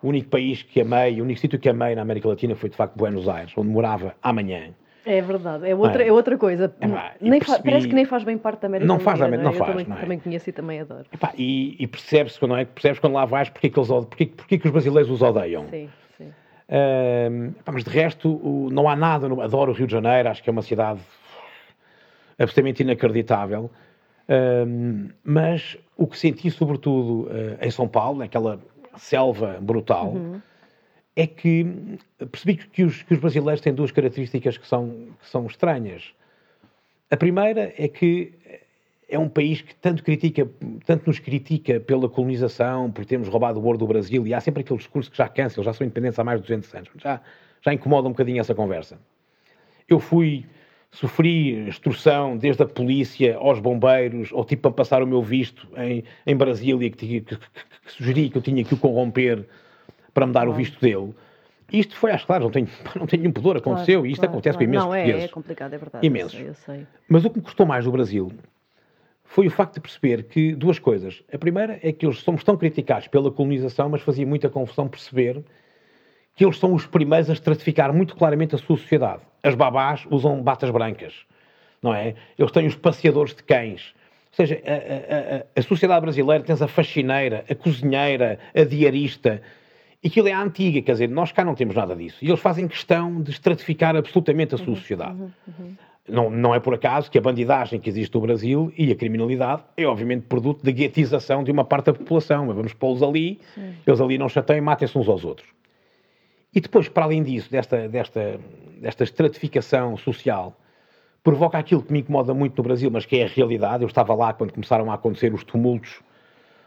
O 0.00 0.08
único 0.08 0.28
país 0.28 0.62
que 0.62 0.80
amei, 0.80 1.20
o 1.20 1.24
único 1.24 1.40
sítio 1.40 1.58
que 1.58 1.68
amei 1.68 1.96
na 1.96 2.02
América 2.02 2.28
Latina 2.28 2.54
foi 2.54 2.70
de 2.70 2.76
facto 2.76 2.96
Buenos 2.96 3.28
Aires, 3.28 3.52
onde 3.56 3.68
morava 3.68 4.14
amanhã. 4.22 4.72
É 5.06 5.20
verdade, 5.20 5.68
é 5.68 5.74
outra, 5.74 6.02
é. 6.02 6.08
é 6.08 6.12
outra 6.12 6.38
coisa. 6.38 6.74
nem 7.20 7.38
percebi... 7.38 7.62
Parece 7.62 7.88
que 7.88 7.94
nem 7.94 8.04
faz 8.04 8.24
bem 8.24 8.38
parte 8.38 8.62
da 8.62 8.68
América 8.68 8.88
Não 8.88 8.98
faz, 8.98 9.20
Latina, 9.20 9.36
não, 9.36 9.44
não 9.44 9.52
faz. 9.52 9.60
Eu 9.60 9.66
também, 9.66 9.86
não 9.86 9.96
é? 9.96 10.00
também 10.00 10.18
conheço 10.18 10.48
e 10.48 10.52
também 10.52 10.80
adoro. 10.80 11.04
e, 11.36 11.76
e 11.78 11.86
percebes 11.86 12.38
quando, 12.38 12.56
é, 12.56 12.64
percebes 12.64 12.98
quando 12.98 13.12
lá 13.12 13.24
vais 13.24 13.50
porque, 13.50 13.66
é 13.66 13.70
que, 13.70 13.78
eles, 13.78 13.88
porque, 13.88 14.26
porque 14.26 14.58
que 14.58 14.66
os 14.66 14.72
brasileiros 14.72 15.10
os 15.10 15.20
odeiam. 15.20 15.66
Sim, 15.68 15.90
sim. 16.16 16.32
mas 17.66 17.84
de 17.84 17.90
resto, 17.90 18.30
o, 18.30 18.70
não 18.72 18.88
há 18.88 18.96
nada. 18.96 19.28
No, 19.28 19.42
adoro 19.42 19.72
o 19.72 19.74
Rio 19.74 19.86
de 19.86 19.92
Janeiro, 19.92 20.28
acho 20.28 20.42
que 20.42 20.48
é 20.48 20.52
uma 20.52 20.62
cidade 20.62 21.00
absolutamente 22.38 22.82
inacreditável. 22.82 23.70
mas 25.22 25.76
o 25.98 26.06
que 26.06 26.18
senti, 26.18 26.50
sobretudo, 26.50 27.28
uh, 27.28 27.58
em 27.60 27.70
São 27.70 27.86
Paulo, 27.86 28.20
naquela 28.20 28.58
selva 28.96 29.58
brutal. 29.60 30.12
Uhum 30.12 30.40
é 31.16 31.26
que 31.26 31.64
percebi 32.18 32.56
que 32.56 32.82
os, 32.82 33.02
que 33.02 33.14
os, 33.14 33.20
brasileiros 33.20 33.60
têm 33.60 33.72
duas 33.72 33.92
características 33.92 34.58
que 34.58 34.66
são, 34.66 35.08
que 35.20 35.28
são 35.28 35.46
estranhas. 35.46 36.12
A 37.10 37.16
primeira 37.16 37.72
é 37.78 37.86
que 37.86 38.32
é 39.08 39.18
um 39.18 39.28
país 39.28 39.60
que 39.60 39.74
tanto 39.76 40.02
critica, 40.02 40.48
tanto 40.84 41.06
nos 41.06 41.18
critica 41.18 41.78
pela 41.78 42.08
colonização, 42.08 42.90
por 42.90 43.04
termos 43.04 43.28
roubado 43.28 43.60
o 43.60 43.64
ouro 43.64 43.78
do 43.78 43.86
Brasil, 43.86 44.26
e 44.26 44.34
há 44.34 44.40
sempre 44.40 44.62
aquele 44.62 44.78
discurso 44.78 45.10
que 45.10 45.16
já 45.16 45.28
cansa, 45.28 45.60
eles 45.60 45.66
já 45.66 45.72
são 45.72 45.86
independentes 45.86 46.18
há 46.18 46.24
mais 46.24 46.40
de 46.40 46.46
200 46.46 46.74
anos. 46.74 46.90
Já, 46.96 47.20
já 47.62 47.72
incomoda 47.72 48.08
um 48.08 48.12
bocadinho 48.12 48.40
essa 48.40 48.54
conversa. 48.54 48.98
Eu 49.88 50.00
fui, 50.00 50.44
sofri 50.90 51.68
extorsão 51.68 52.36
desde 52.36 52.62
a 52.62 52.66
polícia 52.66 53.36
aos 53.36 53.60
bombeiros, 53.60 54.32
ou 54.32 54.44
tipo 54.44 54.62
para 54.62 54.72
passar 54.72 55.02
o 55.02 55.06
meu 55.06 55.22
visto 55.22 55.68
em, 55.76 56.02
em 56.26 56.36
Brasília, 56.36 56.90
que, 56.90 56.96
que, 56.96 57.20
que, 57.20 57.36
que 57.36 57.92
sugeri 57.92 58.30
que 58.30 58.38
eu 58.38 58.42
tinha 58.42 58.64
que 58.64 58.74
o 58.74 58.78
corromper 58.78 59.46
para 60.14 60.26
me 60.26 60.32
dar 60.32 60.48
o 60.48 60.52
visto 60.54 60.80
dele. 60.80 61.12
Isto 61.72 61.96
foi, 61.96 62.12
acho 62.12 62.26
claro, 62.26 62.44
não 62.44 62.50
tenho, 62.50 62.68
não 62.96 63.06
tenho 63.06 63.22
nenhum 63.22 63.32
pudor, 63.32 63.56
aconteceu 63.56 64.00
claro, 64.00 64.06
e 64.06 64.12
isto 64.12 64.20
claro, 64.20 64.32
acontece 64.32 64.56
claro. 64.56 64.66
com 64.66 64.72
imensos 64.72 64.86
não, 64.86 64.94
é, 64.94 65.02
portugueses. 65.02 65.30
é 65.30 65.32
complicado, 65.32 65.74
é 65.74 65.78
verdade. 65.78 66.06
Imensos. 66.06 66.34
Eu 66.34 66.38
sei, 66.38 66.48
eu 66.48 66.54
sei. 66.54 66.86
Mas 67.08 67.24
o 67.24 67.30
que 67.30 67.38
me 67.38 67.44
custou 67.44 67.66
mais 67.66 67.84
no 67.84 67.92
Brasil 67.92 68.32
foi 69.24 69.46
o 69.46 69.50
facto 69.50 69.74
de 69.74 69.80
perceber 69.80 70.22
que 70.24 70.54
duas 70.54 70.78
coisas. 70.78 71.22
A 71.32 71.38
primeira 71.38 71.80
é 71.82 71.90
que 71.90 72.06
eles 72.06 72.18
somos 72.20 72.44
tão 72.44 72.56
criticados 72.56 73.08
pela 73.08 73.30
colonização, 73.30 73.88
mas 73.88 74.02
fazia 74.02 74.24
muita 74.26 74.48
confusão 74.48 74.86
perceber 74.86 75.42
que 76.36 76.44
eles 76.44 76.58
são 76.58 76.72
os 76.74 76.86
primeiros 76.86 77.30
a 77.30 77.32
estratificar 77.32 77.92
muito 77.92 78.14
claramente 78.16 78.54
a 78.54 78.58
sua 78.58 78.76
sociedade. 78.76 79.22
As 79.42 79.54
babás 79.54 80.06
usam 80.10 80.42
batas 80.42 80.70
brancas, 80.70 81.14
não 81.82 81.94
é? 81.94 82.14
Eles 82.38 82.52
têm 82.52 82.66
os 82.66 82.76
passeadores 82.76 83.34
de 83.34 83.42
cães. 83.42 83.94
Ou 84.30 84.36
seja, 84.36 84.60
a, 84.66 84.72
a, 84.72 85.36
a, 85.38 85.44
a 85.56 85.62
sociedade 85.62 86.00
brasileira 86.00 86.42
tens 86.42 86.60
a 86.60 86.66
faxineira, 86.66 87.44
a 87.48 87.54
cozinheira, 87.54 88.38
a 88.54 88.64
diarista, 88.64 89.40
aquilo 90.08 90.28
é 90.28 90.32
a 90.32 90.42
antiga, 90.42 90.82
quer 90.82 90.92
dizer, 90.92 91.08
nós 91.08 91.32
cá 91.32 91.44
não 91.44 91.54
temos 91.54 91.74
nada 91.74 91.96
disso. 91.96 92.18
E 92.22 92.28
eles 92.28 92.40
fazem 92.40 92.68
questão 92.68 93.22
de 93.22 93.30
estratificar 93.30 93.96
absolutamente 93.96 94.54
a 94.54 94.58
sua 94.58 94.68
uhum, 94.68 94.76
sociedade. 94.76 95.20
Uhum, 95.20 95.30
uhum. 95.58 95.74
Não, 96.06 96.28
não 96.28 96.54
é 96.54 96.60
por 96.60 96.74
acaso 96.74 97.10
que 97.10 97.16
a 97.16 97.20
bandidagem 97.20 97.80
que 97.80 97.88
existe 97.88 98.14
no 98.14 98.20
Brasil 98.20 98.70
e 98.76 98.92
a 98.92 98.94
criminalidade 98.94 99.62
é, 99.74 99.86
obviamente, 99.86 100.24
produto 100.26 100.62
da 100.62 100.70
guetização 100.70 101.42
de 101.42 101.50
uma 101.50 101.64
parte 101.64 101.86
da 101.86 101.94
população. 101.94 102.46
Vamos 102.46 102.74
pô-los 102.74 103.02
ali, 103.02 103.40
Sim. 103.54 103.74
eles 103.86 104.00
ali 104.00 104.18
não 104.18 104.28
chateiam, 104.28 104.62
matem-se 104.62 104.98
uns 104.98 105.08
aos 105.08 105.24
outros. 105.24 105.48
E 106.54 106.60
depois, 106.60 106.88
para 106.88 107.04
além 107.04 107.22
disso, 107.22 107.50
desta, 107.50 107.88
desta, 107.88 108.38
desta 108.80 109.02
estratificação 109.02 109.96
social, 109.96 110.54
provoca 111.22 111.56
aquilo 111.56 111.82
que 111.82 111.90
me 111.90 112.00
incomoda 112.00 112.34
muito 112.34 112.56
no 112.58 112.62
Brasil, 112.62 112.90
mas 112.90 113.06
que 113.06 113.16
é 113.16 113.24
a 113.24 113.28
realidade. 113.28 113.82
Eu 113.82 113.88
estava 113.88 114.14
lá 114.14 114.34
quando 114.34 114.52
começaram 114.52 114.90
a 114.90 114.94
acontecer 114.94 115.32
os 115.32 115.42
tumultos 115.42 116.02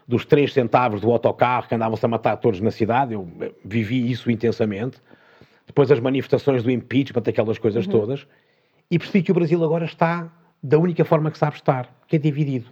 dos 0.08 0.24
três 0.24 0.54
centavos 0.54 1.02
do 1.02 1.12
autocarro 1.12 1.68
que 1.68 1.74
andavam-se 1.74 2.04
a 2.04 2.08
matar 2.08 2.38
todos 2.38 2.60
na 2.62 2.70
cidade, 2.70 3.12
eu 3.12 3.28
vivi 3.62 4.10
isso 4.10 4.30
intensamente. 4.30 4.96
Depois 5.66 5.90
as 5.90 6.00
manifestações 6.00 6.62
do 6.62 6.70
impeachment, 6.70 7.22
aquelas 7.26 7.58
coisas 7.58 7.84
uhum. 7.84 7.92
todas. 7.92 8.26
e 8.90 8.98
percebi 8.98 9.22
que 9.22 9.30
o 9.30 9.34
Brasil 9.34 9.62
agora 9.62 9.84
está 9.84 10.32
da 10.62 10.78
única 10.78 11.04
forma 11.04 11.30
que 11.30 11.36
sabe 11.36 11.56
estar, 11.56 11.94
que 12.06 12.16
é 12.16 12.18
dividido. 12.18 12.70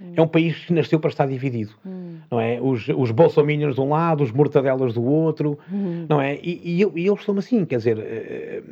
Hum. 0.00 0.12
É 0.16 0.22
um 0.22 0.28
país 0.28 0.64
que 0.64 0.72
nasceu 0.72 1.00
para 1.00 1.10
estar 1.10 1.26
dividido, 1.26 1.72
hum. 1.84 2.18
não 2.30 2.40
é? 2.40 2.60
Os, 2.60 2.88
os 2.88 3.10
bolsominions 3.10 3.74
de 3.74 3.80
um 3.80 3.90
lado, 3.90 4.22
os 4.22 4.30
mortadelas 4.30 4.94
do 4.94 5.04
outro, 5.04 5.58
hum. 5.72 6.06
não 6.08 6.20
é? 6.20 6.36
E, 6.36 6.60
e, 6.64 6.80
eu, 6.80 6.92
e 6.96 7.06
eu 7.06 7.14
estou 7.14 7.36
assim, 7.38 7.64
quer 7.64 7.78
dizer, 7.78 7.98
é. 7.98 8.62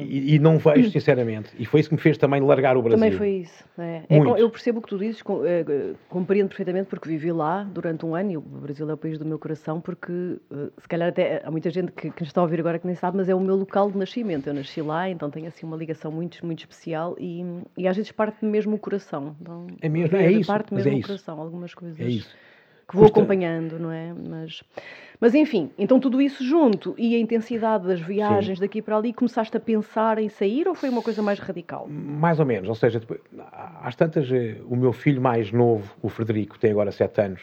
e, 0.00 0.34
e, 0.34 0.38
não 0.38 0.58
vejo, 0.58 0.90
sinceramente. 0.90 1.50
E 1.58 1.64
foi 1.64 1.80
isso 1.80 1.88
que 1.88 1.94
me 1.94 2.00
fez 2.00 2.18
também 2.18 2.40
largar 2.40 2.76
o 2.76 2.82
Brasil. 2.82 2.98
Também 2.98 3.16
foi 3.16 3.30
isso. 3.30 3.64
É. 3.78 4.02
É, 4.08 4.18
eu 4.18 4.50
percebo 4.50 4.78
o 4.78 4.82
que 4.82 4.88
tu 4.88 4.98
dizes, 4.98 5.22
é, 5.44 5.92
compreendo 6.08 6.48
perfeitamente, 6.48 6.88
porque 6.88 7.08
vivi 7.08 7.32
lá 7.32 7.64
durante 7.64 8.04
um 8.04 8.14
ano, 8.14 8.30
e 8.32 8.36
o 8.36 8.40
Brasil 8.40 8.88
é 8.88 8.94
o 8.94 8.96
país 8.96 9.18
do 9.18 9.24
meu 9.24 9.38
coração, 9.38 9.80
porque 9.80 10.12
eh, 10.50 10.68
se 10.78 10.88
calhar 10.88 11.08
até 11.08 11.42
há 11.44 11.50
muita 11.50 11.70
gente 11.70 11.92
que, 11.92 12.10
que 12.10 12.22
está 12.22 12.40
a 12.40 12.44
ouvir 12.44 12.60
agora 12.60 12.78
que 12.78 12.86
nem 12.86 12.94
sabe, 12.94 13.16
mas 13.16 13.28
é 13.28 13.34
o 13.34 13.40
meu 13.40 13.56
local 13.56 13.90
de 13.90 13.98
nascimento. 13.98 14.46
Eu 14.46 14.54
nasci 14.54 14.80
lá, 14.82 15.08
então 15.08 15.30
tenho 15.30 15.46
assim 15.46 15.66
uma 15.66 15.76
ligação 15.76 16.10
muito, 16.10 16.44
muito 16.44 16.60
especial 16.60 17.16
e, 17.18 17.44
e 17.76 17.86
às 17.86 17.96
vezes 17.96 18.10
parte 18.12 18.44
mesmo 18.44 18.76
o 18.76 18.78
coração. 18.78 19.36
Então, 19.40 19.66
é 19.80 19.88
mesmo, 19.88 20.16
é 20.16 20.32
isso. 20.32 20.46
Parte 20.46 20.73
mesmo 20.74 20.92
é 20.92 20.96
o 20.96 21.02
coração, 21.02 21.40
algumas 21.40 21.74
coisas 21.74 22.00
é 22.00 22.24
que 22.88 22.96
vou 22.96 23.06
acompanhando, 23.06 23.78
não 23.78 23.90
é? 23.90 24.12
Mas, 24.12 24.62
mas 25.20 25.34
enfim, 25.34 25.70
então 25.78 25.98
tudo 25.98 26.20
isso 26.20 26.44
junto 26.44 26.94
e 26.98 27.14
a 27.14 27.18
intensidade 27.18 27.86
das 27.86 28.00
viagens 28.00 28.58
Sim. 28.58 28.64
daqui 28.64 28.82
para 28.82 28.96
ali, 28.96 29.12
começaste 29.12 29.56
a 29.56 29.60
pensar 29.60 30.18
em 30.18 30.28
sair 30.28 30.68
ou 30.68 30.74
foi 30.74 30.88
uma 30.88 31.02
coisa 31.02 31.22
mais 31.22 31.38
radical? 31.38 31.88
Mais 31.88 32.38
ou 32.38 32.46
menos, 32.46 32.68
ou 32.68 32.74
seja, 32.74 33.00
depois, 33.00 33.20
às 33.82 33.96
tantas, 33.96 34.30
eh, 34.30 34.56
o 34.68 34.76
meu 34.76 34.92
filho 34.92 35.20
mais 35.20 35.50
novo, 35.50 35.94
o 36.02 36.08
Frederico, 36.08 36.58
tem 36.58 36.70
agora 36.70 36.92
sete 36.92 37.20
anos, 37.20 37.40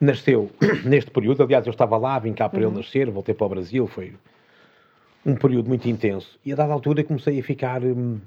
nasceu 0.00 0.50
neste 0.84 1.10
período. 1.10 1.42
Aliás, 1.42 1.66
eu 1.66 1.70
estava 1.70 1.96
lá, 1.96 2.18
vim 2.18 2.32
cá 2.32 2.48
para 2.48 2.60
uhum. 2.60 2.68
ele 2.68 2.76
nascer, 2.76 3.10
voltei 3.10 3.34
para 3.34 3.46
o 3.46 3.50
Brasil, 3.50 3.86
foi 3.86 4.14
um 5.26 5.34
período 5.34 5.68
muito 5.68 5.88
intenso. 5.88 6.38
E 6.44 6.52
a 6.52 6.56
dada 6.56 6.72
altura 6.72 7.04
comecei 7.04 7.38
a 7.38 7.42
ficar 7.42 7.82
hum, 7.82 8.20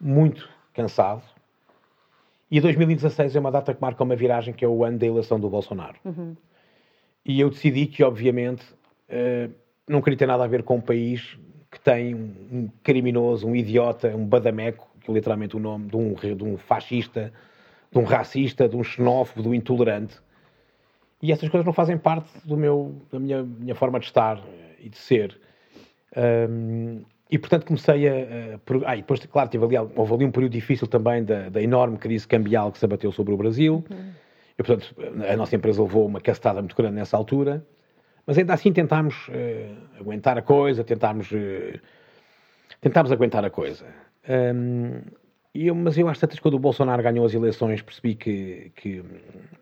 muito 0.00 0.48
cansado 0.72 1.22
e 2.50 2.60
2016 2.60 3.34
é 3.34 3.40
uma 3.40 3.50
data 3.50 3.74
que 3.74 3.80
marca 3.80 4.02
uma 4.02 4.14
viragem, 4.14 4.54
que 4.54 4.64
é 4.64 4.68
o 4.68 4.84
ano 4.84 4.98
da 4.98 5.06
eleição 5.06 5.38
do 5.38 5.48
Bolsonaro. 5.48 5.96
Uhum. 6.04 6.36
E 7.24 7.40
eu 7.40 7.50
decidi 7.50 7.86
que, 7.86 8.04
obviamente, 8.04 8.64
uh, 9.10 9.52
não 9.88 10.00
queria 10.00 10.16
ter 10.16 10.26
nada 10.26 10.44
a 10.44 10.46
ver 10.46 10.62
com 10.62 10.76
um 10.76 10.80
país 10.80 11.36
que 11.70 11.80
tem 11.80 12.14
um, 12.14 12.34
um 12.52 12.70
criminoso, 12.82 13.46
um 13.48 13.56
idiota, 13.56 14.14
um 14.14 14.24
badameco, 14.24 14.88
que 15.00 15.10
é 15.10 15.14
literalmente 15.14 15.56
o 15.56 15.58
nome 15.58 15.88
de 15.88 15.96
um, 15.96 16.14
de 16.14 16.44
um 16.44 16.56
fascista, 16.56 17.32
de 17.90 17.98
um 17.98 18.04
racista, 18.04 18.68
de 18.68 18.76
um 18.76 18.84
xenófobo, 18.84 19.42
de 19.42 19.48
um 19.48 19.54
intolerante. 19.54 20.16
E 21.20 21.32
essas 21.32 21.48
coisas 21.48 21.66
não 21.66 21.72
fazem 21.72 21.98
parte 21.98 22.30
do 22.44 22.56
meu, 22.56 22.94
da 23.10 23.18
minha, 23.18 23.42
minha 23.42 23.74
forma 23.74 23.98
de 23.98 24.06
estar 24.06 24.40
e 24.78 24.88
de 24.88 24.96
ser. 24.96 25.36
Um, 26.16 27.02
e, 27.30 27.38
portanto, 27.38 27.66
comecei 27.66 28.08
a. 28.08 28.12
a 28.12 28.90
ah, 28.90 28.96
e 28.96 29.00
depois, 29.00 29.24
claro, 29.26 29.48
tive 29.48 29.64
ali, 29.64 29.76
houve 29.96 30.14
ali 30.14 30.24
um 30.24 30.30
período 30.30 30.52
difícil 30.52 30.86
também 30.86 31.24
da, 31.24 31.48
da 31.48 31.60
enorme 31.60 31.98
crise 31.98 32.26
cambial 32.26 32.70
que 32.70 32.78
se 32.78 32.84
abateu 32.84 33.10
sobre 33.10 33.34
o 33.34 33.36
Brasil. 33.36 33.84
Uhum. 33.90 34.10
E, 34.58 34.62
portanto, 34.62 34.94
a 35.28 35.36
nossa 35.36 35.56
empresa 35.56 35.82
levou 35.82 36.06
uma 36.06 36.20
castada 36.20 36.60
muito 36.60 36.76
grande 36.76 36.94
nessa 36.94 37.16
altura. 37.16 37.64
Mas 38.26 38.38
ainda 38.38 38.54
assim 38.54 38.72
tentámos 38.72 39.28
uh, 39.28 40.00
aguentar 40.00 40.38
a 40.38 40.42
coisa, 40.42 40.82
tentámos, 40.82 41.30
uh, 41.30 41.78
tentámos 42.80 43.12
aguentar 43.12 43.44
a 43.44 43.50
coisa. 43.50 43.86
Um, 44.28 45.00
eu, 45.64 45.74
mas 45.74 45.96
eu, 45.96 46.08
às 46.08 46.18
tantas, 46.18 46.38
quando 46.38 46.54
o 46.54 46.58
Bolsonaro 46.58 47.02
ganhou 47.02 47.24
as 47.24 47.32
eleições, 47.32 47.80
percebi 47.80 48.14
que, 48.14 48.72
que 48.76 49.02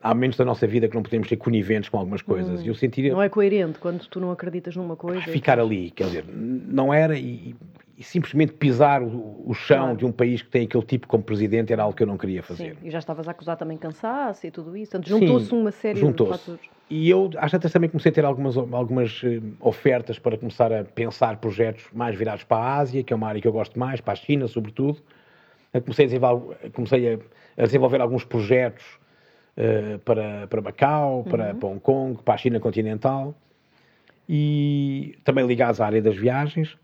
há 0.03 0.15
momentos 0.15 0.39
da 0.39 0.45
nossa 0.45 0.67
vida 0.67 0.89
que 0.89 0.95
não 0.95 1.03
podemos 1.03 1.29
ser 1.29 1.37
coniventes 1.37 1.89
com 1.89 1.99
algumas 1.99 2.23
coisas. 2.23 2.63
Hum, 2.63 2.67
eu 2.67 2.75
senti... 2.75 3.11
Não 3.11 3.23
é 3.23 3.29
coerente 3.29 3.79
quando 3.79 4.07
tu 4.07 4.19
não 4.19 4.31
acreditas 4.31 4.75
numa 4.77 4.97
coisa. 4.97 5.21
Ficar 5.23 5.59
ali, 5.59 5.91
quer 5.91 6.05
dizer, 6.05 6.25
não 6.27 6.93
era 6.93 7.19
e, 7.19 7.55
e 7.97 8.03
simplesmente 8.03 8.53
pisar 8.53 9.03
o, 9.03 9.43
o 9.47 9.55
chão 9.55 9.79
claro. 9.79 9.97
de 9.97 10.05
um 10.07 10.13
país 10.13 10.43
que 10.43 10.49
tem 10.49 10.65
aquele 10.65 10.85
tipo 10.85 11.07
como 11.07 11.23
presidente 11.23 11.73
era 11.73 11.83
algo 11.83 11.95
que 11.95 12.03
eu 12.03 12.07
não 12.07 12.17
queria 12.17 12.43
fazer. 12.43 12.77
Sim, 12.77 12.87
e 12.89 12.91
já 12.91 12.99
estavas 12.99 13.29
a 13.29 13.31
acusar 13.31 13.57
também 13.57 13.77
cansaço 13.77 14.47
e 14.47 14.51
tudo 14.51 14.77
isso. 14.77 14.93
Portanto, 14.93 15.09
juntou-se 15.09 15.53
uma 15.53 15.71
série 15.71 16.01
juntou 16.01 16.33
de 16.33 16.39
fatores. 16.39 16.61
E 16.91 17.09
eu, 17.09 17.31
às 17.39 17.51
tantas, 17.51 17.73
também 17.73 17.89
comecei 17.89 18.11
a 18.11 18.15
ter 18.15 18.25
algumas, 18.25 18.57
algumas 18.57 19.23
uh, 19.23 19.43
ofertas 19.61 20.19
para 20.19 20.37
começar 20.37 20.73
a 20.73 20.85
pensar 20.85 21.39
projetos 21.39 21.85
mais 21.93 22.17
virados 22.17 22.45
para 22.45 22.59
a 22.59 22.77
Ásia, 22.79 23.03
que 23.03 23.13
é 23.13 23.17
uma 23.17 23.29
área 23.29 23.41
que 23.41 23.49
eu 23.49 23.53
gosto 23.53 23.79
mais, 23.79 24.01
para 24.01 24.13
a 24.13 24.17
China, 24.17 24.47
sobretudo 24.49 24.99
comecei 25.81 26.05
a 26.05 26.09
desenvolver, 26.09 26.71
comecei 26.73 27.15
a, 27.15 27.19
a 27.63 27.67
desenvolver 27.67 28.01
alguns 28.01 28.25
projetos 28.25 28.85
uh, 29.57 29.99
para, 30.01 30.47
para 30.47 30.61
Macau, 30.61 31.19
uhum. 31.19 31.25
para, 31.25 31.55
para 31.55 31.69
Hong 31.69 31.81
Kong, 31.81 32.23
para 32.23 32.35
a 32.35 32.37
China 32.37 32.61
continental 32.61 33.35
e 34.29 35.19
também 35.25 35.47
ligados 35.47 35.81
à 35.81 35.87
área 35.87 36.01
das 36.01 36.17
viagens, 36.17 36.77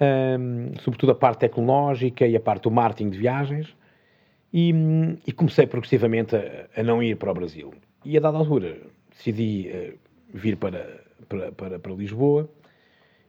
um, 0.00 0.04
ehm, 0.04 0.72
sobretudo 0.80 1.12
a 1.12 1.14
parte 1.14 1.40
tecnológica 1.40 2.26
e 2.26 2.34
a 2.36 2.40
parte 2.40 2.62
do 2.62 2.70
marketing 2.70 3.10
de 3.10 3.18
viagens. 3.18 3.76
E, 4.52 4.72
e 5.26 5.32
comecei 5.32 5.66
progressivamente 5.66 6.34
a, 6.34 6.66
a, 6.74 6.82
não 6.82 7.02
ir 7.02 7.16
para 7.16 7.30
o 7.30 7.34
Brasil. 7.34 7.74
E 8.04 8.16
a 8.16 8.20
dada 8.20 8.38
altura 8.38 8.78
decidi 9.10 9.68
uh, 9.68 9.98
vir 10.32 10.56
para, 10.56 11.02
para, 11.28 11.52
para, 11.52 11.78
para 11.78 11.92
Lisboa 11.92 12.48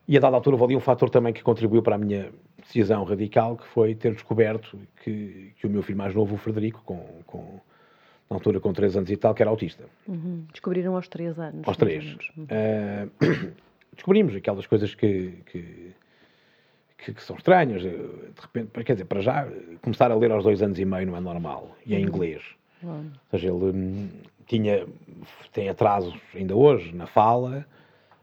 e 0.07 0.15
a 0.15 0.19
dada 0.19 0.35
altura 0.37 0.55
houve 0.55 0.65
ali 0.65 0.75
um 0.75 0.79
fator 0.79 1.09
também 1.09 1.33
que 1.33 1.43
contribuiu 1.43 1.83
para 1.83 1.95
a 1.95 1.97
minha 1.97 2.31
decisão 2.61 3.03
radical, 3.03 3.57
que 3.57 3.67
foi 3.67 3.93
ter 3.93 4.13
descoberto 4.13 4.79
que, 5.03 5.53
que 5.57 5.67
o 5.67 5.69
meu 5.69 5.83
filho 5.83 5.97
mais 5.97 6.15
novo, 6.15 6.35
o 6.35 6.37
Frederico, 6.37 6.81
com, 6.85 7.21
com, 7.25 7.59
na 8.29 8.37
altura 8.37 8.59
com 8.59 8.71
3 8.71 8.97
anos 8.97 9.11
e 9.11 9.17
tal, 9.17 9.33
que 9.33 9.43
era 9.43 9.49
autista. 9.49 9.83
Uhum. 10.07 10.45
Descobriram 10.51 10.95
aos 10.95 11.09
3 11.09 11.37
anos. 11.37 11.67
Aos 11.67 11.75
3. 11.75 12.17
Uhum. 12.37 12.43
Uh, 12.45 13.53
descobrimos 13.93 14.33
aquelas 14.33 14.65
coisas 14.65 14.95
que, 14.95 15.33
que, 15.51 15.93
que, 16.97 17.13
que, 17.13 17.21
são 17.21 17.35
estranhas. 17.35 17.81
De 17.81 17.89
repente, 18.41 18.83
quer 18.85 18.93
dizer, 18.93 19.05
para 19.05 19.19
já, 19.19 19.45
começar 19.81 20.09
a 20.09 20.15
ler 20.15 20.31
aos 20.31 20.43
2 20.45 20.61
anos 20.61 20.79
e 20.79 20.85
meio 20.85 21.07
não 21.07 21.17
é 21.17 21.21
normal. 21.21 21.75
E 21.85 21.93
é 21.93 21.99
em 21.99 22.03
uhum. 22.03 22.09
inglês. 22.09 22.41
Ou 22.81 23.03
seja, 23.31 23.47
ele 23.47 23.55
hum, 23.55 24.09
tinha, 24.45 24.85
tem 25.51 25.67
atrasos 25.67 26.15
ainda 26.33 26.55
hoje 26.55 26.95
na 26.95 27.07
fala, 27.07 27.65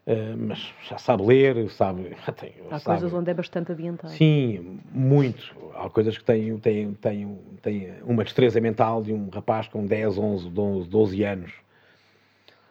Uh, 0.07 0.37
mas 0.37 0.73
já 0.87 0.99
sabe 0.99 1.25
ler, 1.25 1.71
sabe. 1.71 2.14
Tem, 2.38 2.53
Há 2.71 2.79
sabe. 2.79 3.01
coisas 3.01 3.14
onde 3.14 3.31
é 3.31 3.35
bastante 3.35 3.73
adiantado. 3.73 4.12
Sim, 4.12 4.81
muito. 4.93 5.57
Há 5.75 5.88
coisas 5.88 6.19
que 6.19 6.25
têm, 6.25 6.59
têm, 6.59 6.93
têm, 6.95 7.38
têm 7.62 7.95
uma 8.03 8.23
destreza 8.23 8.61
mental 8.61 9.03
de 9.03 9.12
um 9.12 9.31
rapaz 9.31 9.67
com 9.67 9.87
10, 9.87 10.19
11, 10.19 10.51
12, 10.51 10.88
12 10.88 11.23
anos. 11.25 11.53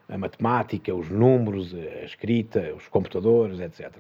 A 0.08 0.18
matemática, 0.18 0.94
os 0.94 1.10
números, 1.10 1.74
a 1.74 2.06
escrita, 2.06 2.72
os 2.76 2.88
computadores, 2.88 3.60
etc. 3.60 3.92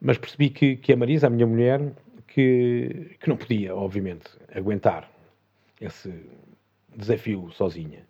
Mas 0.00 0.16
percebi 0.16 0.48
que, 0.48 0.76
que 0.76 0.92
a 0.92 0.96
Marisa, 0.96 1.26
a 1.26 1.30
minha 1.30 1.46
mulher, 1.46 1.92
que, 2.28 3.16
que 3.20 3.28
não 3.28 3.36
podia, 3.36 3.74
obviamente, 3.74 4.30
aguentar 4.54 5.10
esse 5.80 6.12
desafio 6.96 7.50
sozinha. 7.52 8.06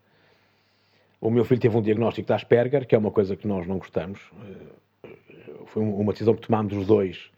O 1.26 1.30
meu 1.30 1.44
filho 1.44 1.60
teve 1.60 1.76
um 1.76 1.82
diagnóstico 1.82 2.24
de 2.24 2.32
Asperger, 2.32 2.86
que 2.86 2.94
é 2.94 2.98
uma 2.98 3.10
coisa 3.10 3.34
que 3.34 3.48
nós 3.48 3.66
não 3.66 3.78
gostamos. 3.78 4.20
Eh, 5.02 5.08
foi 5.66 5.82
uma 5.82 6.12
decisão 6.12 6.32
que 6.36 6.46
tomámos 6.46 6.72
os 6.72 6.86
dois. 6.86 7.32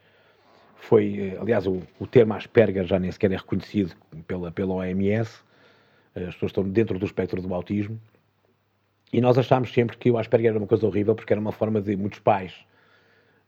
Foi, 0.77 1.33
eh, 1.33 1.39
aliás, 1.41 1.67
o, 1.67 1.81
o 1.99 2.07
termo 2.07 2.35
Asperger 2.35 2.85
já 2.85 2.99
nem 2.99 3.11
sequer 3.11 3.33
é 3.33 3.37
reconhecido 3.37 3.97
pela, 4.27 4.53
pela 4.53 4.75
OMS. 4.75 5.41
Eh, 6.15 6.25
as 6.25 6.35
pessoas 6.35 6.51
estão 6.51 6.69
dentro 6.69 6.99
do 6.99 7.07
espectro 7.07 7.41
do 7.41 7.55
autismo. 7.55 7.99
E 9.11 9.23
nós 9.23 9.39
achámos 9.39 9.73
sempre 9.73 9.97
que 9.97 10.11
o 10.11 10.19
Asperger 10.19 10.51
era 10.51 10.59
uma 10.59 10.67
coisa 10.67 10.87
horrível, 10.87 11.15
porque 11.15 11.33
era 11.33 11.41
uma 11.41 11.53
forma 11.53 11.81
de 11.81 11.97
muitos 11.97 12.19
pais 12.19 12.53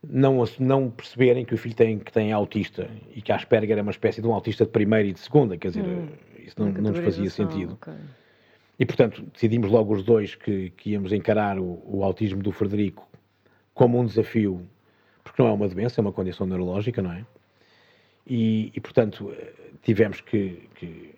não, 0.03 0.43
não 0.59 0.89
perceberem 0.89 1.45
que 1.45 1.53
o 1.53 1.59
filho 1.59 1.75
tem, 1.75 1.99
que 1.99 2.11
tem 2.11 2.33
autista 2.33 2.89
e 3.15 3.21
que 3.21 3.31
a 3.31 3.37
Asperger 3.37 3.77
é 3.77 3.83
uma 3.83 3.91
espécie 3.91 4.23
de 4.23 4.27
um 4.27 4.33
autista 4.33 4.65
de 4.65 4.71
primeira 4.71 5.07
e 5.07 5.13
de 5.13 5.21
segunda. 5.21 5.59
Quer 5.59 5.69
dizer, 5.69 5.85
hum, 5.85 6.09
isso 6.39 6.55
não, 6.59 6.73
não 6.73 6.93
nos 6.93 7.01
fazia 7.01 7.29
sentido. 7.29 7.75
Okay. 7.75 7.93
E, 8.81 8.87
portanto, 8.87 9.23
decidimos 9.35 9.71
logo 9.71 9.93
os 9.93 10.03
dois 10.03 10.35
que, 10.35 10.71
que 10.71 10.93
íamos 10.93 11.13
encarar 11.13 11.59
o, 11.59 11.83
o, 11.85 12.03
autismo 12.03 12.43
do 12.43 12.51
Frederico 12.51 13.07
como 13.75 14.01
um 14.01 14.07
desafio, 14.07 14.67
porque 15.23 15.43
não 15.43 15.51
é 15.51 15.53
uma 15.53 15.69
doença, 15.69 16.01
é 16.01 16.03
uma 16.03 16.13
condição 16.13 16.47
neurológica, 16.47 17.03
não 17.03 17.13
é? 17.13 17.27
E, 18.27 18.73
e 18.75 18.81
portanto, 18.81 19.37
tivemos 19.83 20.23
que. 20.23 20.67
que 20.77 21.15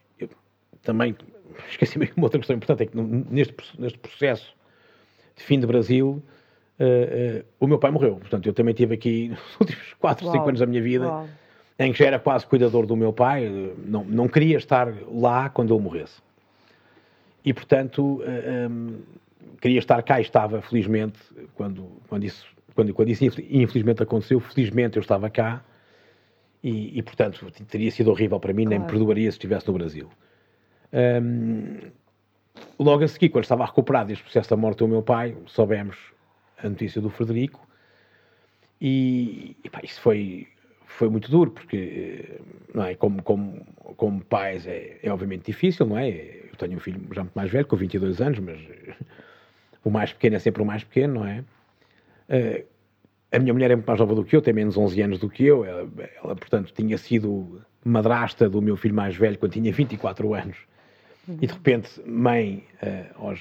também 0.83 1.15
esqueci-me 1.71 2.11
uma 2.17 2.27
outra 2.27 2.41
questão 2.41 2.57
importante: 2.57 2.83
é 2.83 2.87
que 2.87 2.97
neste, 2.97 3.55
neste 3.79 3.99
processo 4.01 4.57
de 5.37 5.45
fim 5.45 5.61
de 5.61 5.67
Brasil, 5.67 6.21
uh, 6.81 7.41
uh, 7.41 7.45
o 7.61 7.69
meu 7.69 7.79
pai 7.79 7.93
morreu. 7.93 8.17
Portanto, 8.17 8.45
eu 8.45 8.53
também 8.53 8.75
tive 8.75 8.95
aqui 8.95 9.29
nos 9.31 9.61
últimos 9.61 9.95
4, 10.01 10.33
5 10.33 10.49
anos 10.49 10.59
da 10.59 10.67
minha 10.67 10.83
vida. 10.83 11.07
Uau. 11.07 11.29
Em 11.79 11.93
que 11.93 11.99
já 12.01 12.07
era 12.07 12.19
quase 12.19 12.45
cuidador 12.45 12.87
do 12.87 12.97
meu 12.97 13.13
pai, 13.13 13.49
não, 13.87 14.05
não 14.05 14.29
queria 14.29 14.57
estar 14.57 14.93
lá 15.09 15.49
quando 15.49 15.73
ele 15.73 15.83
morresse 15.83 16.21
e, 17.45 17.53
portanto, 17.53 18.03
um, 18.03 18.23
eh, 18.23 18.65
ehm, 18.65 18.97
queria 19.61 19.79
estar 19.79 20.03
cá 20.03 20.19
e 20.19 20.23
estava, 20.23 20.61
felizmente, 20.63 21.19
quando, 21.55 21.89
quando, 22.09 22.25
isso, 22.25 22.47
quando, 22.75 22.95
quando 22.95 23.09
isso 23.09 23.25
infelizmente 23.51 24.03
aconteceu, 24.03 24.41
felizmente 24.41 24.97
eu 24.97 25.01
estava 25.01 25.29
cá 25.31 25.63
e, 26.63 26.99
e 26.99 27.03
portanto, 27.03 27.51
teria 27.69 27.91
sido 27.91 28.11
horrível 28.11 28.39
para 28.39 28.53
mim, 28.53 28.65
claro. 28.65 28.71
nem 28.71 28.79
me 28.81 28.87
perdoaria 28.87 29.31
se 29.31 29.37
estivesse 29.37 29.67
no 29.67 29.75
Brasil. 29.75 30.09
Um, 30.93 30.99
ehm, 30.99 31.93
logo 32.79 33.05
a 33.05 33.09
seguir, 33.09 33.31
quando 33.31 33.45
estava 33.45 33.65
recuperado 33.65 34.09
deste 34.09 34.23
processo 34.23 34.51
da 34.51 34.57
morte 34.57 34.79
do 34.79 34.89
meu 34.89 35.03
pai, 35.03 35.37
soubemos 35.47 35.97
a 36.59 36.69
notícia 36.69 37.01
do 37.01 37.11
Frederico 37.11 37.67
e, 38.81 39.57
e 39.65 39.71
pá, 39.71 39.81
isso 39.83 40.01
foi, 40.01 40.47
foi 40.99 41.09
muito 41.09 41.31
duro, 41.31 41.51
porque, 41.51 42.41
não 42.75 42.85
é, 42.85 42.95
como, 42.95 43.23
como, 43.23 43.65
como 43.97 44.25
pais 44.25 44.67
é, 44.67 44.99
é 45.03 45.13
obviamente 45.13 45.47
difícil, 45.47 45.87
não 45.87 45.99
é? 45.99 46.11
Eu 46.11 46.57
tenho 46.59 46.77
um 46.77 46.81
filho 46.81 47.01
já 47.13 47.23
muito 47.23 47.35
mais 47.35 47.51
velho, 47.51 47.67
com 47.67 47.77
22 47.77 48.21
anos, 48.21 48.39
mas 48.39 48.59
o 49.85 49.91
mais 49.91 50.13
pequeno 50.13 50.37
é 50.37 50.39
sempre 50.39 50.63
o 50.63 50.67
mais 50.67 50.85
pequeno, 50.85 51.15
não 51.15 51.27
é? 51.27 51.45
Uh, 52.29 52.65
a 53.33 53.39
minha 53.39 53.53
mulher 53.53 53.71
é 53.71 53.75
muito 53.75 53.87
mais 53.87 53.99
nova 53.99 54.15
do 54.15 54.25
que 54.25 54.37
eu, 54.37 54.43
tem 54.43 54.53
menos 54.53 54.77
11 54.77 55.01
anos 55.01 55.19
do 55.19 55.29
que 55.29 55.45
eu. 55.45 55.65
Ela, 55.65 55.89
ela, 56.23 56.37
portanto, 56.37 56.73
tinha 56.75 56.99
sido 56.99 57.63
madrasta 57.83 58.49
do 58.49 58.61
meu 58.61 58.77
filho 58.77 58.95
mais 58.95 59.17
velho 59.17 59.39
quando 59.39 59.53
tinha 59.53 59.73
24 59.73 60.35
anos. 60.35 60.57
E 61.29 61.47
de 61.47 61.53
repente, 61.53 61.89
mãe 62.07 62.65
uh, 62.83 63.27
aos, 63.27 63.41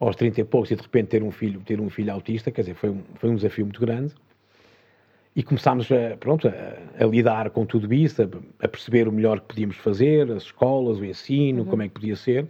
aos 0.00 0.16
30 0.16 0.40
e 0.40 0.44
poucos, 0.44 0.70
e 0.70 0.76
de 0.76 0.82
repente 0.82 1.08
ter 1.08 1.22
um 1.22 1.30
filho, 1.30 1.60
ter 1.60 1.80
um 1.80 1.90
filho 1.90 2.12
autista, 2.12 2.50
quer 2.50 2.62
dizer, 2.62 2.74
foi 2.74 2.90
um, 2.90 3.02
foi 3.16 3.30
um 3.30 3.34
desafio 3.34 3.66
muito 3.66 3.80
grande. 3.80 4.14
E 5.36 5.42
começámos 5.42 5.92
a, 5.92 6.16
pronto, 6.16 6.48
a, 6.48 7.04
a 7.04 7.06
lidar 7.06 7.50
com 7.50 7.66
tudo 7.66 7.92
isso, 7.92 8.22
a, 8.22 8.64
a, 8.64 8.66
perceber 8.66 9.06
o 9.06 9.12
melhor 9.12 9.38
que 9.40 9.48
podíamos 9.48 9.76
fazer, 9.76 10.32
as 10.32 10.44
escolas, 10.44 10.98
o 10.98 11.04
ensino, 11.04 11.62
uhum. 11.62 11.68
como 11.68 11.82
é 11.82 11.88
que 11.88 11.92
podia 11.92 12.16
ser. 12.16 12.46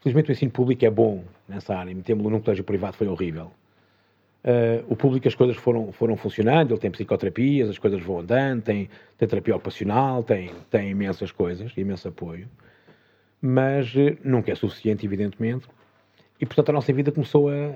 Felizmente 0.00 0.30
o 0.30 0.32
ensino 0.32 0.50
público 0.50 0.86
é 0.86 0.90
bom 0.90 1.22
nessa 1.46 1.76
área, 1.76 1.94
metemos-lo 1.94 2.30
num 2.30 2.40
colégio 2.40 2.64
privado 2.64 2.96
foi 2.96 3.06
horrível. 3.08 3.50
Uh, 4.42 4.82
o 4.88 4.96
público 4.96 5.28
as 5.28 5.34
coisas 5.34 5.56
foram, 5.56 5.92
foram 5.92 6.16
funcionando, 6.16 6.72
ele 6.72 6.80
tem 6.80 6.90
psicoterapias, 6.90 7.68
as 7.68 7.76
coisas 7.76 8.00
vão 8.02 8.20
andando, 8.20 8.62
tem, 8.62 8.88
tem 9.18 9.28
terapia 9.28 9.54
ocupacional, 9.54 10.22
tem, 10.22 10.50
tem 10.70 10.90
imensas 10.90 11.30
coisas, 11.30 11.76
imenso 11.76 12.08
apoio, 12.08 12.48
mas 13.42 13.94
uh, 13.94 14.16
nunca 14.24 14.50
é 14.50 14.54
suficiente, 14.54 15.04
evidentemente, 15.04 15.68
e 16.40 16.46
portanto 16.46 16.70
a 16.70 16.72
nossa 16.72 16.90
vida 16.90 17.12
começou 17.12 17.50
a, 17.50 17.74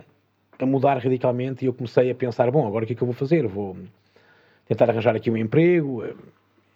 a 0.58 0.64
mudar 0.64 0.96
radicalmente 0.98 1.64
e 1.64 1.68
eu 1.68 1.74
comecei 1.74 2.10
a 2.10 2.14
pensar, 2.14 2.50
bom, 2.50 2.66
agora 2.66 2.84
o 2.84 2.86
que 2.86 2.94
é 2.94 2.96
que 2.96 3.02
eu 3.02 3.06
vou 3.06 3.14
fazer? 3.14 3.46
Vou 3.46 3.76
tentar 4.68 4.90
arranjar 4.90 5.16
aqui 5.16 5.30
um 5.30 5.36
emprego, 5.36 6.04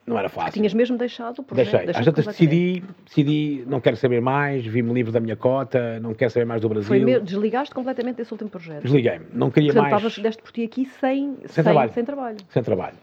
não 0.06 0.16
era 0.16 0.28
fácil. 0.28 0.52
Tinhas 0.52 0.72
mesmo 0.72 0.96
deixado 0.96 1.40
o 1.40 1.42
projeto? 1.42 1.84
Deixei. 1.84 1.90
Às 1.90 2.06
vezes 2.06 2.26
decidi, 2.26 2.84
decidi, 3.04 3.64
não 3.66 3.80
quero 3.80 3.96
saber 3.96 4.20
mais, 4.20 4.64
vi-me 4.64 4.92
livre 4.92 5.10
da 5.10 5.18
minha 5.18 5.34
cota, 5.34 5.98
não 5.98 6.14
quero 6.14 6.30
saber 6.30 6.44
mais 6.44 6.60
do 6.60 6.68
Brasil. 6.68 6.86
Foi 6.86 7.20
desligaste 7.20 7.74
completamente 7.74 8.16
desse 8.16 8.32
último 8.32 8.48
projeto? 8.48 8.84
Desliguei-me. 8.84 9.26
Não 9.32 9.50
queria 9.50 9.72
Portanto, 9.72 9.90
mais... 9.90 10.02
Portanto, 10.02 10.22
deste 10.22 10.42
por 10.42 10.52
ti 10.52 10.62
aqui 10.62 10.86
sem, 11.00 11.36
sem, 11.38 11.48
sem, 11.48 11.64
trabalho. 11.64 11.92
sem 11.92 12.04
trabalho. 12.04 12.36
Sem 12.50 12.62
trabalho. 12.62 12.96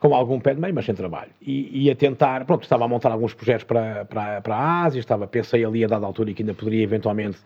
Com 0.00 0.12
algum 0.12 0.40
pé 0.40 0.54
de 0.54 0.60
meio, 0.60 0.74
mas 0.74 0.86
sem 0.86 0.94
trabalho. 0.94 1.30
E, 1.40 1.84
e 1.84 1.90
a 1.90 1.94
tentar, 1.94 2.44
pronto, 2.44 2.64
estava 2.64 2.84
a 2.84 2.88
montar 2.88 3.12
alguns 3.12 3.32
projetos 3.32 3.64
para, 3.64 4.04
para, 4.06 4.40
para 4.40 4.56
a 4.56 4.82
Ásia, 4.82 4.98
estava, 4.98 5.28
pensei 5.28 5.64
ali 5.64 5.84
a 5.84 5.88
dada 5.88 6.04
altura 6.04 6.32
que 6.32 6.42
ainda 6.42 6.54
poderia 6.54 6.82
eventualmente 6.82 7.38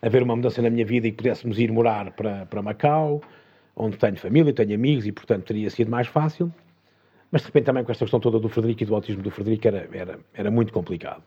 haver 0.00 0.22
uma 0.22 0.36
mudança 0.36 0.62
na 0.62 0.70
minha 0.70 0.84
vida 0.84 1.08
e 1.08 1.10
que 1.10 1.16
pudéssemos 1.16 1.58
ir 1.58 1.72
morar 1.72 2.12
para, 2.12 2.46
para 2.46 2.62
Macau, 2.62 3.20
onde 3.78 3.96
tenho 3.96 4.16
família, 4.16 4.52
tenho 4.52 4.74
amigos 4.74 5.06
e, 5.06 5.12
portanto, 5.12 5.44
teria 5.44 5.70
sido 5.70 5.90
mais 5.90 6.06
fácil. 6.06 6.52
Mas 7.30 7.42
de 7.42 7.48
repente 7.48 7.64
também 7.66 7.84
com 7.84 7.92
esta 7.92 8.04
questão 8.04 8.20
toda 8.20 8.38
do 8.40 8.48
Frederico 8.48 8.82
e 8.82 8.86
do 8.86 8.94
autismo 8.94 9.22
do 9.22 9.30
Frederico 9.30 9.68
era, 9.68 9.88
era, 9.92 10.18
era 10.32 10.50
muito 10.50 10.72
complicado. 10.72 11.22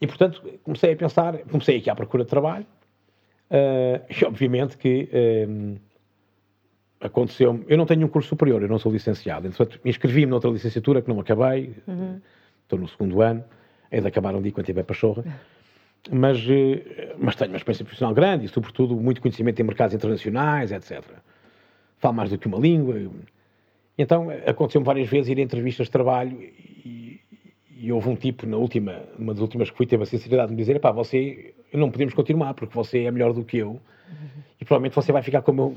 E 0.00 0.06
portanto 0.06 0.42
comecei 0.62 0.92
a 0.92 0.96
pensar, 0.96 1.38
comecei 1.50 1.78
aqui 1.78 1.90
à 1.90 1.94
procura 1.94 2.24
de 2.24 2.30
trabalho 2.30 2.66
uh, 3.50 4.04
e 4.08 4.24
obviamente 4.24 4.76
que 4.76 5.08
um, 5.48 5.74
eh, 5.74 7.06
aconteceu 7.06 7.64
eu 7.68 7.76
não 7.76 7.86
tenho 7.86 8.06
um 8.06 8.08
curso 8.08 8.30
superior, 8.30 8.62
eu 8.62 8.68
não 8.68 8.78
sou 8.78 8.90
licenciado, 8.92 9.46
entretanto 9.46 9.78
inscrevi-me 9.84 10.30
noutra 10.30 10.50
licenciatura 10.50 11.02
que 11.02 11.08
não 11.08 11.20
acabei, 11.20 11.74
uhum. 11.86 12.20
estou 12.62 12.78
no 12.78 12.88
segundo 12.88 13.20
ano, 13.20 13.44
é 13.90 14.00
de 14.00 14.06
acabar 14.06 14.34
um 14.34 14.40
dia 14.40 14.52
quando 14.52 14.66
tiver 14.66 14.84
pachorra, 14.84 15.22
mas, 16.10 16.38
uh, 16.46 17.16
mas 17.18 17.36
tenho 17.36 17.50
uma 17.50 17.58
experiência 17.58 17.84
profissional 17.84 18.14
grande 18.14 18.46
e 18.46 18.48
sobretudo 18.48 18.96
muito 18.96 19.20
conhecimento 19.20 19.60
em 19.60 19.64
mercados 19.64 19.94
internacionais, 19.94 20.72
etc. 20.72 21.02
Falo 22.00 22.14
mais 22.14 22.30
do 22.30 22.38
que 22.38 22.48
uma 22.48 22.58
língua, 22.58 22.96
então 23.96 24.28
aconteceu-me 24.46 24.86
várias 24.86 25.08
vezes 25.08 25.28
ir 25.28 25.38
a 25.38 25.42
entrevistas 25.42 25.86
de 25.86 25.90
trabalho 25.92 26.40
e, 26.40 27.20
e, 27.76 27.92
houve 27.92 28.08
um 28.08 28.16
tipo, 28.16 28.46
na 28.46 28.56
última, 28.56 29.02
uma 29.18 29.34
das 29.34 29.42
últimas 29.42 29.70
que 29.70 29.76
fui, 29.76 29.86
teve 29.86 30.02
a 30.02 30.06
sinceridade 30.06 30.48
de 30.48 30.54
me 30.54 30.62
dizer: 30.62 30.80
pá, 30.80 30.90
você, 30.90 31.54
não 31.72 31.90
podemos 31.90 32.14
continuar 32.14 32.54
porque 32.54 32.74
você 32.74 33.04
é 33.04 33.10
melhor 33.10 33.32
do 33.32 33.44
que 33.44 33.58
eu 33.58 33.78
e 34.60 34.64
provavelmente 34.64 34.94
você 34.94 35.12
vai 35.12 35.22
ficar 35.22 35.42
com 35.42 35.52
o 35.52 35.54
meu. 35.54 35.76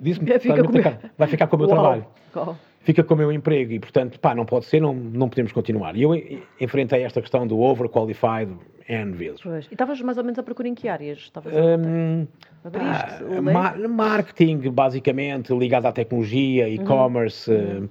Disse-me, 0.00 0.38
fica 0.38 1.12
vai 1.16 1.28
ficar 1.28 1.46
com 1.46 1.56
o 1.56 1.58
meu 1.58 1.68
Uau. 1.68 1.78
trabalho. 1.78 2.06
Qual? 2.32 2.58
Fica 2.84 3.04
com 3.04 3.14
o 3.14 3.16
meu 3.16 3.30
emprego 3.30 3.72
e, 3.72 3.78
portanto, 3.78 4.18
pá, 4.18 4.34
não 4.34 4.44
pode 4.44 4.64
ser, 4.64 4.80
não, 4.80 4.92
não 4.92 5.28
podemos 5.28 5.52
continuar. 5.52 5.96
E 5.96 6.02
eu 6.02 6.14
enfrentei 6.60 7.04
esta 7.04 7.20
questão 7.20 7.46
do 7.46 7.60
overqualified 7.60 8.56
N 8.88 9.12
vezes. 9.12 9.40
Pois. 9.40 9.66
E 9.66 9.74
estavas 9.74 10.00
mais 10.00 10.18
ou 10.18 10.24
menos 10.24 10.38
a 10.38 10.42
procurar 10.42 10.68
em 10.68 10.74
que 10.74 10.88
áreas? 10.88 11.18
Estavas 11.18 11.52
um, 11.54 12.26
ah, 12.64 13.88
marketing, 13.88 14.70
basicamente, 14.70 15.54
ligado 15.54 15.86
à 15.86 15.92
tecnologia, 15.92 16.66
uhum. 16.66 16.72
e-commerce, 16.72 17.50
uhum. 17.50 17.88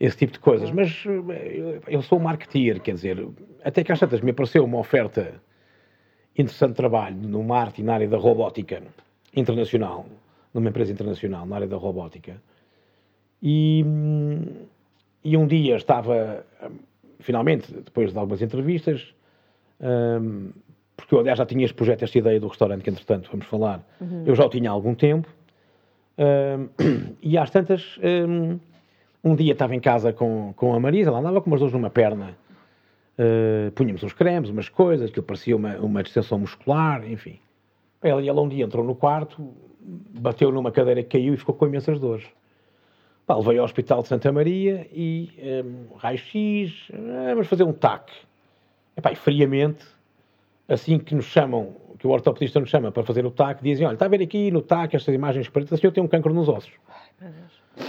esse 0.00 0.16
tipo 0.16 0.32
de 0.32 0.38
coisas. 0.38 0.70
Uhum. 0.70 0.76
Mas 0.76 1.04
eh, 1.06 1.80
eu 1.88 2.00
sou 2.02 2.18
marketeer, 2.18 2.80
quer 2.80 2.94
dizer, 2.94 3.26
até 3.62 3.84
que 3.84 3.92
às 3.92 4.00
tantas 4.00 4.20
me 4.20 4.30
apareceu 4.30 4.64
uma 4.64 4.78
oferta 4.78 5.34
interessante 6.36 6.70
de 6.70 6.76
trabalho 6.76 7.16
no 7.16 7.42
marketing 7.42 7.82
na 7.82 7.94
área 7.94 8.08
da 8.08 8.16
robótica 8.16 8.82
internacional, 9.36 10.06
numa 10.54 10.70
empresa 10.70 10.90
internacional, 10.92 11.44
na 11.44 11.56
área 11.56 11.68
da 11.68 11.76
robótica. 11.76 12.40
E, 13.42 13.84
e 15.24 15.36
um 15.36 15.46
dia 15.46 15.76
estava, 15.76 16.44
finalmente, 17.20 17.72
depois 17.72 18.12
de 18.12 18.18
algumas 18.18 18.40
entrevistas, 18.40 19.14
um, 19.80 20.50
porque 20.96 21.14
eu, 21.14 21.18
aliás, 21.18 21.38
já 21.38 21.44
tinha 21.44 21.64
este 21.64 21.74
projeto, 21.74 22.04
esta 22.04 22.16
ideia 22.16 22.38
do 22.38 22.46
restaurante, 22.46 22.82
que 22.82 22.90
entretanto 22.90 23.28
vamos 23.30 23.46
falar, 23.46 23.84
uhum. 24.00 24.22
eu 24.24 24.34
já 24.34 24.44
o 24.46 24.48
tinha 24.48 24.70
há 24.70 24.72
algum 24.72 24.94
tempo. 24.94 25.28
Um, 26.16 26.68
e 27.20 27.36
às 27.36 27.50
tantas, 27.50 27.98
um, 28.28 28.60
um, 29.24 29.34
dia 29.34 29.52
estava 29.52 29.74
em 29.74 29.80
casa 29.80 30.12
com, 30.12 30.52
com 30.54 30.74
a 30.74 30.80
Marisa, 30.80 31.10
ela 31.10 31.18
andava 31.18 31.40
com 31.40 31.50
umas 31.50 31.60
dores 31.60 31.72
numa 31.72 31.90
perna. 31.90 32.36
Uh, 33.18 33.70
punhamos 33.72 34.02
uns 34.02 34.12
cremes, 34.12 34.50
umas 34.50 34.68
coisas, 34.68 35.10
que 35.10 35.20
parecia 35.20 35.56
uma, 35.56 35.76
uma 35.78 36.02
distensão 36.02 36.38
muscular, 36.38 37.08
enfim. 37.10 37.38
Ela, 38.00 38.24
ela 38.24 38.40
um 38.40 38.48
dia 38.48 38.64
entrou 38.64 38.84
no 38.84 38.94
quarto, 38.94 39.52
bateu 39.80 40.52
numa 40.52 40.70
cadeira 40.70 41.02
que 41.02 41.18
caiu 41.18 41.34
e 41.34 41.36
ficou 41.36 41.54
com 41.54 41.66
imensas 41.66 41.98
dores. 41.98 42.24
Pá, 43.26 43.36
levei 43.36 43.58
ao 43.58 43.64
Hospital 43.64 44.02
de 44.02 44.08
Santa 44.08 44.32
Maria 44.32 44.88
e 44.92 45.30
um, 45.64 45.96
raio-x, 45.96 46.88
vamos 47.28 47.46
fazer 47.46 47.62
um 47.62 47.72
TAC. 47.72 48.10
Epá, 48.96 49.12
e 49.12 49.16
friamente, 49.16 49.84
assim 50.68 50.98
que 50.98 51.14
nos 51.14 51.26
chamam, 51.26 51.76
que 51.98 52.06
o 52.06 52.10
ortopedista 52.10 52.58
nos 52.58 52.68
chama 52.68 52.90
para 52.90 53.04
fazer 53.04 53.24
o 53.24 53.30
TAC, 53.30 53.62
dizem, 53.62 53.86
olha, 53.86 53.94
está 53.94 54.06
a 54.06 54.08
ver 54.08 54.22
aqui 54.22 54.50
no 54.50 54.60
TAC 54.60 54.96
estas 54.96 55.14
imagens 55.14 55.48
pretas, 55.48 55.78
o 55.78 55.80
senhor 55.80 55.92
tem 55.92 56.02
um 56.02 56.08
cancro 56.08 56.34
nos 56.34 56.48
ossos. 56.48 56.72
Ai, 57.20 57.32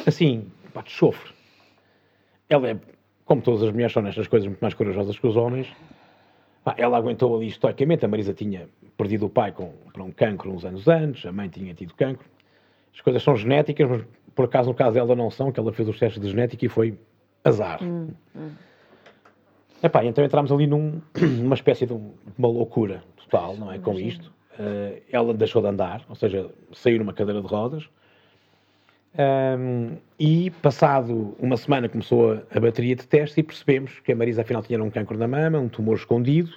assim, 0.05 0.51
pá, 0.71 0.81
de 0.81 0.91
chofre. 0.91 1.33
Ela 2.47 2.69
é, 2.69 2.77
como 3.25 3.41
todas 3.41 3.63
as 3.63 3.71
mulheres 3.71 3.91
são 3.91 4.03
nestas 4.03 4.27
coisas 4.27 4.47
muito 4.47 4.61
mais 4.61 4.75
corajosas 4.75 5.17
que 5.17 5.25
os 5.25 5.35
homens, 5.35 5.67
pá, 6.63 6.75
ela 6.77 6.95
aguentou 6.95 7.35
ali 7.35 7.47
estoicamente, 7.47 8.05
a 8.05 8.07
Marisa 8.07 8.35
tinha 8.35 8.69
perdido 8.95 9.25
o 9.25 9.29
pai 9.29 9.51
com, 9.51 9.73
para 9.91 10.03
um 10.03 10.11
cancro 10.11 10.51
uns 10.51 10.63
anos 10.63 10.87
antes, 10.87 11.25
a 11.25 11.31
mãe 11.31 11.49
tinha 11.49 11.73
tido 11.73 11.95
cancro. 11.95 12.27
As 12.93 13.01
coisas 13.01 13.23
são 13.23 13.35
genéticas, 13.35 13.89
mas 13.89 14.05
por 14.35 14.45
acaso 14.45 14.69
no 14.69 14.75
caso 14.75 14.93
dela 14.93 15.15
não 15.15 15.29
são, 15.29 15.51
que 15.51 15.59
ela 15.59 15.71
fez 15.71 15.87
os 15.87 15.97
testes 15.99 16.21
de 16.21 16.29
genética 16.29 16.65
e 16.65 16.69
foi 16.69 16.97
azar. 17.43 17.83
Hum, 17.83 18.09
hum. 18.35 18.51
Epá, 19.81 20.05
então 20.05 20.23
entramos 20.23 20.51
ali 20.51 20.65
num, 20.65 21.01
numa 21.19 21.55
espécie 21.55 21.85
de 21.85 21.93
uma 21.93 22.47
loucura 22.47 23.03
total, 23.17 23.57
não 23.57 23.71
é? 23.71 23.77
Com 23.79 23.99
isto. 23.99 24.31
Uh, 24.53 25.01
ela 25.11 25.33
deixou 25.33 25.61
de 25.61 25.67
andar, 25.67 26.05
ou 26.07 26.15
seja, 26.15 26.49
saiu 26.71 26.99
numa 26.99 27.13
cadeira 27.13 27.41
de 27.41 27.47
rodas. 27.47 27.89
Um, 29.15 29.97
e 30.17 30.49
passado 30.61 31.35
uma 31.37 31.55
semana 31.55 31.87
começou 31.87 32.33
a, 32.33 32.41
a, 32.49 32.59
bateria 32.59 32.95
de 32.95 33.05
testes 33.05 33.37
e 33.37 33.43
percebemos 33.43 33.99
que 33.99 34.11
a 34.11 34.15
Marisa 34.15 34.41
afinal 34.41 34.63
tinha 34.63 34.81
um 34.83 34.89
cancro 34.89 35.15
na 35.17 35.27
mama, 35.27 35.59
um 35.59 35.69
tumor 35.69 35.97
escondido, 35.97 36.51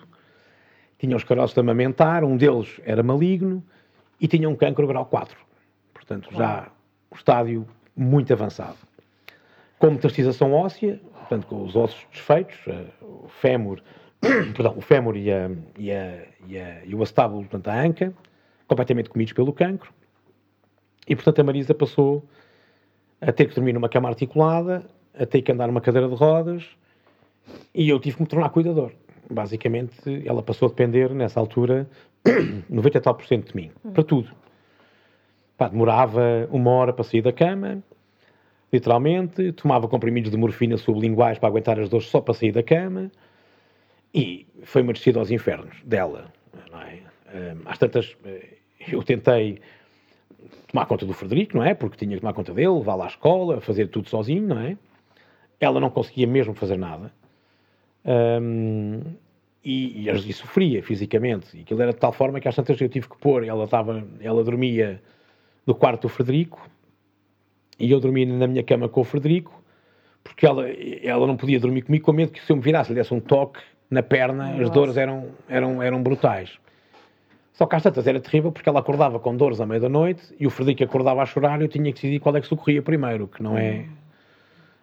tinha 0.98 1.14
os 1.14 1.22
caroços 1.22 1.52
de 1.52 1.60
amamentar, 1.60 2.24
um 2.24 2.34
deles 2.34 2.80
era 2.84 3.02
maligno 3.02 3.62
e 4.18 4.26
tinha 4.26 4.48
um 4.48 4.56
cancro 4.56 4.86
grau 4.86 5.04
4. 5.04 5.36
Portanto, 5.92 6.30
já 6.32 6.70
estádio 7.16 7.66
muito 7.96 8.32
avançado. 8.32 8.76
Com 9.78 9.90
metastização 9.90 10.52
óssea, 10.52 11.00
portanto, 11.12 11.46
com 11.46 11.62
os 11.62 11.76
ossos 11.76 12.06
desfeitos, 12.10 12.56
uh, 12.66 13.24
o 13.24 13.28
fémur, 13.28 13.82
perdão, 14.54 14.74
o 14.76 14.80
fémur 14.80 15.16
e, 15.16 15.30
a, 15.30 15.50
e, 15.78 15.92
a, 15.92 16.22
e, 16.46 16.58
a, 16.58 16.84
e 16.84 16.94
o 16.94 17.02
acetabulo, 17.02 17.42
portanto, 17.42 17.68
a 17.68 17.80
anca, 17.80 18.14
completamente 18.66 19.10
comidos 19.10 19.32
pelo 19.32 19.52
cancro. 19.52 19.92
E, 21.08 21.14
portanto, 21.14 21.40
a 21.40 21.44
Marisa 21.44 21.74
passou 21.74 22.24
a 23.20 23.32
ter 23.32 23.46
que 23.46 23.54
dormir 23.54 23.72
numa 23.72 23.88
cama 23.88 24.08
articulada, 24.08 24.84
a 25.18 25.24
ter 25.24 25.42
que 25.42 25.52
andar 25.52 25.66
numa 25.66 25.80
cadeira 25.80 26.08
de 26.08 26.14
rodas, 26.14 26.64
e 27.74 27.88
eu 27.88 27.98
tive 28.00 28.16
que 28.16 28.22
me 28.22 28.28
tornar 28.28 28.50
cuidador. 28.50 28.92
Basicamente, 29.30 30.22
ela 30.26 30.42
passou 30.42 30.66
a 30.66 30.68
depender, 30.68 31.10
nessa 31.10 31.40
altura, 31.40 31.88
90 32.68 33.00
tal 33.00 33.14
por 33.14 33.26
cento 33.26 33.48
de 33.52 33.56
mim, 33.56 33.70
para 33.92 34.02
tudo. 34.02 34.30
Pá, 35.56 35.68
demorava 35.68 36.48
uma 36.50 36.70
hora 36.70 36.92
para 36.92 37.04
sair 37.04 37.22
da 37.22 37.32
cama, 37.32 37.82
literalmente, 38.72 39.52
tomava 39.52 39.88
comprimidos 39.88 40.30
de 40.30 40.36
morfina 40.36 40.76
sublinguais 40.76 41.38
para 41.38 41.48
aguentar 41.48 41.80
as 41.80 41.88
dores 41.88 42.06
só 42.08 42.20
para 42.20 42.34
sair 42.34 42.52
da 42.52 42.62
cama 42.62 43.10
e 44.12 44.46
foi 44.64 44.82
merecido 44.82 45.18
aos 45.18 45.30
infernos 45.30 45.76
dela. 45.84 46.32
Não 46.70 46.82
é? 46.82 47.00
Às 47.64 47.78
tantas, 47.78 48.16
eh, 48.24 48.56
eu 48.90 49.02
tentei 49.02 49.60
tomar 50.68 50.86
conta 50.86 51.06
do 51.06 51.12
Frederico, 51.12 51.56
não 51.56 51.64
é? 51.64 51.74
Porque 51.74 51.96
tinha 51.96 52.14
que 52.14 52.20
tomar 52.20 52.32
conta 52.32 52.52
dele, 52.52 52.68
levar 52.68 52.94
lá 52.94 53.04
à 53.04 53.08
escola, 53.08 53.60
fazer 53.60 53.88
tudo 53.88 54.08
sozinho, 54.08 54.46
não 54.46 54.60
é? 54.60 54.76
ela 55.60 55.80
não 55.80 55.90
conseguia 55.90 56.26
mesmo 56.26 56.54
fazer 56.54 56.76
nada. 56.76 57.12
Um, 58.04 59.00
e, 59.64 60.08
e, 60.08 60.10
e, 60.10 60.32
sofria 60.32 60.82
fisicamente. 60.82 61.56
E 61.56 61.62
aquilo 61.62 61.82
era 61.82 61.92
de 61.92 61.98
tal 61.98 62.12
forma 62.12 62.40
que 62.40 62.46
às 62.46 62.54
tantas 62.54 62.80
eu 62.80 62.88
tive 62.88 63.08
que 63.08 63.18
pôr, 63.18 63.44
ela, 63.44 63.64
estava, 63.64 64.06
ela 64.20 64.44
dormia 64.44 65.02
no 65.66 65.74
quarto 65.74 66.02
do 66.02 66.08
Frederico 66.08 66.68
e 67.78 67.90
eu 67.90 68.00
dormia 68.00 68.26
na 68.26 68.46
minha 68.46 68.62
cama 68.62 68.88
com 68.88 69.00
o 69.00 69.04
Frederico, 69.04 69.62
porque 70.24 70.46
ela, 70.46 70.68
ela 71.02 71.26
não 71.26 71.36
podia 71.36 71.60
dormir 71.60 71.82
comigo 71.82 72.04
com 72.04 72.12
medo 72.12 72.32
que 72.32 72.42
se 72.42 72.50
eu 72.50 72.56
me 72.56 72.62
virasse, 72.62 72.90
lhe 72.90 72.98
desse 72.98 73.12
um 73.12 73.20
toque 73.20 73.60
na 73.90 74.02
perna, 74.02 74.50
Nossa. 74.50 74.62
as 74.62 74.70
dores 74.70 74.96
eram, 74.96 75.28
eram, 75.48 75.82
eram 75.82 76.02
brutais. 76.02 76.58
Só 77.52 77.64
que 77.64 77.76
às 77.76 77.82
tantas 77.82 78.06
era 78.06 78.20
terrível 78.20 78.52
porque 78.52 78.68
ela 78.68 78.80
acordava 78.80 79.18
com 79.18 79.34
dores 79.36 79.60
à 79.60 79.66
meia 79.66 79.80
da 79.80 79.88
noite 79.88 80.22
e 80.38 80.46
o 80.46 80.50
Frederico 80.50 80.84
acordava 80.84 81.22
a 81.22 81.26
chorar 81.26 81.60
e 81.60 81.64
eu 81.64 81.68
tinha 81.68 81.84
que 81.84 81.92
decidir 81.92 82.20
qual 82.20 82.36
é 82.36 82.40
que 82.40 82.46
socorria 82.46 82.82
primeiro, 82.82 83.28
que 83.28 83.42
não 83.42 83.56
é. 83.56 83.72
Hum. 83.72 83.88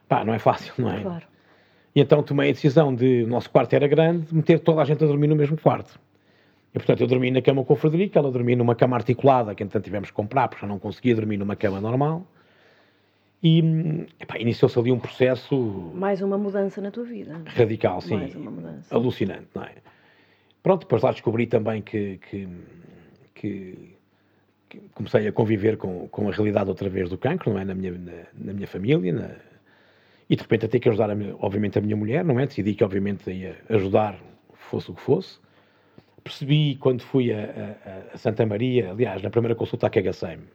pá, 0.08 0.24
não 0.24 0.34
é 0.34 0.40
fácil, 0.40 0.74
não 0.78 0.92
é? 0.92 1.02
Claro. 1.02 1.26
E 1.96 2.02
então 2.02 2.24
tomei 2.24 2.50
a 2.50 2.54
decisão 2.54 2.94
de, 2.94 3.24
o 3.24 3.28
nosso 3.28 3.50
quarto 3.50 3.74
era 3.74 3.88
grande, 3.88 4.26
de 4.26 4.36
meter 4.36 4.60
toda 4.60 4.82
a 4.82 4.86
gente 4.86 5.04
a 5.04 5.08
dormir 5.08 5.28
no 5.28 5.36
mesmo 5.36 5.58
quarto. 5.58 6.00
E 6.74 6.80
portanto 6.80 7.02
eu 7.02 7.08
dormi 7.08 7.30
na 7.30 7.42
cama 7.42 7.64
com 7.64 7.74
o 7.74 7.76
Frederico, 7.76 8.18
ela 8.18 8.32
dormia 8.32 8.56
numa 8.56 8.74
cama 8.76 8.96
articulada, 8.96 9.54
que 9.54 9.64
então 9.64 9.80
tivemos 9.80 10.10
que 10.10 10.16
comprar, 10.16 10.48
porque 10.48 10.66
eu 10.66 10.70
não 10.70 10.80
conseguia 10.80 11.16
dormir 11.16 11.38
numa 11.38 11.56
cama 11.56 11.80
normal. 11.80 12.26
E 13.44 13.60
iniciou-se 14.40 14.80
ali 14.80 14.92
um 14.92 15.00
processo. 15.00 15.56
Mais 15.94 16.22
uma 16.22 16.38
mudança 16.38 16.82
na 16.82 16.90
tua 16.90 17.04
vida. 17.04 17.42
Radical, 17.46 18.02
sim. 18.02 18.16
Mais 18.16 18.34
uma 18.36 18.50
mudança. 18.50 18.96
Alucinante, 18.96 19.48
não 19.54 19.64
é? 19.64 19.76
Pronto, 20.64 20.82
depois 20.82 21.02
lá 21.02 21.12
descobri 21.12 21.46
também 21.46 21.82
que, 21.82 22.18
que, 22.20 22.48
que, 23.36 23.96
que 24.70 24.82
comecei 24.94 25.28
a 25.28 25.32
conviver 25.32 25.76
com, 25.76 26.08
com 26.08 26.30
a 26.30 26.32
realidade 26.32 26.70
outra 26.70 26.90
vez 26.90 27.10
do 27.10 27.18
cancro, 27.18 27.52
não 27.52 27.60
é? 27.60 27.66
Na 27.66 27.76
minha, 27.76 27.92
na, 27.92 28.12
na 28.34 28.54
minha 28.54 28.68
família, 28.68 29.12
na, 29.12 29.30
e 30.30 30.36
de 30.36 30.42
repente 30.42 30.66
a 30.66 30.70
ter 30.70 30.80
que 30.80 30.88
ajudar, 30.88 31.12
a 31.12 31.16
obviamente, 31.40 31.78
a 31.78 31.82
minha 31.82 31.98
mulher, 31.98 32.24
não 32.24 32.40
é? 32.40 32.48
Decidi 32.48 32.74
que, 32.74 32.84
obviamente, 32.84 33.30
ia 33.30 33.58
ajudar, 33.70 34.18
fosse 34.54 34.90
o 34.90 34.94
que 34.94 35.02
fosse. 35.02 35.43
Percebi 36.24 36.76
quando 36.78 37.02
fui 37.02 37.34
a, 37.34 37.44
a, 37.44 38.16
a 38.16 38.18
Santa 38.18 38.46
Maria, 38.46 38.92
aliás, 38.92 39.22
na 39.22 39.30
primeira 39.30 39.56
consulta 39.56 39.90
que 39.90 40.00
agacei-me, 40.00 40.46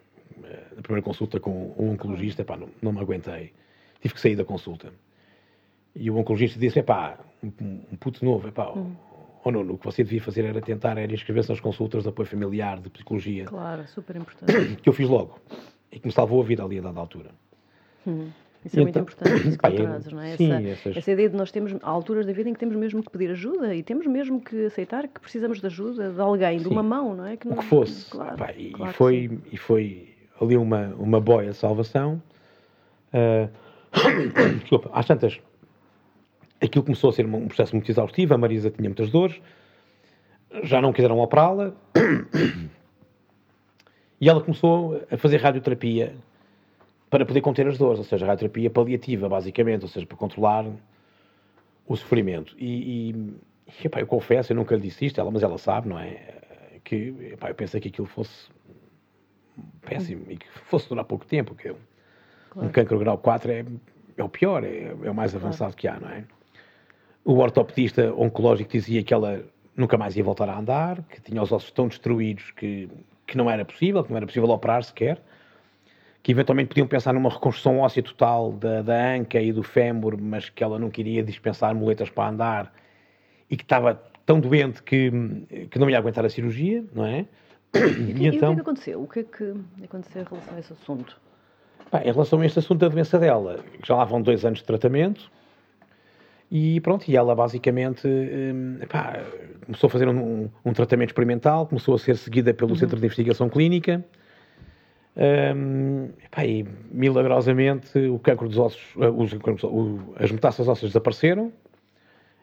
eh, 0.45 0.67
na 0.77 0.83
primeira 0.83 1.05
consulta 1.05 1.39
com 1.39 1.75
um 1.79 1.91
oncologista, 1.91 2.45
pá, 2.45 2.57
não, 2.57 2.69
não 2.81 2.93
me 2.93 3.01
aguentei. 3.01 3.53
Tive 4.01 4.15
que 4.15 4.21
sair 4.21 4.37
da 4.37 4.45
consulta. 4.45 4.93
E 5.95 6.11
o 6.11 6.17
oncologista 6.17 6.59
disse: 6.59 6.83
pá, 6.83 7.19
um, 7.43 7.81
um 7.93 7.97
puto 7.97 8.25
novo, 8.25 8.51
pá, 8.51 8.71
hum. 8.71 8.95
oh, 9.45 9.51
não, 9.51 9.61
o 9.61 9.77
que 9.77 9.85
você 9.85 10.03
devia 10.03 10.23
fazer 10.23 10.45
era 10.45 10.61
tentar 10.61 10.97
era 10.97 11.13
inscrever-se 11.13 11.51
nas 11.51 11.61
consultas 11.61 12.03
de 12.03 12.09
apoio 12.09 12.29
familiar, 12.29 12.81
de 12.81 12.89
psicologia. 12.89 13.45
Claro, 13.45 13.87
super 13.89 14.17
importante. 14.17 14.77
Que 14.77 14.89
eu 14.89 14.93
fiz 14.93 15.09
logo. 15.09 15.39
E 15.93 15.99
que 15.99 16.07
me 16.07 16.13
salvou 16.13 16.41
a 16.41 16.45
vida 16.45 16.65
ali 16.65 16.79
a 16.79 16.83
dada 16.83 17.01
altura. 17.01 17.31
Hum. 18.07 18.31
Isso 18.69 18.79
é 18.79 18.83
muito 18.83 18.99
então, 18.99 19.03
importante, 19.03 19.41
isso 19.49 19.59
que 19.59 19.71
trazes, 19.71 20.13
não 20.13 20.21
é? 20.21 20.37
Sim, 20.37 20.53
essa, 20.53 20.69
essas... 20.69 20.97
essa 20.99 21.11
ideia 21.11 21.31
de 21.31 21.37
nós 21.37 21.51
temos 21.51 21.75
há 21.83 21.89
alturas 21.89 22.27
da 22.27 22.33
vida 22.33 22.51
em 22.51 22.53
que 22.53 22.61
temos 22.61 22.77
mesmo 22.77 23.03
que 23.03 23.11
pedir 23.11 23.31
ajuda 23.31 23.75
e 23.75 23.83
temos 23.83 24.07
mesmo 24.07 24.41
que 24.41 24.67
aceitar 24.67 25.09
que 25.09 25.21
precisamos 25.21 25.61
de 25.61 25.67
ajuda 25.67 26.11
de 26.11 26.21
alguém, 26.21 26.59
sim. 26.59 26.65
de 26.65 26.71
uma 26.71 26.83
mão, 26.83 27.15
não 27.15 27.27
é? 27.27 27.37
Que 27.37 27.49
não, 27.49 27.57
o 27.57 27.61
que 27.61 27.65
fosse. 27.65 28.11
Claro, 28.11 28.37
e, 28.57 28.71
claro 28.71 28.93
foi, 28.93 29.39
e 29.51 29.57
foi 29.57 30.15
ali 30.41 30.57
uma, 30.57 30.95
uma 30.99 31.21
boia 31.21 31.51
de 31.51 31.57
salvação. 31.57 32.23
Uh, 33.13 33.49
desculpa, 34.61 34.91
às 34.93 35.07
tantas, 35.07 35.41
aquilo 36.61 36.85
começou 36.85 37.11
a 37.11 37.13
ser 37.13 37.27
um 37.27 37.47
processo 37.47 37.75
muito 37.75 37.91
exaustivo, 37.91 38.35
a 38.35 38.39
Marisa 38.39 38.71
tinha 38.71 38.89
muitas 38.89 39.11
dores, 39.11 39.41
já 40.63 40.81
não 40.81 40.93
quiseram 40.93 41.19
operá-la, 41.19 41.73
e 44.21 44.29
ela 44.29 44.43
começou 44.43 45.03
a 45.11 45.17
fazer 45.17 45.39
radioterapia 45.39 46.15
para 47.11 47.25
poder 47.25 47.41
conter 47.41 47.67
as 47.67 47.79
dores, 47.79 47.99
ou 47.99 48.05
seja, 48.05 48.27
a 48.27 48.29
radioterapia 48.29 48.71
paliativa, 48.71 49.29
basicamente, 49.29 49.83
ou 49.83 49.89
seja, 49.89 50.07
para 50.07 50.17
controlar 50.17 50.67
o 51.87 51.97
sofrimento. 51.97 52.55
E, 52.59 53.11
e, 53.11 53.85
epá, 53.85 54.01
eu 54.01 54.07
confesso, 54.07 54.53
eu 54.53 54.57
nunca 54.57 54.75
lhe 54.75 54.83
disse 54.83 55.07
isto, 55.07 55.21
ela, 55.21 55.31
mas 55.31 55.43
ela 55.43 55.57
sabe, 55.57 55.89
não 55.89 55.99
é? 55.99 56.21
Que 56.85 57.15
epá, 57.33 57.49
eu 57.49 57.55
pensei 57.55 57.81
que 57.81 57.89
aquilo 57.89 58.07
fosse 58.07 58.51
péssimo 59.81 60.25
e 60.29 60.37
que 60.37 60.47
fosse 60.65 60.89
durar 60.89 61.05
pouco 61.05 61.25
tempo, 61.25 61.55
que 61.55 61.75
claro. 62.51 62.69
um 62.69 62.71
cancro 62.71 62.99
grau 62.99 63.19
4 63.19 63.51
é, 63.51 63.65
é 64.17 64.25
o 64.25 64.29
pior, 64.29 64.63
é, 64.63 64.95
é 65.03 65.11
o 65.11 65.15
mais 65.15 65.33
claro. 65.33 65.47
avançado 65.47 65.75
que 65.75 65.89
há, 65.89 65.99
não 65.99 66.09
é? 66.11 66.25
O 67.25 67.39
ortopedista 67.39 68.13
oncológico 68.15 68.71
dizia 68.71 69.03
que 69.03 69.13
ela 69.13 69.45
nunca 69.77 69.97
mais 69.97 70.17
ia 70.17 70.25
voltar 70.25 70.49
a 70.49 70.59
andar, 70.59 71.03
que 71.05 71.21
tinha 71.21 71.43
os 71.43 71.53
ossos 71.53 71.71
tão 71.71 71.89
destruídos 71.89 72.51
que, 72.53 72.89
que 73.27 73.37
não 73.37 73.51
era 73.51 73.65
possível, 73.65 74.03
que 74.03 74.11
não 74.11 74.17
era 74.17 74.27
possível 74.27 74.49
operar 74.51 74.83
sequer 74.83 75.21
que 76.29 76.33
eventualmente 76.33 76.69
podiam 76.69 76.87
pensar 76.87 77.15
numa 77.15 77.31
reconstrução 77.31 77.79
óssea 77.79 78.03
total 78.03 78.53
da, 78.53 78.83
da 78.83 79.15
anca 79.15 79.41
e 79.41 79.51
do 79.51 79.63
fémur, 79.63 80.21
mas 80.21 80.51
que 80.51 80.63
ela 80.63 80.79
não 80.79 80.91
queria 80.91 81.23
dispensar 81.23 81.75
muletas 81.75 82.11
para 82.11 82.29
andar 82.29 82.75
e 83.51 83.57
que 83.57 83.63
estava 83.63 83.95
tão 84.27 84.39
doente 84.39 84.83
que, 84.83 85.11
que 85.71 85.79
não 85.79 85.89
ia 85.89 85.97
aguentar 85.97 86.27
a 86.27 86.29
cirurgia, 86.29 86.85
não 86.95 87.07
é? 87.07 87.25
E, 87.75 87.79
e, 87.79 88.25
e 88.25 88.27
então, 88.27 88.53
o 88.53 88.57
que 88.57 88.61
é 88.61 88.63
que 88.63 88.69
aconteceu? 88.69 89.03
O 89.03 89.09
que 89.09 89.21
é 89.21 89.23
que 89.23 89.55
aconteceu 89.83 90.21
em 90.21 90.25
relação 90.27 90.55
a 90.55 90.61
esse 90.61 90.73
assunto? 90.75 91.19
Pá, 91.91 92.03
em 92.03 92.13
relação 92.13 92.41
a 92.43 92.45
este 92.45 92.59
assunto 92.59 92.81
da 92.81 92.89
doença 92.89 93.19
dela, 93.19 93.65
já 93.83 93.97
lá 93.97 94.05
vão 94.05 94.21
dois 94.21 94.45
anos 94.45 94.59
de 94.59 94.67
tratamento 94.67 95.31
e 96.51 96.79
pronto, 96.83 97.09
e 97.09 97.17
ela 97.17 97.35
basicamente 97.35 98.07
hum, 98.07 98.81
pá, 98.87 99.25
começou 99.65 99.89
a 99.89 99.91
fazer 99.91 100.07
um, 100.07 100.51
um, 100.63 100.73
tratamento 100.75 101.09
experimental, 101.09 101.67
começou 101.67 101.95
a 101.95 101.99
ser 101.99 102.19
seguida 102.19 102.53
pelo 102.53 102.73
uhum. 102.73 102.77
Centro 102.77 103.01
de 103.01 103.07
Investigação 103.07 103.49
Clínica 103.49 104.05
um, 105.19 106.11
epá, 106.25 106.45
e 106.45 106.65
milagrosamente 106.93 107.99
o 107.99 108.19
cancro 108.21 108.49
dos 108.49 108.57
ossos, 108.57 108.95
uh, 108.95 109.11
os, 109.11 109.33
o, 109.65 110.15
as 110.17 110.31
metástases 110.31 110.69
ósseas 110.69 110.93
desapareceram, 110.93 111.53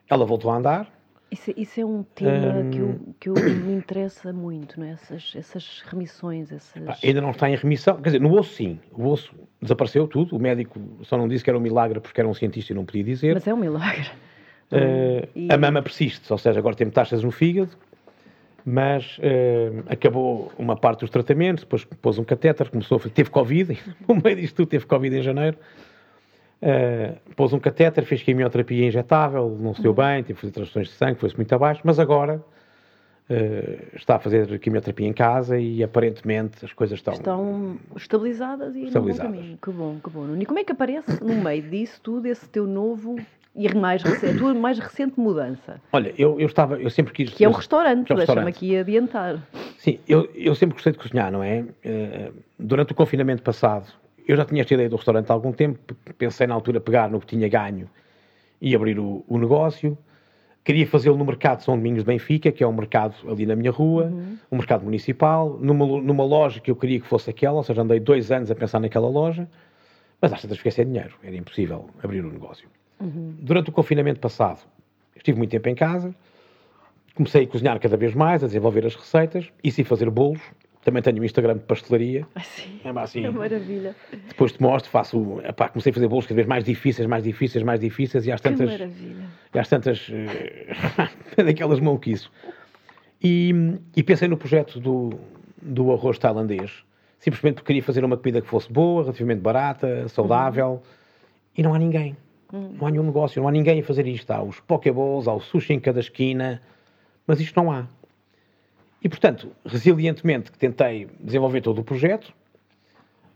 ela 0.10 0.26
voltou 0.26 0.52
a 0.52 0.58
andar. 0.58 0.94
Isso, 1.32 1.54
isso 1.56 1.80
é 1.80 1.86
um 1.86 2.04
tema 2.04 2.60
um, 2.60 2.70
que, 2.70 2.78
eu, 2.78 3.00
que 3.20 3.30
eu 3.30 3.34
me 3.34 3.74
interessa 3.74 4.32
muito, 4.32 4.80
não 4.80 4.86
é? 4.86 4.92
essas, 4.92 5.34
essas 5.36 5.84
remissões. 5.88 6.52
Essas... 6.52 6.84
Epá, 6.84 6.98
ainda 7.02 7.22
não 7.22 7.32
está 7.32 7.50
em 7.50 7.56
remissão, 7.56 7.96
quer 7.96 8.10
dizer, 8.10 8.22
no 8.22 8.38
osso 8.38 8.54
sim, 8.54 8.80
o 8.92 9.08
osso 9.08 9.34
desapareceu 9.62 10.08
tudo, 10.08 10.36
o 10.36 10.40
médico 10.40 10.80
só 11.04 11.18
não 11.18 11.28
disse 11.28 11.44
que 11.44 11.50
era 11.50 11.58
um 11.58 11.62
milagre 11.62 12.00
porque 12.02 12.20
era 12.20 12.28
um 12.28 12.34
cientista 12.34 12.74
e 12.74 12.76
não 12.76 12.86
podia 12.86 13.04
dizer. 13.04 13.34
Mas 13.34 13.48
é 13.48 13.54
um 13.54 13.58
milagre. 13.58 14.10
Uh, 14.72 15.28
e... 15.34 15.48
A 15.52 15.58
mama 15.58 15.82
persiste, 15.82 16.32
ou 16.32 16.38
seja, 16.38 16.60
agora 16.60 16.76
tem 16.76 16.86
metástases 16.86 17.24
no 17.24 17.32
fígado, 17.32 17.72
mas 18.66 19.20
uh, 19.20 19.84
acabou 19.88 20.52
uma 20.58 20.76
parte 20.76 21.02
dos 21.02 21.12
tratamentos, 21.12 21.64
depois 21.64 21.84
pôs 21.84 22.18
um 22.18 22.24
catéter, 22.24 22.70
começou 22.72 22.98
a, 22.98 23.10
teve 23.10 23.30
Covid, 23.30 23.78
no 24.08 24.16
meio 24.16 24.36
disto 24.36 24.56
tudo 24.56 24.70
teve 24.70 24.86
Covid 24.88 25.16
em 25.16 25.22
janeiro, 25.22 25.56
uh, 26.64 27.16
pôs 27.36 27.54
um 27.54 27.60
catéter, 27.60 28.04
fez 28.06 28.24
quimioterapia 28.24 28.88
injetável, 28.88 29.56
não 29.62 29.76
se 29.76 29.84
deu 29.84 29.92
uhum. 29.92 29.98
bem, 29.98 30.24
teve 30.24 30.34
que 30.34 30.42
fazer 30.42 30.54
transfusões 30.54 30.88
de 30.88 30.94
sangue, 30.96 31.20
foi-se 31.20 31.36
muito 31.36 31.54
abaixo, 31.54 31.82
mas 31.84 32.00
agora 32.00 32.44
uh, 33.30 33.96
está 33.96 34.16
a 34.16 34.20
fazer 34.20 34.58
quimioterapia 34.58 35.08
em 35.08 35.14
casa 35.14 35.60
e 35.60 35.84
aparentemente 35.84 36.66
as 36.66 36.74
coisas 36.74 36.98
estão... 36.98 37.14
Estão 37.14 37.78
estabilizadas 37.96 38.76
e 38.76 38.86
estabilizadas. 38.86 39.32
no 39.32 39.32
bom 39.32 39.42
caminho. 39.42 39.60
Que 39.62 39.70
bom, 39.70 40.00
que 40.04 40.10
bom. 40.10 40.36
E 40.42 40.46
como 40.48 40.58
é 40.58 40.64
que 40.64 40.72
aparece 40.72 41.24
no 41.24 41.36
meio 41.36 41.62
disso 41.62 42.02
tudo 42.02 42.26
esse 42.26 42.50
teu 42.50 42.66
novo 42.66 43.16
e 43.56 43.74
mais 43.74 44.04
recente, 44.04 44.36
a 44.36 44.38
tua 44.38 44.54
mais 44.54 44.78
recente 44.78 45.20
mudança? 45.20 45.82
Olha, 45.94 46.14
eu, 46.18 46.40
eu 46.40 46.48
estava, 46.48 46.80
eu 46.80 46.90
sempre 46.90 47.14
quis... 47.14 47.34
Que 47.34 47.46
é 47.46 47.50
um 47.50 47.54
restaurante, 47.54 48.12
é 48.12 48.16
deixa-me 48.16 48.50
aqui 48.50 48.78
adiantar. 48.78 49.40
Sim, 49.78 50.00
eu, 50.08 50.30
eu 50.36 50.54
sempre 50.56 50.74
gostei 50.74 50.92
de 50.92 51.00
cozinhar, 51.00 51.32
não 51.32 51.42
é? 51.42 51.62
Uh, 51.62 52.34
durante 52.60 52.92
o 52.92 52.96
confinamento 52.96 53.42
passado, 53.42 53.88
eu 54.28 54.36
já 54.36 54.44
tinha 54.44 54.62
esta 54.62 54.74
ideia 54.74 54.90
do 54.90 54.96
restaurante 54.96 55.30
há 55.30 55.34
algum 55.34 55.52
tempo, 55.52 55.80
pensei 56.18 56.48
na 56.48 56.54
altura 56.54 56.80
pegar 56.82 57.10
no 57.10 57.20
que 57.20 57.28
tinha 57.28 57.48
ganho 57.48 57.90
e 58.62 58.76
abrir 58.76 59.00
o, 59.00 59.24
o 59.28 59.38
negócio. 59.38 59.98
Queria 60.64 60.88
fazê-lo 60.88 61.16
no 61.16 61.24
mercado 61.24 61.62
São 61.62 61.78
Domingos 61.78 62.04
de 62.04 62.08
Benfica, 62.08 62.52
que 62.52 62.64
é 62.64 62.68
um 62.68 62.74
mercado 62.74 63.16
ali 63.30 63.46
na 63.46 63.56
minha 63.56 63.70
rua, 63.70 64.06
uhum. 64.06 64.38
um 64.52 64.58
mercado 64.58 64.84
municipal, 64.84 65.60
numa, 65.62 65.86
numa 66.02 66.24
loja 66.26 66.60
que 66.60 66.72
eu 66.72 66.76
queria 66.76 67.00
que 67.00 67.08
fosse 67.08 67.30
aquela, 67.30 67.58
ou 67.58 67.64
seja, 67.64 67.84
andei 67.84 68.00
dois 68.00 68.32
anos 68.32 68.50
a 68.50 68.56
pensar 68.56 68.80
naquela 68.80 69.08
loja, 69.08 69.48
mas 70.20 70.34
às 70.34 70.42
vezes 70.42 70.58
fiquei 70.58 70.72
sem 70.72 70.86
dinheiro, 70.88 71.14
era 71.24 71.36
impossível 71.36 71.88
abrir 72.02 72.26
o 72.26 72.32
negócio. 72.32 72.68
Uhum. 73.00 73.36
Durante 73.40 73.70
o 73.70 73.74
confinamento 73.74 74.20
passado, 74.20 74.60
estive 75.16 75.38
muito 75.38 75.52
tempo 75.52 75.68
em 75.70 75.76
casa, 75.76 76.14
comecei 77.16 77.44
a 77.44 77.48
cozinhar 77.48 77.80
cada 77.80 77.98
vez 77.98 78.14
mais, 78.14 78.44
a 78.44 78.48
desenvolver 78.48 78.86
as 78.86 78.96
receitas 78.96 79.52
e 79.64 79.72
sim 79.72 79.84
fazer 79.84 80.10
bolos. 80.10 80.42
Também 80.84 81.02
tenho 81.02 81.20
um 81.20 81.24
Instagram 81.24 81.56
de 81.56 81.64
pastelaria. 81.64 82.28
Ah, 82.36 82.42
sim. 82.42 82.80
É, 82.84 82.90
assim, 83.00 83.26
é 83.26 83.32
maravilha. 83.32 83.96
Depois 84.28 84.52
te 84.52 84.62
mostro, 84.62 84.92
faço. 84.92 85.42
Epá, 85.44 85.68
comecei 85.68 85.90
a 85.90 85.94
fazer 85.94 86.08
bolos 86.08 86.26
cada 86.28 86.36
vez 86.36 86.48
mais 86.48 86.64
difíceis, 86.64 87.08
mais 87.08 87.24
difíceis, 87.24 87.64
mais 87.64 87.80
difíceis 87.80 88.28
e 88.28 88.32
às 88.32 88.40
tantas. 88.40 88.70
Que 88.70 88.78
maravilha. 88.78 89.26
E 89.52 89.60
às 89.60 89.68
tantas. 89.68 90.08
Uh, 90.10 91.42
daquelas 91.44 91.80
maluquices. 91.80 92.30
E, 93.20 93.52
e 93.96 94.04
pensei 94.04 94.28
no 94.28 94.38
projeto 94.38 94.80
do, 94.80 95.18
do 95.60 95.92
arroz 95.92 96.20
tailandês, 96.20 96.84
simplesmente 97.18 97.56
porque 97.56 97.68
queria 97.68 97.82
fazer 97.82 98.06
uma 98.06 98.18
comida 98.18 98.40
que 98.40 98.48
fosse 98.48 98.72
boa, 98.72 99.02
relativamente 99.02 99.42
barata, 99.42 100.08
saudável, 100.10 100.74
uhum. 100.74 100.80
e 101.58 101.64
não 101.64 101.74
há 101.74 101.80
ninguém. 101.80 102.16
Hum. 102.54 102.76
Não 102.80 102.88
há 102.88 102.92
nenhum 102.92 103.04
negócio, 103.04 103.42
não 103.42 103.48
há 103.48 103.52
ninguém 103.52 103.80
a 103.80 103.84
fazer 103.84 104.08
isto. 104.08 104.30
Há 104.32 104.42
os 104.42 104.60
pokeballs, 104.60 105.28
há 105.28 105.34
o 105.34 105.40
sushi 105.40 105.74
em 105.74 105.80
cada 105.80 106.00
esquina, 106.00 106.62
mas 107.26 107.40
isto 107.40 107.56
não 107.56 107.72
há. 107.72 107.88
E, 109.02 109.10
portanto, 109.10 109.52
resilientemente, 109.66 110.52
que 110.52 110.58
tentei 110.58 111.08
desenvolver 111.20 111.62
todo 111.62 111.80
o 111.80 111.84
projeto, 111.84 112.34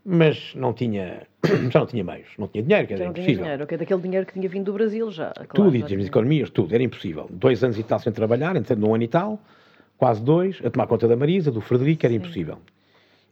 mas 0.03 0.53
não 0.55 0.74
tinha, 0.74 1.28
já 1.70 1.80
não 1.80 1.86
tinha 1.86 2.03
meios, 2.03 2.28
não 2.38 2.47
tinha 2.47 2.64
dinheiro, 2.64 2.88
que 2.88 2.93
era 2.93 3.05
não 3.05 3.14
tinha 3.14 3.24
impossível. 3.24 3.43
dinheiro, 3.43 3.64
ok? 3.64 3.78
Daquele 3.78 4.01
dinheiro 4.01 4.26
que 4.26 4.34
tinha 4.34 4.49
vindo 4.49 4.66
do 4.66 4.74
Brasil 4.74 5.12
já. 5.12 5.32
Claro, 5.32 5.47
tudo, 5.53 5.76
e 5.76 5.80
já 5.80 5.86
as 5.86 5.91
tinha. 5.91 6.05
economias, 6.05 6.49
tudo, 6.49 6.74
era 6.74 6.84
impossível. 6.84 7.28
Dois 7.30 7.64
anos 7.64 7.78
e 7.78 7.84
tal 7.84 7.99
sem 7.99 8.12
trabalhar, 8.12 8.55
entrando 8.55 8.80
num 8.80 8.95
ano 8.95 9.03
e 9.03 9.07
tal, 9.07 9.39
quase 9.97 10.22
dois, 10.24 10.60
a 10.64 10.70
tomar 10.70 10.88
conta 10.88 11.07
da 11.07 11.16
Marisa, 11.16 11.51
do 11.51 11.62
Frederico, 11.62 12.05
era 12.05 12.16
impossível. 12.16 12.57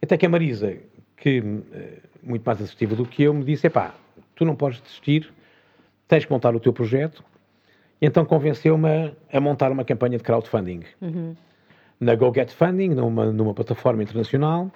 Até 0.00 0.16
que 0.16 0.26
a 0.26 0.28
Marisa, 0.28 0.76
que 1.16 1.42
eh, 1.72 1.98
muito 2.22 2.44
mais 2.44 2.62
assertiva 2.62 2.94
do 2.94 3.04
que 3.04 3.24
eu, 3.24 3.34
me 3.34 3.42
disse: 3.42 3.66
epá, 3.66 3.94
tu 4.36 4.44
não 4.44 4.54
podes 4.54 4.80
desistir, 4.80 5.32
tens 6.08 6.24
que 6.24 6.32
montar 6.32 6.54
o 6.56 6.60
teu 6.60 6.72
projeto. 6.72 7.22
E 8.00 8.06
então 8.06 8.24
convenceu-me 8.24 9.12
a, 9.32 9.40
montar 9.40 9.70
uma 9.70 9.84
campanha 9.84 10.16
de 10.18 10.24
crowdfunding. 10.24 10.80
Na 12.00 12.14
Go 12.14 12.32
Get 12.34 12.50
Funding, 12.50 12.90
numa, 12.90 13.26
numa 13.32 13.52
plataforma 13.54 14.02
internacional. 14.02 14.70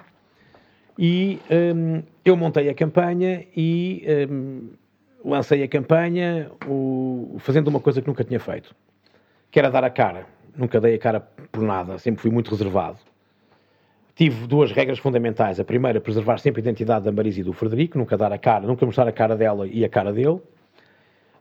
E 0.99 1.39
hum, 1.49 2.03
eu 2.23 2.37
montei 2.37 2.69
a 2.69 2.73
campanha 2.73 3.45
e 3.55 4.05
hum, 4.29 4.69
lancei 5.25 5.63
a 5.63 5.67
campanha 5.67 6.51
o- 6.67 7.37
fazendo 7.39 7.67
uma 7.69 7.79
coisa 7.79 8.01
que 8.01 8.07
nunca 8.07 8.23
tinha 8.23 8.39
feito, 8.39 8.75
que 9.49 9.57
era 9.57 9.71
dar 9.71 9.83
a 9.83 9.89
cara. 9.89 10.27
Nunca 10.55 10.79
dei 10.79 10.93
a 10.95 10.99
cara 10.99 11.19
por 11.19 11.63
nada, 11.63 11.97
sempre 11.97 12.21
fui 12.21 12.29
muito 12.29 12.51
reservado. 12.51 12.99
Tive 14.15 14.45
duas 14.45 14.71
regras 14.71 14.99
fundamentais. 14.99 15.59
A 15.59 15.63
primeira, 15.63 15.99
preservar 15.99 16.37
sempre 16.37 16.59
a 16.59 16.63
identidade 16.63 17.05
da 17.05 17.11
Marisa 17.11 17.39
e 17.39 17.43
do 17.43 17.53
Frederico, 17.53 17.97
nunca 17.97 18.15
dar 18.15 18.31
a 18.31 18.37
cara, 18.37 18.67
nunca 18.67 18.85
mostrar 18.85 19.07
a 19.07 19.11
cara 19.11 19.35
dela 19.35 19.65
e 19.65 19.83
a 19.83 19.89
cara 19.89 20.13
dele. 20.13 20.39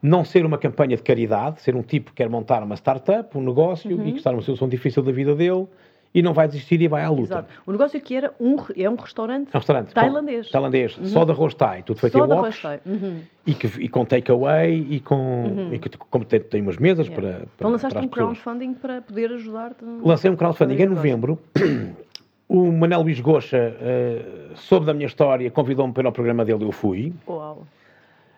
Não 0.03 0.25
ser 0.25 0.45
uma 0.45 0.59
campanha 0.59 0.97
de 0.97 1.03
caridade, 1.03 1.63
ser 1.63 1.77
um 1.77 1.83
tipo 1.83 2.11
que 2.11 2.17
quer 2.17 2.29
montar 2.29 2.63
uma 2.63 2.75
startup, 2.75 3.39
um 3.39 3.43
negócio 3.43 3.91
e 3.93 4.13
que 4.13 4.19
está 4.19 4.33
numa 4.33 4.43
situação 4.43 4.69
difícil 4.69 5.03
da 5.03 5.13
vida 5.13 5.35
dele 5.35 5.67
e 6.15 6.21
não 6.21 6.35
vai 6.35 6.47
desistir 6.47 6.81
e 6.83 6.89
vai 6.89 7.03
à 7.03 7.09
luta. 7.09 7.35
Exato. 7.35 7.49
O 7.65 7.73
negócio 7.73 7.99
aqui 7.99 8.17
era 8.17 8.35
um, 8.39 8.57
é 8.77 8.91
um 8.91 8.97
restaurante, 8.97 9.49
É 9.53 9.57
um 9.57 9.61
restaurante. 9.61 9.95
tailandês. 9.95 10.47
Uhum. 10.47 10.53
Tailandês. 10.53 10.99
Só 11.05 11.25
de 11.25 11.31
arroz 11.31 11.55
thai. 11.55 11.83
Tudo 11.83 12.01
feito 12.01 12.19
Só 12.19 12.27
em 12.27 12.29
woks. 12.29 12.43
Rochefort. 12.45 12.81
Uhum. 12.85 13.21
E, 13.47 13.55
que, 13.55 13.67
e 13.81 13.89
com 13.89 14.05
takeaway 14.05 14.87
e 14.91 15.01
com... 15.01 15.71
E 15.73 15.79
que, 15.79 15.89
como 15.97 16.25
tem, 16.25 16.41
tem 16.41 16.61
umas 16.61 16.77
mesas 16.77 17.09
para, 17.09 17.23
para, 17.23 17.47
Então 17.57 17.71
lançaste 17.71 17.95
para 17.95 18.05
um 18.05 18.09
pessoas. 18.09 18.39
crowdfunding 18.39 18.75
para 18.75 19.01
poder 19.01 19.33
ajudar-te. 19.33 19.85
Lancei 20.05 20.31
um 20.31 20.37
crowdfunding 20.37 20.83
em 20.83 20.87
novembro. 20.87 21.39
O 22.49 22.71
Manel 22.71 23.01
Luís 23.01 23.19
Goxa 23.19 23.75
eh, 23.81 24.51
soube 24.57 24.85
da 24.85 24.93
minha 24.93 25.07
história, 25.07 25.51
convidou-me 25.51 25.91
para 25.95 26.07
ao 26.07 26.13
programa 26.13 26.45
dele 26.45 26.65
e 26.65 26.67
eu 26.67 26.73
fui. 26.73 27.11
Uau. 27.27 27.67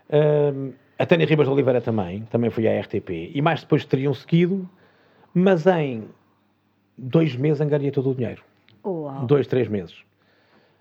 Ahm, 0.08 0.70
a 0.98 1.06
Tânia 1.06 1.26
Ribas 1.26 1.46
de 1.46 1.52
Oliveira 1.52 1.80
também, 1.80 2.22
também 2.30 2.50
foi 2.50 2.66
à 2.68 2.80
RTP. 2.80 3.32
E 3.34 3.42
mais 3.42 3.60
depois 3.62 3.84
teriam 3.84 4.14
seguido, 4.14 4.68
mas 5.34 5.66
em 5.66 6.04
dois 6.96 7.34
meses 7.36 7.60
angariei 7.60 7.90
todo 7.90 8.10
o 8.10 8.14
dinheiro. 8.14 8.42
Uau. 8.84 9.26
Dois, 9.26 9.46
três 9.46 9.66
meses. 9.68 9.96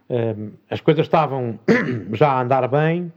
Ahm, 0.09 0.51
as 0.69 0.81
coisas 0.81 1.05
estavam 1.05 1.57
já 2.13 2.29
a 2.31 2.41
andar 2.41 2.67
bem, 2.67 3.11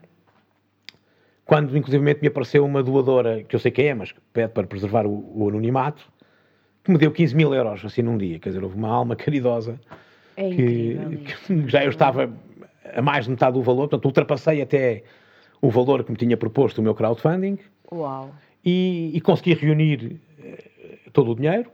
quando 1.44 1.76
inclusivamente 1.76 2.20
me 2.22 2.28
apareceu 2.28 2.64
uma 2.64 2.82
doadora, 2.82 3.42
que 3.44 3.54
eu 3.54 3.60
sei 3.60 3.70
quem 3.70 3.88
é, 3.88 3.94
mas 3.94 4.12
que 4.12 4.20
pede 4.32 4.52
para 4.52 4.66
preservar 4.66 5.06
o, 5.06 5.32
o 5.34 5.48
anonimato, 5.48 6.10
que 6.82 6.90
me 6.90 6.98
deu 6.98 7.10
15 7.12 7.34
mil 7.36 7.52
euros 7.54 7.84
assim 7.84 8.02
num 8.02 8.16
dia. 8.16 8.38
Quer 8.38 8.50
dizer, 8.50 8.64
houve 8.64 8.76
uma 8.76 8.88
alma 8.88 9.14
caridosa 9.16 9.78
É 10.36 10.48
que, 10.48 10.92
incrível. 10.92 11.18
que 11.64 11.68
já 11.68 11.84
eu 11.84 11.90
estava 11.90 12.32
a 12.94 13.02
mais 13.02 13.24
de 13.24 13.32
metade 13.32 13.54
do 13.54 13.62
valor, 13.62 13.88
portanto 13.88 14.04
ultrapassei 14.06 14.62
até 14.62 15.02
o 15.60 15.70
valor 15.70 16.04
que 16.04 16.10
me 16.10 16.16
tinha 16.16 16.36
proposto 16.36 16.78
o 16.78 16.82
meu 16.82 16.94
crowdfunding 16.94 17.58
Uau. 17.92 18.30
e, 18.64 19.10
e 19.14 19.20
consegui 19.20 19.54
reunir 19.54 20.20
eh, 20.42 20.64
todo 21.12 21.32
o 21.32 21.34
dinheiro. 21.34 21.70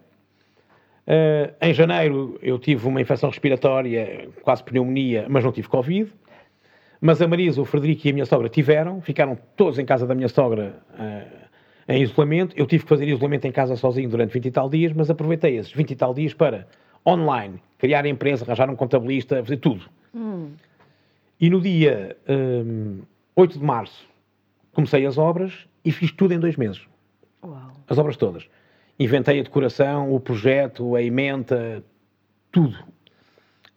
Eh, 1.07 1.55
em 1.61 1.75
janeiro 1.75 2.39
eu 2.43 2.59
tive 2.59 2.87
uma 2.87 3.01
infecção 3.01 3.29
respiratória, 3.29 4.29
quase 4.43 4.63
pneumonia, 4.63 5.27
mas 5.29 5.45
não 5.45 5.53
tive 5.53 5.69
Covid. 5.69 6.13
Mas 7.01 7.21
a 7.21 7.27
Marisa, 7.27 7.61
o 7.61 7.65
Frederico 7.65 8.07
e 8.07 8.11
a 8.11 8.13
minha 8.13 8.27
sogra 8.27 8.49
tiveram, 8.49 9.01
ficaram 9.01 9.37
todos 9.57 9.79
em 9.79 9.85
casa 9.85 10.07
da 10.07 10.15
minha 10.15 10.29
sogra 10.29 10.77
eh, 10.99 11.27
em 11.89 12.03
isolamento. 12.03 12.55
Eu 12.57 12.67
tive 12.67 12.85
que 12.85 12.89
fazer 12.89 13.09
isolamento 13.09 13.45
em 13.47 13.53
casa 13.53 13.75
sozinho 13.77 14.09
durante 14.09 14.33
20 14.33 14.47
e 14.47 14.51
tal 14.51 14.71
dias, 14.71 14.93
mas 14.93 15.11
aproveitei 15.11 15.57
esses 15.57 15.73
20 15.73 15.91
e 15.91 15.97
tal 15.97 16.15
dias 16.15 16.33
para, 16.33 16.69
online, 17.07 17.61
criar 17.77 18.05
a 18.05 18.09
empresa, 18.09 18.45
arranjar 18.45 18.71
um 18.71 18.77
contabilista, 18.77 19.43
fazer 19.43 19.57
tudo. 19.57 19.85
E 21.41 21.51
no 21.51 21.61
dia 21.61 22.17
hum, 22.29 23.01
8 23.37 23.59
de 23.59 23.65
março 23.65 24.07
comecei 24.73 25.05
as 25.07 25.19
obras 25.19 25.67
e 25.85 25.91
fiz 25.93 26.13
tudo 26.13 26.33
em 26.35 26.39
dois 26.41 26.57
meses. 26.57 26.81
Uau. 27.45 27.71
As 27.89 27.99
obras 27.99 28.17
todas. 28.17 28.49
Inventei 28.99 29.41
a 29.41 29.43
decoração, 29.43 30.15
o 30.15 30.21
projeto, 30.21 30.95
a 30.95 31.03
emenda, 31.03 31.83
tudo. 32.51 32.77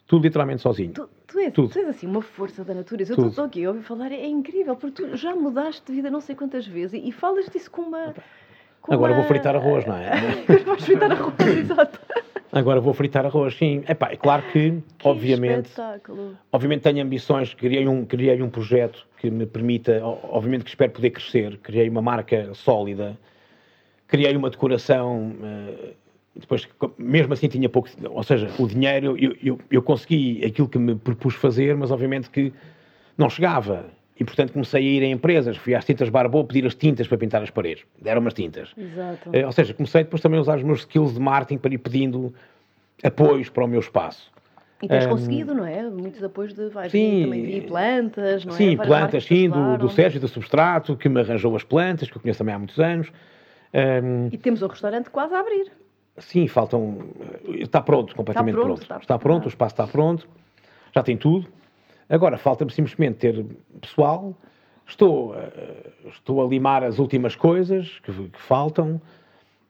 Tudo 0.08 0.24
literalmente 0.24 0.62
sozinho. 0.62 0.94
Tu, 0.94 1.10
tu, 1.26 1.40
és, 1.40 1.52
Tudo. 1.54 1.70
tu 1.70 1.80
és 1.80 1.88
assim 1.88 2.06
uma 2.06 2.22
força 2.22 2.64
da 2.64 2.74
natureza. 2.76 3.14
Eu 3.18 3.28
estou 3.28 3.46
aqui 3.46 3.66
a 3.66 3.70
ouvir 3.70 3.82
falar, 3.82 4.12
é 4.12 4.28
incrível, 4.28 4.76
porque 4.76 5.04
tu 5.04 5.18
já 5.18 5.36
mudaste 5.36 5.84
de 5.88 5.94
vida 5.94 6.12
não 6.12 6.22
sei 6.22 6.36
quantas 6.36 6.68
vezes 6.68 6.94
e, 7.02 7.10
e 7.10 7.12
falas 7.12 7.48
disso 7.50 7.72
com 7.72 7.82
uma. 7.82 8.14
com 8.82 8.94
Agora 8.94 9.14
uma- 9.14 9.20
vou 9.22 9.28
fritar 9.28 9.56
arroz, 9.56 9.84
não 9.86 9.96
é? 9.98 10.12
Agora 10.48 10.64
vais 10.64 10.84
fritar 10.86 11.12
arroz, 11.12 11.34
exato. 11.58 12.00
Agora 12.56 12.80
vou 12.80 12.94
fritar 12.94 13.26
arroz, 13.26 13.54
sim. 13.58 13.84
Epá, 13.86 14.12
é 14.12 14.16
claro 14.16 14.42
que, 14.54 14.82
Que 14.98 15.08
obviamente, 15.10 15.66
espetáculo. 15.66 16.38
obviamente 16.50 16.84
tenho 16.84 17.04
ambições, 17.04 17.54
criei 17.54 17.86
um, 17.86 18.06
criei 18.06 18.42
um 18.42 18.50
projeto 18.50 19.06
que 19.20 19.30
me 19.30 19.46
permita, 19.46 20.02
obviamente 20.02 20.64
que 20.64 20.70
espero 20.70 20.94
poder 20.94 21.10
crescer, 21.10 21.58
criei 21.58 21.90
uma 21.90 22.02
marca 22.02 22.54
sólida, 22.54 23.18
criei 24.08 24.34
uma 24.38 24.50
decoração, 24.50 25.36
eh, 25.44 25.94
depois, 26.34 26.66
mesmo 26.98 27.34
assim 27.34 27.50
tinha 27.50 27.68
pouco, 27.68 27.90
ou 28.10 28.24
seja, 28.24 28.50
o 28.58 28.66
dinheiro, 28.68 29.18
eu, 29.18 29.36
eu, 29.44 29.60
eu 29.70 29.82
consegui 29.82 30.42
aquilo 30.46 30.70
que 30.70 30.80
me 30.80 30.96
propus 30.96 31.36
fazer, 31.36 31.76
mas 31.76 31.92
obviamente 31.92 32.30
que 32.30 32.54
não 33.18 33.30
chegava. 33.30 33.86
E, 34.18 34.24
portanto, 34.24 34.54
comecei 34.54 34.82
a 34.82 34.84
ir 34.90 35.04
a 35.04 35.08
empresas, 35.08 35.58
fui 35.58 35.76
às 35.76 35.84
tintas 35.84 36.08
Barbô 36.10 36.44
pedir 36.46 36.66
as 36.66 36.74
tintas 36.74 37.08
para 37.08 37.18
pintar 37.18 37.44
as 37.44 37.50
paredes. 37.50 37.84
Deram-me 38.02 38.28
as 38.28 38.34
tintas. 38.34 38.74
Exato. 38.78 39.30
Eh, 39.34 39.46
Ou 39.46 39.52
seja, 39.52 39.74
comecei 39.74 40.04
depois 40.04 40.22
também 40.22 40.38
a 40.38 40.42
usar 40.42 40.58
os 40.58 40.64
meus 40.64 40.80
skills 40.80 41.14
de 41.14 41.20
marketing 41.20 41.58
para 41.58 41.74
ir 41.74 41.78
pedindo 41.80 42.34
apoios 43.04 43.50
para 43.50 43.66
o 43.66 43.68
meu 43.68 43.80
espaço. 43.82 44.32
E 44.82 44.88
tens 44.88 45.06
Ahm, 45.06 45.10
conseguido, 45.10 45.54
não 45.54 45.66
é? 45.66 45.84
Muitos 45.84 46.24
apoios 46.24 46.54
de 46.54 46.70
vai, 46.70 46.90
sim, 46.90 47.24
também 47.24 47.44
vi 47.44 47.62
plantas, 47.62 48.46
não 48.46 48.54
é? 48.54 48.58
Sim, 48.58 48.78
plantas, 48.78 49.26
sim, 49.26 49.50
do, 49.50 49.78
do 49.78 49.90
Sérgio 49.90 50.20
do 50.22 50.28
Substrato, 50.30 50.96
que 50.96 51.10
me 51.10 51.20
arranjou 51.20 51.54
as 51.56 51.64
plantas, 51.64 52.10
que 52.10 52.16
eu 52.18 52.22
conheço 52.22 52.38
também 52.38 52.56
há 52.56 52.58
muitos 52.58 52.80
anos. 52.80 53.12
Ahm, 53.74 54.30
E 54.32 54.38
temos 54.38 54.62
o 54.62 54.68
restaurante 54.68 55.10
quase 55.10 55.34
a 55.34 55.40
abrir. 55.40 55.72
sim, 56.20 56.48
faltam. 56.48 57.10
Está 57.50 57.82
pronto, 57.82 58.16
completamente 58.16 58.54
Está 58.56 58.62
pronto, 58.62 58.78
pronto. 58.78 58.82
está- 58.82 58.98
Está, 59.00 59.20
pronto, 59.20 59.46
o 59.46 59.50
espaço 59.50 59.74
está 59.74 59.88
pronto, 59.88 60.28
já 60.94 61.04
tem 61.04 61.18
tudo. 61.18 61.48
Agora 62.10 62.38
falta-me 62.38 62.72
simplesmente 62.72 63.16
ter 63.18 63.46
pessoal. 63.82 64.36
Estou, 64.88 65.36
eh, 65.36 65.92
estou 66.08 66.46
a 66.46 66.48
limar 66.48 66.84
as 66.84 67.00
últimas 67.00 67.36
coisas 67.36 68.00
que, 68.04 68.12
que 68.12 68.42
faltam. 68.42 69.02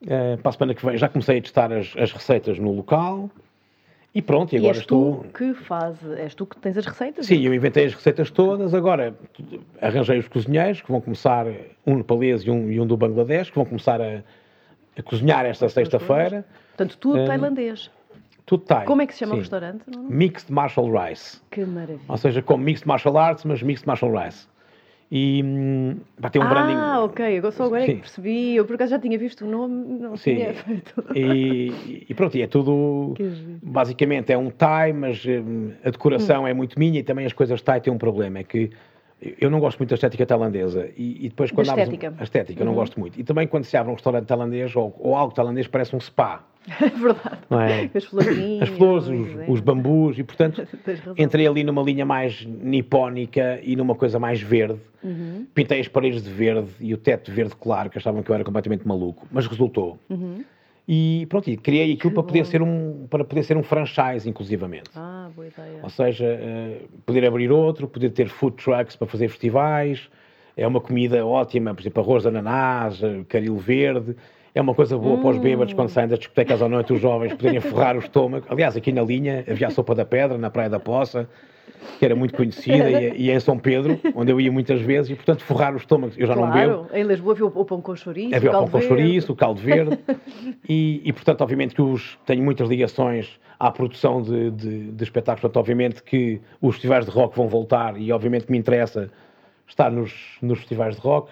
Eh, 0.06 0.36
para 0.36 0.50
a 0.50 0.52
semana 0.52 0.74
que 0.74 0.84
vem 0.84 0.96
já 0.98 1.08
comecei 1.08 1.38
a 1.38 1.42
testar 1.42 1.72
as, 1.72 1.94
as 1.96 2.12
receitas 2.12 2.58
no 2.58 2.70
local. 2.72 3.30
E 4.14 4.20
pronto, 4.22 4.52
e 4.52 4.56
E, 4.56 4.58
agora 4.58 4.72
és 4.74 4.80
estou. 4.80 5.24
tu 5.24 5.28
que 5.32 5.54
faz, 5.54 5.96
és 6.18 6.34
tu 6.34 6.46
que 6.46 6.56
tens 6.58 6.76
as 6.76 6.86
receitas? 6.86 7.26
Sim, 7.26 7.40
eu 7.42 7.52
inventei 7.54 7.84
as 7.86 7.94
receitas 7.94 8.30
todas. 8.30 8.72
Agora 8.74 9.14
arranjei 9.80 10.18
os 10.18 10.28
cozinheiros 10.28 10.80
que 10.82 10.90
vão 10.90 11.00
começar, 11.00 11.46
um 11.86 11.96
nepalês 11.96 12.42
e 12.42 12.50
um, 12.50 12.70
e 12.70 12.78
um 12.80 12.86
do 12.86 12.96
Bangladesh, 12.96 13.50
que 13.50 13.56
vão 13.56 13.64
começar 13.66 14.00
a, 14.00 14.22
a 14.98 15.02
cozinhar 15.02 15.44
esta 15.46 15.68
sexta-feira. 15.68 16.44
Portanto, 16.76 16.98
tudo 16.98 17.20
Ahm, 17.20 17.26
tailandês. 17.26 17.90
Tudo 18.46 18.62
Thai. 18.64 18.84
Como 18.86 19.02
é 19.02 19.06
que 19.06 19.12
se 19.12 19.18
chama 19.18 19.32
o 19.32 19.34
sim. 19.36 19.40
restaurante? 19.40 19.82
Nuno? 19.88 20.08
Mixed 20.08 20.52
Martial 20.52 20.86
Rice. 20.90 21.40
Que 21.50 21.64
maravilha. 21.64 22.00
Ou 22.08 22.16
seja, 22.16 22.40
como 22.40 22.62
Mixed 22.64 22.86
Martial 22.86 23.18
Arts, 23.18 23.44
mas 23.44 23.60
Mixed 23.62 23.86
Martial 23.86 24.12
Rice. 24.16 24.46
E 25.10 25.40
hum, 25.44 25.96
pá, 26.20 26.30
tem 26.30 26.42
um 26.42 26.48
branding. 26.48 26.74
ah, 26.76 27.02
ok. 27.04 27.40
Só 27.52 27.64
agora 27.64 27.82
é 27.82 27.86
que 27.86 27.94
percebi. 27.96 28.56
Eu 28.56 28.64
por 28.64 28.74
acaso 28.74 28.90
já 28.90 28.98
tinha 28.98 29.16
visto 29.18 29.44
o 29.44 29.48
nome, 29.48 30.00
não 30.00 30.16
Sim. 30.16 30.34
tinha 30.36 30.54
feito. 30.54 31.04
E, 31.14 32.06
e 32.08 32.14
pronto, 32.14 32.36
e 32.36 32.42
é 32.42 32.46
tudo. 32.46 33.14
Basicamente 33.62 34.32
é 34.32 34.38
um 34.38 34.50
Thai, 34.50 34.92
mas 34.92 35.24
hum, 35.24 35.72
a 35.84 35.90
decoração 35.90 36.46
é 36.46 36.52
muito 36.54 36.78
minha 36.78 37.00
e 37.00 37.02
também 37.02 37.26
as 37.26 37.32
coisas 37.32 37.60
Thai 37.62 37.80
têm 37.80 37.92
um 37.92 37.98
problema. 37.98 38.38
É 38.40 38.44
que 38.44 38.70
eu 39.40 39.48
não 39.48 39.60
gosto 39.60 39.78
muito 39.78 39.90
da 39.90 39.94
estética 39.94 40.26
tailandesa. 40.26 40.90
E, 40.96 41.26
e 41.26 41.28
depois 41.28 41.50
quando 41.50 41.68
um- 41.68 41.70
estética. 41.70 42.14
A 42.18 42.22
estética, 42.24 42.60
eu 42.60 42.66
não 42.66 42.74
gosto 42.74 42.98
muito. 42.98 43.18
E 43.18 43.24
também 43.24 43.46
quando 43.46 43.64
se 43.64 43.76
abre 43.76 43.90
um 43.90 43.94
restaurante 43.94 44.26
tailandês 44.26 44.74
ou, 44.74 44.94
ou 44.98 45.14
algo 45.16 45.32
tailandês 45.34 45.66
parece 45.68 45.94
um 45.94 46.00
spa. 46.00 46.44
É 46.80 46.88
verdade. 46.88 47.38
Não 47.48 47.60
é? 47.60 47.90
As 47.94 48.04
florzinhas. 48.04 48.62
As 48.62 48.68
flores, 48.76 49.06
os, 49.08 49.36
é? 49.40 49.46
os 49.48 49.60
bambus, 49.60 50.18
e 50.18 50.24
portanto 50.24 50.66
entrei 51.16 51.46
ali 51.46 51.62
numa 51.62 51.82
linha 51.82 52.04
mais 52.04 52.44
nipónica 52.44 53.60
e 53.62 53.76
numa 53.76 53.94
coisa 53.94 54.18
mais 54.18 54.40
verde. 54.40 54.80
Uhum. 55.02 55.46
Pintei 55.54 55.80
as 55.80 55.88
paredes 55.88 56.22
de 56.22 56.30
verde 56.30 56.68
e 56.80 56.92
o 56.92 56.96
teto 56.96 57.26
de 57.26 57.32
verde 57.32 57.54
claro, 57.56 57.88
que 57.88 57.98
achavam 57.98 58.22
que 58.22 58.30
eu 58.30 58.34
era 58.34 58.42
completamente 58.44 58.86
maluco, 58.86 59.26
mas 59.30 59.46
resultou. 59.46 59.98
E 60.88 61.26
pronto, 61.28 61.50
e 61.50 61.56
criei 61.56 61.92
aquilo 61.94 62.12
para 62.12 62.22
poder, 62.22 62.38
Uhum. 62.40 62.44
bom. 62.44 62.50
ser 62.50 62.62
um, 62.62 63.06
para 63.10 63.24
poder 63.24 63.42
ser 63.42 63.56
um 63.56 63.62
franchise, 63.62 64.28
inclusivamente. 64.28 64.90
Ah, 64.94 65.28
boa 65.34 65.48
ideia. 65.48 65.80
Ou 65.82 65.90
seja, 65.90 66.24
eh, 66.24 66.82
poder 67.04 67.24
abrir 67.26 67.50
outro, 67.50 67.88
poder 67.88 68.10
ter 68.10 68.28
food 68.28 68.56
trucks 68.56 68.94
para 68.94 69.06
fazer 69.08 69.28
festivais. 69.28 70.08
É 70.56 70.64
uma 70.66 70.80
comida 70.80 71.26
ótima, 71.26 71.74
por 71.74 71.82
exemplo, 71.82 72.02
arroz 72.02 72.22
de 72.22 72.28
ananás, 72.28 73.02
eh, 73.02 73.24
caril 73.28 73.56
verde. 73.56 74.16
É 74.56 74.60
uma 74.62 74.74
coisa 74.74 74.96
boa 74.96 75.16
hum. 75.16 75.20
para 75.20 75.30
os 75.32 75.38
bêbados 75.38 75.74
quando 75.74 75.90
saem 75.90 76.08
das 76.08 76.18
discotecas 76.18 76.62
à 76.62 76.66
noite, 76.66 76.90
os 76.90 76.98
jovens 76.98 77.34
poderem 77.34 77.60
forrar 77.60 77.94
o 77.94 77.98
estômago. 77.98 78.46
Aliás, 78.48 78.74
aqui 78.74 78.90
na 78.90 79.02
linha 79.02 79.44
havia 79.46 79.66
a 79.66 79.70
sopa 79.70 79.94
da 79.94 80.06
pedra, 80.06 80.38
na 80.38 80.48
Praia 80.48 80.70
da 80.70 80.80
Poça, 80.80 81.28
que 81.98 82.04
era 82.06 82.16
muito 82.16 82.34
conhecida, 82.34 82.90
e, 82.90 83.26
e 83.26 83.30
em 83.30 83.38
São 83.38 83.58
Pedro, 83.58 84.00
onde 84.14 84.32
eu 84.32 84.40
ia 84.40 84.50
muitas 84.50 84.80
vezes, 84.80 85.10
e 85.10 85.14
portanto 85.14 85.44
forrar 85.44 85.74
o 85.74 85.76
estômago. 85.76 86.14
Eu 86.16 86.26
já 86.26 86.32
claro, 86.32 86.70
não 86.70 86.84
bebo. 86.84 86.96
Em 86.96 87.02
Lisboa 87.02 87.34
havia 87.34 87.44
o 87.44 87.64
pão 87.66 87.82
com 87.82 87.94
chouriço. 87.94 88.34
Havia 88.34 88.48
o 88.48 88.52
pão 88.54 88.68
com 88.68 88.80
chouriço, 88.80 89.30
o 89.30 89.36
caldo 89.36 89.60
verde. 89.60 89.98
e, 90.66 91.02
e 91.04 91.12
portanto, 91.12 91.42
obviamente 91.42 91.74
que 91.74 91.82
os, 91.82 92.18
tenho 92.24 92.42
muitas 92.42 92.66
ligações 92.66 93.38
à 93.60 93.70
produção 93.70 94.22
de, 94.22 94.50
de, 94.52 94.90
de 94.90 95.04
espetáculos. 95.04 95.42
Portanto, 95.42 95.58
obviamente 95.58 96.02
que 96.02 96.40
os 96.62 96.76
festivais 96.76 97.04
de 97.04 97.10
rock 97.10 97.36
vão 97.36 97.46
voltar 97.46 98.00
e 98.00 98.10
obviamente 98.10 98.46
que 98.46 98.52
me 98.52 98.56
interessa 98.56 99.10
estar 99.68 99.90
nos, 99.90 100.14
nos 100.40 100.60
festivais 100.60 100.96
de 100.96 101.02
rock. 101.02 101.30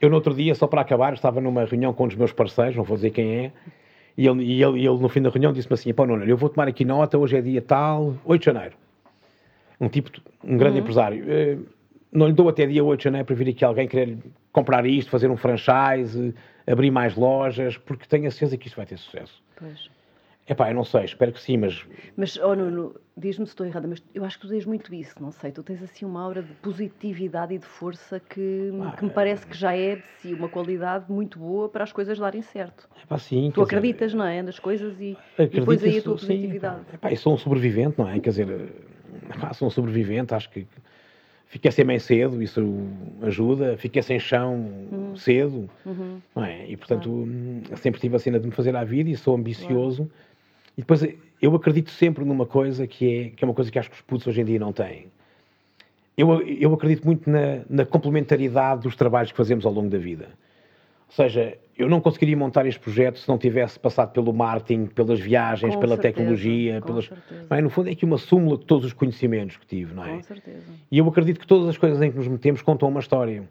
Eu, 0.00 0.10
no 0.10 0.16
outro 0.16 0.34
dia, 0.34 0.54
só 0.54 0.66
para 0.66 0.82
acabar, 0.82 1.14
estava 1.14 1.40
numa 1.40 1.64
reunião 1.64 1.92
com 1.92 2.04
um 2.04 2.08
dos 2.08 2.16
meus 2.16 2.32
parceiros, 2.32 2.76
não 2.76 2.84
vou 2.84 2.96
dizer 2.96 3.10
quem 3.10 3.46
é, 3.46 3.52
e 4.16 4.26
ele, 4.26 4.44
e 4.44 4.62
ele, 4.62 4.86
ele 4.86 4.98
no 4.98 5.08
fim 5.08 5.20
da 5.20 5.28
reunião, 5.28 5.52
disse-me 5.52 5.74
assim: 5.74 5.92
Pô, 5.92 6.06
Nuno, 6.06 6.24
eu 6.24 6.36
vou 6.36 6.48
tomar 6.48 6.68
aqui 6.68 6.84
nota, 6.84 7.18
hoje 7.18 7.36
é 7.36 7.40
dia 7.40 7.60
tal, 7.60 8.14
8 8.24 8.40
de 8.40 8.46
janeiro. 8.46 8.74
Um 9.80 9.88
tipo, 9.88 10.10
um 10.42 10.56
grande 10.56 10.76
uhum. 10.76 10.82
empresário. 10.82 11.24
Eh, 11.28 11.58
não 12.10 12.26
lhe 12.26 12.32
dou 12.32 12.48
até 12.48 12.66
dia 12.66 12.82
8 12.82 12.98
de 12.98 13.04
janeiro 13.04 13.26
para 13.26 13.36
vir 13.36 13.50
aqui 13.50 13.64
alguém 13.64 13.86
querer 13.86 14.16
comprar 14.52 14.86
isto, 14.86 15.10
fazer 15.10 15.30
um 15.30 15.36
franchise, 15.36 16.34
abrir 16.66 16.90
mais 16.90 17.14
lojas, 17.14 17.76
porque 17.76 18.06
tenho 18.06 18.26
a 18.26 18.30
certeza 18.30 18.56
que 18.56 18.68
isto 18.68 18.76
vai 18.76 18.86
ter 18.86 18.96
sucesso. 18.96 19.42
Pois. 19.58 19.90
É 20.48 20.54
pá, 20.54 20.70
eu 20.70 20.74
não 20.74 20.84
sei, 20.84 21.04
espero 21.04 21.32
que 21.32 21.40
sim, 21.40 21.56
mas. 21.56 21.84
Mas, 22.16 22.36
oh 22.36 22.54
Nuno, 22.54 22.94
diz-me 23.16 23.46
se 23.46 23.50
estou 23.50 23.66
errada, 23.66 23.88
mas 23.88 24.00
eu 24.14 24.24
acho 24.24 24.38
que 24.38 24.46
tu 24.46 24.48
tens 24.48 24.64
muito 24.64 24.94
isso, 24.94 25.20
não 25.20 25.32
sei. 25.32 25.50
Tu 25.50 25.60
tens 25.64 25.82
assim 25.82 26.04
uma 26.04 26.22
aura 26.22 26.40
de 26.40 26.52
positividade 26.54 27.52
e 27.52 27.58
de 27.58 27.66
força 27.66 28.20
que, 28.20 28.70
ah, 28.80 28.92
que 28.92 29.04
me 29.04 29.10
parece 29.10 29.44
que 29.44 29.56
já 29.56 29.76
é 29.76 29.96
de 29.96 30.02
si 30.20 30.32
uma 30.32 30.48
qualidade 30.48 31.10
muito 31.10 31.36
boa 31.40 31.68
para 31.68 31.82
as 31.82 31.92
coisas 31.92 32.16
darem 32.18 32.42
certo. 32.42 32.88
É 33.02 33.06
pá, 33.06 33.18
sim. 33.18 33.50
Tu 33.52 33.60
acreditas, 33.60 34.12
dizer, 34.12 34.18
não 34.18 34.26
é? 34.26 34.40
Nas 34.40 34.60
coisas 34.60 35.00
e, 35.00 35.16
e 35.36 35.46
depois 35.48 35.82
aí 35.82 35.98
a 35.98 36.02
tua 36.02 36.14
positividade. 36.14 36.80
Sim, 36.80 36.94
é 36.94 36.96
pá, 36.96 37.10
eu 37.10 37.16
sou 37.16 37.34
um 37.34 37.38
sobrevivente, 37.38 37.98
não 37.98 38.08
é? 38.08 38.20
Quer 38.20 38.30
dizer, 38.30 38.48
epá, 39.28 39.52
sou 39.52 39.66
um 39.66 39.70
sobrevivente, 39.70 40.32
acho 40.32 40.48
que 40.48 40.64
fiquei 41.46 41.72
sem 41.72 41.84
mãe 41.84 41.98
cedo, 41.98 42.40
isso 42.40 42.62
ajuda, 43.22 43.76
fiquei 43.78 44.02
sem 44.02 44.20
chão 44.20 44.54
uhum. 44.92 45.16
cedo, 45.16 45.68
uhum. 45.84 46.20
não 46.34 46.44
é? 46.44 46.68
E 46.68 46.76
portanto 46.76 47.10
uhum. 47.10 47.62
sempre 47.76 48.00
tive 48.00 48.14
a 48.14 48.18
cena 48.20 48.38
de 48.38 48.46
me 48.46 48.52
fazer 48.52 48.76
à 48.76 48.84
vida 48.84 49.10
e 49.10 49.16
sou 49.16 49.34
ambicioso. 49.34 50.08
E 50.76 50.82
depois 50.82 51.06
eu 51.40 51.54
acredito 51.54 51.90
sempre 51.90 52.24
numa 52.24 52.46
coisa 52.46 52.86
que 52.86 53.18
é, 53.18 53.30
que 53.30 53.44
é 53.44 53.46
uma 53.46 53.54
coisa 53.54 53.70
que 53.70 53.78
acho 53.78 53.90
que 53.90 53.96
os 53.96 54.02
putos 54.02 54.26
hoje 54.26 54.40
em 54.40 54.44
dia 54.44 54.58
não 54.58 54.72
têm. 54.72 55.06
Eu, 56.16 56.40
eu 56.42 56.72
acredito 56.72 57.04
muito 57.04 57.28
na, 57.28 57.60
na 57.68 57.84
complementaridade 57.84 58.82
dos 58.82 58.96
trabalhos 58.96 59.30
que 59.30 59.36
fazemos 59.36 59.66
ao 59.66 59.72
longo 59.72 59.90
da 59.90 59.98
vida. 59.98 60.28
Ou 61.08 61.14
seja, 61.14 61.56
eu 61.78 61.88
não 61.88 62.00
conseguiria 62.00 62.36
montar 62.36 62.66
este 62.66 62.80
projeto 62.80 63.18
se 63.18 63.28
não 63.28 63.38
tivesse 63.38 63.78
passado 63.78 64.12
pelo 64.12 64.32
marketing, 64.32 64.86
pelas 64.86 65.20
viagens, 65.20 65.74
com 65.74 65.80
pela 65.80 65.94
certeza, 65.94 66.14
tecnologia, 66.14 66.80
pelas. 66.80 67.10
Mas, 67.48 67.62
no 67.62 67.70
fundo, 67.70 67.90
é 67.90 67.94
que 67.94 68.04
uma 68.04 68.18
súmula 68.18 68.58
de 68.58 68.64
todos 68.64 68.86
os 68.86 68.92
conhecimentos 68.92 69.56
que 69.56 69.66
tive, 69.66 69.94
não 69.94 70.04
é? 70.04 70.14
Com 70.14 70.22
certeza. 70.22 70.64
E 70.90 70.98
eu 70.98 71.06
acredito 71.06 71.38
que 71.38 71.46
todas 71.46 71.68
as 71.68 71.78
coisas 71.78 72.00
em 72.02 72.10
que 72.10 72.16
nos 72.16 72.26
metemos 72.26 72.62
contam 72.62 72.88
uma 72.88 73.00
história. 73.00 73.48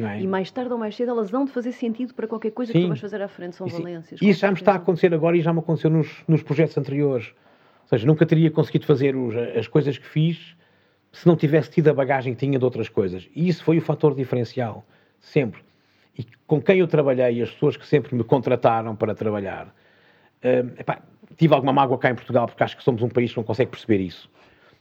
É? 0.00 0.20
E 0.20 0.26
mais 0.26 0.50
tarde 0.50 0.72
ou 0.72 0.78
mais 0.78 0.94
cedo 0.94 1.10
elas 1.10 1.30
vão 1.30 1.44
de 1.44 1.50
fazer 1.50 1.72
sentido 1.72 2.14
para 2.14 2.28
qualquer 2.28 2.52
coisa 2.52 2.72
Sim. 2.72 2.78
que 2.78 2.84
tu 2.84 2.88
vais 2.88 3.00
fazer 3.00 3.20
à 3.20 3.28
frente, 3.28 3.56
são 3.56 3.66
isso, 3.66 3.78
valências. 3.78 4.22
Isso 4.22 4.40
já 4.40 4.48
me 4.48 4.56
está 4.56 4.72
a 4.72 4.76
acontecer 4.76 5.12
agora 5.12 5.36
e 5.36 5.40
já 5.40 5.52
me 5.52 5.58
aconteceu 5.58 5.90
nos, 5.90 6.22
nos 6.28 6.42
projetos 6.42 6.78
anteriores. 6.78 7.34
Ou 7.82 7.88
seja, 7.88 8.06
nunca 8.06 8.24
teria 8.24 8.50
conseguido 8.50 8.86
fazer 8.86 9.16
os, 9.16 9.34
as 9.56 9.66
coisas 9.66 9.98
que 9.98 10.06
fiz 10.06 10.56
se 11.10 11.26
não 11.26 11.36
tivesse 11.36 11.70
tido 11.70 11.88
a 11.88 11.94
bagagem 11.94 12.34
que 12.34 12.38
tinha 12.38 12.58
de 12.58 12.64
outras 12.64 12.88
coisas. 12.88 13.28
E 13.34 13.48
isso 13.48 13.64
foi 13.64 13.78
o 13.78 13.80
fator 13.80 14.14
diferencial, 14.14 14.84
sempre. 15.20 15.62
E 16.16 16.24
com 16.46 16.60
quem 16.60 16.78
eu 16.78 16.86
trabalhei, 16.86 17.42
as 17.42 17.50
pessoas 17.50 17.76
que 17.76 17.86
sempre 17.86 18.14
me 18.14 18.22
contrataram 18.22 18.94
para 18.94 19.14
trabalhar, 19.14 19.66
uh, 19.66 20.80
epá, 20.80 21.00
tive 21.36 21.54
alguma 21.54 21.72
mágoa 21.72 21.98
cá 21.98 22.10
em 22.10 22.14
Portugal, 22.14 22.46
porque 22.46 22.62
acho 22.62 22.76
que 22.76 22.82
somos 22.82 23.02
um 23.02 23.08
país 23.08 23.32
que 23.32 23.36
não 23.36 23.44
consegue 23.44 23.70
perceber 23.70 24.00
isso. 24.00 24.30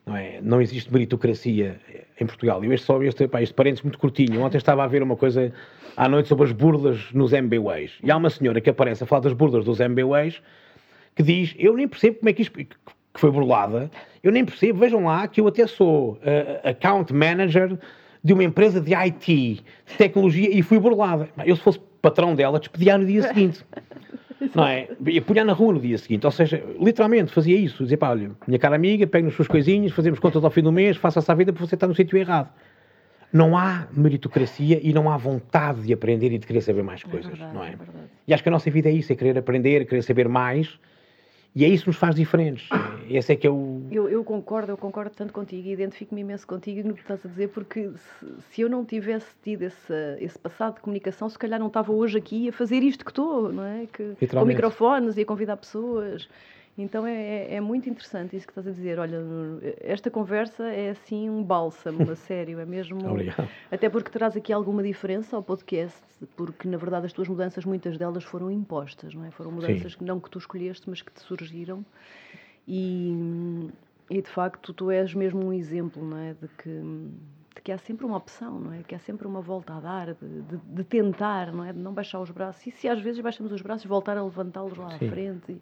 Não, 0.08 0.16
é? 0.16 0.40
não 0.42 0.62
existe 0.62 0.92
meritocracia 0.92 1.80
em 2.20 2.26
Portugal. 2.26 2.64
E 2.64 2.74
este 2.74 2.86
só 2.86 3.02
este, 3.04 3.30
este 3.42 3.54
parênteses 3.54 3.84
muito 3.84 4.00
curtinho. 4.00 4.42
Ontem 4.42 4.58
estava 4.58 4.84
a 4.84 4.88
ver 4.88 5.04
uma 5.04 5.18
coisa 5.18 5.52
à 5.98 6.08
noite 6.08 6.30
sobre 6.30 6.46
as 6.46 6.52
burlas 6.54 7.12
nos 7.12 7.34
MBWays. 7.34 7.92
E 8.02 8.10
há 8.10 8.16
uma 8.16 8.30
senhora 8.30 8.62
que 8.62 8.70
aparece 8.70 9.04
a 9.04 9.06
falar 9.06 9.22
das 9.22 9.34
burlas 9.34 9.66
dos 9.66 9.80
MBWays 9.80 10.42
que 11.14 11.22
diz: 11.22 11.54
Eu 11.60 11.76
nem 11.76 11.88
percebo 11.88 12.20
como 12.20 12.30
é 12.30 12.34
que 12.34 12.42
isto 12.42 12.58
que 12.58 13.20
foi 13.20 13.32
burlada. 13.32 13.92
Eu 14.24 14.32
nem 14.32 14.46
percebo. 14.46 14.80
Vejam 14.80 15.04
lá 15.04 15.28
que 15.28 15.42
eu 15.42 15.48
até 15.48 15.68
sou 15.68 16.14
uh, 16.14 16.70
account 16.70 17.14
manager 17.14 17.78
de 18.24 18.34
uma 18.34 18.44
empresa 18.44 18.80
de 18.80 18.94
IT, 18.94 19.26
de 19.26 19.64
tecnologia, 19.98 20.50
e 20.52 20.62
fui 20.62 20.80
burlada. 20.80 21.30
Eu, 21.46 21.56
se 21.56 21.62
fosse 21.62 21.80
patrão 22.02 22.36
dela, 22.36 22.60
despedia 22.60 22.98
no 22.98 23.06
dia 23.06 23.24
seguinte. 23.24 23.66
não 24.54 24.66
é? 24.68 24.88
E 25.06 25.20
punha 25.22 25.44
na 25.44 25.54
rua 25.54 25.74
no 25.74 25.80
dia 25.80 25.98
seguinte. 25.98 26.26
Ou 26.26 26.32
seja, 26.32 26.64
literalmente 26.80 27.32
fazia 27.32 27.58
isso. 27.58 27.84
Dizia, 27.84 27.98
pá, 27.98 28.10
olha, 28.10 28.32
minha 28.48 28.60
cara 28.60 28.76
amiga, 28.76 29.06
pegue 29.08 29.26
nas 29.26 29.36
suas 29.36 29.48
coisinhas, 29.48 29.92
fazemos 29.92 30.20
contas 30.20 30.44
ao 30.44 30.52
fim 30.52 30.62
do 30.62 30.72
mês, 30.72 30.98
faça-se 30.98 31.32
a 31.32 31.36
vida 31.36 31.52
porque 31.52 31.68
você 31.68 31.76
está 31.76 31.88
no 31.88 31.96
sítio 31.96 32.18
errado. 32.18 32.50
Não 33.32 33.58
há 33.58 33.88
meritocracia 33.92 34.80
e 34.82 34.94
não 34.94 35.12
há 35.12 35.18
vontade 35.18 35.82
de 35.82 35.94
aprender 35.94 36.32
e 36.32 36.38
de 36.38 36.48
querer 36.48 36.62
saber 36.62 36.84
mais 36.84 37.04
é 37.06 37.10
coisas, 37.10 37.32
é 37.34 37.36
verdade, 37.36 37.54
não 37.54 37.64
é? 37.64 37.72
é 37.72 37.78
e 38.28 38.34
acho 38.34 38.42
que 38.42 38.50
a 38.50 38.52
nossa 38.52 38.72
vida 38.72 38.88
é 38.88 38.94
isso, 38.94 39.12
é 39.12 39.16
querer 39.16 39.38
aprender, 39.38 39.86
querer 39.86 40.02
saber 40.02 40.30
mais 40.30 40.80
e 41.56 41.66
é 41.66 41.68
isso 41.68 41.84
que 41.84 41.90
nos 41.90 41.98
faz 41.98 42.16
diferentes. 42.16 42.70
Esse 43.10 43.34
é 43.34 43.36
que 43.36 43.48
é 43.48 43.50
o. 43.50 43.82
Eu, 43.92 44.08
eu 44.10 44.24
concordo, 44.24 44.72
eu 44.72 44.78
concordo 44.78 45.12
tanto 45.16 45.34
contigo 45.34 45.68
e 45.68 45.72
identifico-me 45.72 46.22
imenso 46.22 46.46
contigo 46.46 46.88
no 46.88 46.94
que 46.94 47.02
estás 47.02 47.26
a 47.26 47.30
dizer, 47.30 47.50
porque 47.50 47.90
se, 47.90 48.28
se, 48.52 48.62
eu 48.62 48.70
não 48.70 48.86
tivesse 48.86 49.28
tido 49.42 49.64
esse, 49.64 49.94
esse 50.20 50.38
passado 50.38 50.76
de 50.76 50.82
comunicação, 50.82 51.28
se 51.30 51.38
calhar 51.38 51.60
não 51.60 51.68
estava 51.68 51.92
hoje 51.92 52.18
aqui 52.18 52.50
a 52.50 52.54
fazer 52.54 52.84
isto 52.84 53.04
que 53.04 53.12
estou, 53.12 53.52
não 53.52 53.64
é? 53.64 53.88
Que, 53.92 54.28
com 54.28 54.46
microfones 54.46 55.18
e 55.18 55.22
a 55.22 55.26
convidar 55.26 55.58
pessoas. 55.58 56.30
Então 56.78 57.08
é, 57.08 57.16
é, 57.16 57.56
é, 57.56 57.62
muito 57.62 57.90
interessante 57.90 58.36
isso 58.36 58.46
que 58.46 58.52
estás 58.52 58.68
a 58.68 58.72
dizer. 58.72 59.00
Olha, 59.00 59.18
esta 59.82 60.12
conversa 60.12 60.64
é 60.72 60.92
assim 60.92 61.28
um 61.28 61.44
bálsamo, 61.44 62.12
a 62.12 62.16
sério, 62.16 62.60
é 62.60 62.66
mesmo. 62.66 63.00
Obrigado. 63.10 63.50
Até 63.72 63.90
porque 63.90 64.12
traz 64.12 64.38
aqui 64.38 64.54
alguma 64.54 64.84
diferença 64.84 65.36
ao 65.36 65.42
podcast, 65.42 66.06
porque 66.36 66.68
na 66.68 66.78
verdade 66.78 67.08
as 67.08 67.14
tuas 67.14 67.28
mudanças, 67.28 67.66
muitas 67.66 67.98
delas 67.98 68.24
foram 68.24 68.52
impostas, 68.52 69.16
não 69.16 69.26
é? 69.26 69.32
Foram 69.32 69.52
mudanças 69.52 69.96
que 69.96 70.04
não 70.04 70.20
que 70.20 70.30
tu 70.30 70.38
escolheste, 70.38 70.88
mas 70.88 71.02
que 71.02 71.12
te 71.12 71.20
surgiram. 71.22 71.84
E, 72.68 73.72
e 74.08 74.22
de 74.22 74.30
facto 74.30 74.72
tu 74.72 74.92
és 74.92 75.16
mesmo 75.16 75.44
um 75.44 75.52
exemplo, 75.52 76.06
não 76.06 76.18
é? 76.18 76.36
De 76.36 76.48
que, 76.48 76.70
de 77.56 77.62
que 77.64 77.72
há 77.72 77.80
sempre 77.80 78.06
uma 78.06 78.18
opção, 78.18 78.60
não 78.60 78.74
é? 78.74 78.84
Que 78.84 78.94
há 78.94 79.00
sempre 79.00 79.26
uma 79.26 79.42
volta 79.42 79.74
a 79.74 79.80
dar, 79.80 80.14
de, 80.14 80.42
de, 80.44 80.58
de 80.58 80.84
tentar, 80.84 81.52
não 81.52 81.64
é? 81.64 81.74
De 81.74 81.80
não 81.80 81.92
baixar 81.92 82.20
os 82.20 82.30
braços. 82.30 82.68
E 82.68 82.72
se 82.72 82.88
às 82.88 83.02
vezes 83.02 83.20
baixamos 83.20 83.52
os 83.52 83.64
braços, 83.64 83.88
voltar 83.88 84.16
a 84.16 84.24
levantá-los 84.24 84.78
lá 84.78 84.92
Sim. 84.92 85.08
à 85.08 85.10
frente. 85.10 85.52
E, 85.54 85.62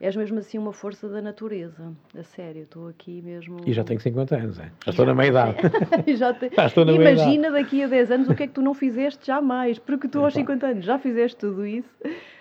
és 0.00 0.16
mesmo 0.16 0.38
assim 0.38 0.56
uma 0.56 0.72
força 0.72 1.06
da 1.10 1.20
natureza, 1.20 1.92
a 2.18 2.22
sério, 2.22 2.62
estou 2.62 2.88
aqui 2.88 3.20
mesmo... 3.20 3.58
E 3.66 3.72
já 3.74 3.84
tenho 3.84 4.00
50 4.00 4.34
anos, 4.34 4.58
é? 4.58 4.72
Já 4.82 4.90
estou 4.90 5.04
na 5.04 5.14
meia-idade. 5.14 5.58
já 6.16 6.32
te... 6.32 6.50
já 6.56 6.66
estou 6.66 6.86
na 6.86 6.92
Imagina 6.92 7.50
daqui 7.50 7.82
a 7.82 7.86
10 7.86 8.10
anos 8.10 8.28
o 8.30 8.34
que 8.34 8.44
é 8.44 8.46
que 8.46 8.54
tu 8.54 8.62
não 8.62 8.72
fizeste 8.72 9.26
jamais, 9.26 9.78
porque 9.78 10.08
tu 10.08 10.24
aos 10.24 10.32
50 10.32 10.66
anos 10.66 10.84
já 10.86 10.98
fizeste 10.98 11.36
tudo 11.36 11.66
isso, 11.66 11.90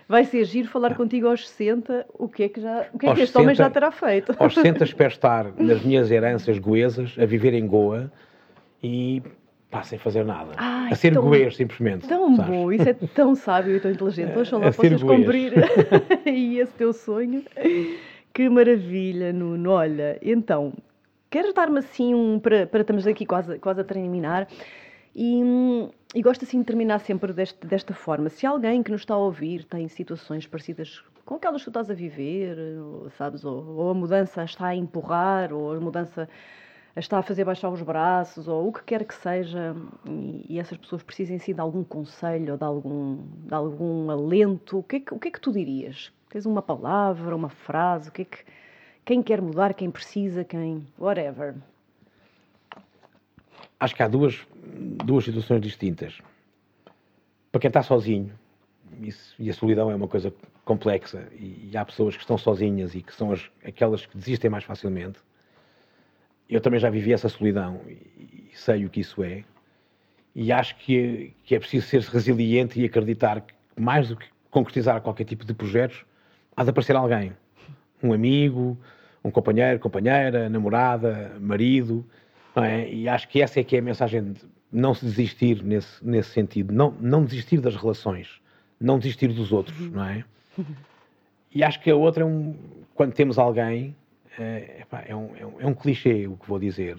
vai 0.08 0.24
ser 0.24 0.46
giro 0.46 0.70
falar 0.70 0.96
contigo 0.96 1.28
aos 1.28 1.50
60, 1.50 2.06
o 2.14 2.30
que 2.30 2.44
é 2.44 2.50
que, 2.50 2.62
já, 2.62 2.88
o 2.94 2.98
que, 2.98 3.06
é 3.06 3.14
que 3.14 3.22
este 3.24 3.34
60, 3.34 3.40
homem 3.42 3.56
já 3.56 3.70
terá 3.70 3.92
feito? 3.92 4.34
Aos 4.40 4.54
60 4.54 4.82
espero 4.86 5.12
estar 5.12 5.52
nas 5.58 5.84
minhas 5.84 6.10
heranças 6.10 6.58
goesas, 6.60 7.14
a 7.20 7.26
viver 7.26 7.54
em 7.54 7.68
Goa, 7.68 8.10
e 8.82 9.22
pá, 9.70 9.84
sem 9.84 10.00
fazer 10.00 10.26
nada. 10.26 10.52
Ai, 10.58 10.92
a 10.92 10.96
ser 10.96 11.14
tão, 11.14 11.24
goês, 11.24 11.56
simplesmente. 11.56 12.08
Tão 12.08 12.36
sabes? 12.36 12.52
bom, 12.52 12.72
isso 12.72 12.90
é 12.90 12.94
tão 12.94 13.36
sábio 13.36 13.76
e 13.76 13.80
tão 13.80 13.92
inteligente. 13.92 14.38
Oxalá 14.38 14.72
possas 14.72 15.04
cumprir 15.04 15.54
aí 16.26 16.60
esse 16.60 16.74
teu 16.74 16.94
sonho. 16.94 17.44
Que 18.34 18.50
maravilha, 18.50 19.34
Nuno. 19.34 19.72
Olha, 19.72 20.18
então, 20.22 20.74
queres 21.30 21.54
dar-me 21.54 21.80
assim 21.80 22.14
um. 22.14 22.40
Para, 22.40 22.66
para 22.66 22.82
estamos 22.82 23.06
aqui 23.06 23.26
quase, 23.26 23.60
quase 23.60 23.82
a 23.82 23.84
terminar. 23.84 24.48
E, 25.16 25.42
e 26.16 26.22
gosto 26.22 26.46
assim 26.46 26.60
de 26.60 26.66
terminar 26.66 27.00
sempre 27.00 27.34
deste, 27.34 27.66
desta 27.66 27.94
forma. 27.94 28.30
Se 28.30 28.46
alguém 28.46 28.82
que 28.84 28.92
nos 28.92 29.02
está 29.02 29.16
a 29.16 29.18
ouvir 29.18 29.64
tem 29.66 29.88
situações 29.88 30.46
parecidas 30.48 31.04
com 31.26 31.36
aquelas 31.36 31.62
que 31.62 31.66
tu 31.66 31.70
estás 31.70 31.92
a 31.92 31.94
viver, 31.94 32.58
sabes, 33.18 33.44
ou, 33.46 33.64
ou 33.76 33.92
a 33.92 33.94
mudança 33.94 34.44
está 34.44 34.68
a 34.68 34.76
empurrar, 34.76 35.54
ou 35.54 35.74
a 35.74 35.80
mudança 35.80 36.28
está 37.00 37.20
a 37.20 37.24
fazer 37.24 37.46
baixar 37.46 37.70
os 37.70 37.82
braços 37.82 38.48
ou 38.48 38.68
o 38.68 38.74
que 38.74 38.84
quer 38.84 39.06
que 39.06 39.14
seja 39.14 39.76
e, 40.06 40.46
e 40.50 40.60
essas 40.60 40.78
pessoas 40.78 41.04
precisem 41.04 41.38
sim 41.40 41.54
de 41.54 41.62
algum 41.62 41.84
conselho 41.84 42.54
ou 42.54 42.58
de 42.58 42.64
algum, 42.64 43.18
de 43.46 43.54
algum 43.54 44.10
alento, 44.10 44.80
o 44.80 44.84
que, 44.84 44.98
é 44.98 45.00
que, 45.00 45.14
o 45.14 45.20
que 45.20 45.28
é 45.28 45.32
que 45.32 45.42
tu 45.42 45.52
dirias? 45.52 46.12
Tens 46.30 46.46
uma 46.46 46.62
palavra, 46.62 47.36
uma 47.36 47.50
frase, 47.50 48.10
o 48.10 48.12
que 48.12 48.22
é 48.24 48.26
que 48.26 48.38
quem 49.06 49.24
quer 49.24 49.42
mudar, 49.42 49.74
quem 49.74 49.90
precisa, 49.90 50.44
quem 50.44 50.86
whatever? 50.98 51.56
Acho 53.80 53.96
que 53.96 54.04
há 54.04 54.08
duas, 54.08 54.46
duas 55.04 55.24
situações 55.24 55.62
distintas. 55.62 56.20
Para 57.52 57.62
quem 57.62 57.70
está 57.70 57.82
sozinho, 57.82 58.32
isso, 59.02 59.36
e 59.40 59.50
a 59.50 59.54
solidão 59.54 59.90
é 59.90 59.96
uma 59.96 60.08
coisa 60.08 60.32
complexa, 60.64 61.28
e, 61.32 61.70
e 61.72 61.78
há 61.78 61.84
pessoas 61.84 62.16
que 62.16 62.22
estão 62.22 62.38
sozinhas 62.38 62.94
e 62.94 63.02
que 63.02 63.14
são 63.16 63.32
as, 63.32 63.50
aquelas 63.66 64.06
que 64.06 64.16
desistem 64.16 64.52
mais 64.52 64.64
facilmente 64.64 65.20
eu 66.50 66.62
também 66.62 66.80
já 66.80 66.90
vivi 66.90 67.14
essa 67.14 67.30
solidão 67.30 67.82
e, 67.88 68.50
sei 68.54 68.86
o 68.86 68.90
que 68.90 69.00
isso 69.02 69.24
é. 69.24 69.44
E 70.36 70.52
acho 70.52 70.76
que, 70.78 71.34
que 71.44 71.56
é 71.56 71.60
preciso 71.60 71.88
ser 71.88 72.02
resiliente 72.02 72.80
e 72.80 72.86
acreditar 72.86 73.42
que 73.42 73.54
mais 73.78 74.10
do 74.10 74.16
que 74.16 74.28
concretizar 74.50 75.02
qualquer 75.02 75.24
tipo 75.24 75.46
de 75.46 75.54
projetos, 75.54 76.06
há 76.56 76.64
de 76.64 76.70
aparecer 76.70 76.96
alguém. 76.96 77.34
Um 78.02 78.14
amigo, 78.14 78.78
um 79.24 79.32
companheiro, 79.32 79.80
companheira, 79.80 80.50
namorada, 80.50 81.36
marido. 81.40 82.06
Não 82.56 82.64
é? 82.64 82.92
E 82.92 83.08
acho 83.08 83.28
que 83.28 83.42
essa 83.42 83.60
é 83.60 83.64
que 83.64 83.76
é 83.76 83.80
a 83.80 83.82
mensagem 83.82 84.34
de 84.34 84.42
não 84.72 84.94
se 84.94 85.06
desistir 85.06 85.64
nesse, 85.64 86.06
nesse 86.06 86.32
sentido. 86.32 86.74
Não, 86.74 86.94
não 87.00 87.24
desistir 87.24 87.60
das 87.60 87.76
relações. 87.76 88.42
Não 88.80 88.98
desistir 88.98 89.28
dos 89.30 89.52
outros, 89.52 89.78
não 89.92 90.06
é? 90.06 90.24
E 91.54 91.64
acho 91.64 91.82
que 91.82 91.90
a 91.90 91.96
outra 91.96 92.24
é 92.24 92.26
um... 92.26 92.56
Quando 92.94 93.14
temos 93.14 93.38
alguém... 93.38 93.96
É, 94.40 94.86
é, 95.08 95.16
um, 95.16 95.36
é, 95.36 95.46
um, 95.46 95.62
é 95.62 95.68
um 95.68 95.74
clichê 95.74 96.28
o 96.28 96.38
que 96.38 96.48
vou 96.48 96.60
dizer. 96.60 96.98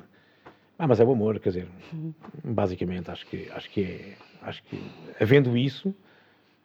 Ah, 0.79 0.87
mas 0.87 1.01
é 1.01 1.05
o 1.05 1.13
amor, 1.13 1.39
quer 1.39 1.51
dizer, 1.51 1.69
basicamente, 2.43 3.11
acho 3.11 3.27
que, 3.27 3.51
acho 3.51 3.71
que 3.71 3.83
é, 3.83 4.17
acho 4.43 4.63
que 4.65 4.81
havendo 5.21 5.57
isso, 5.57 5.95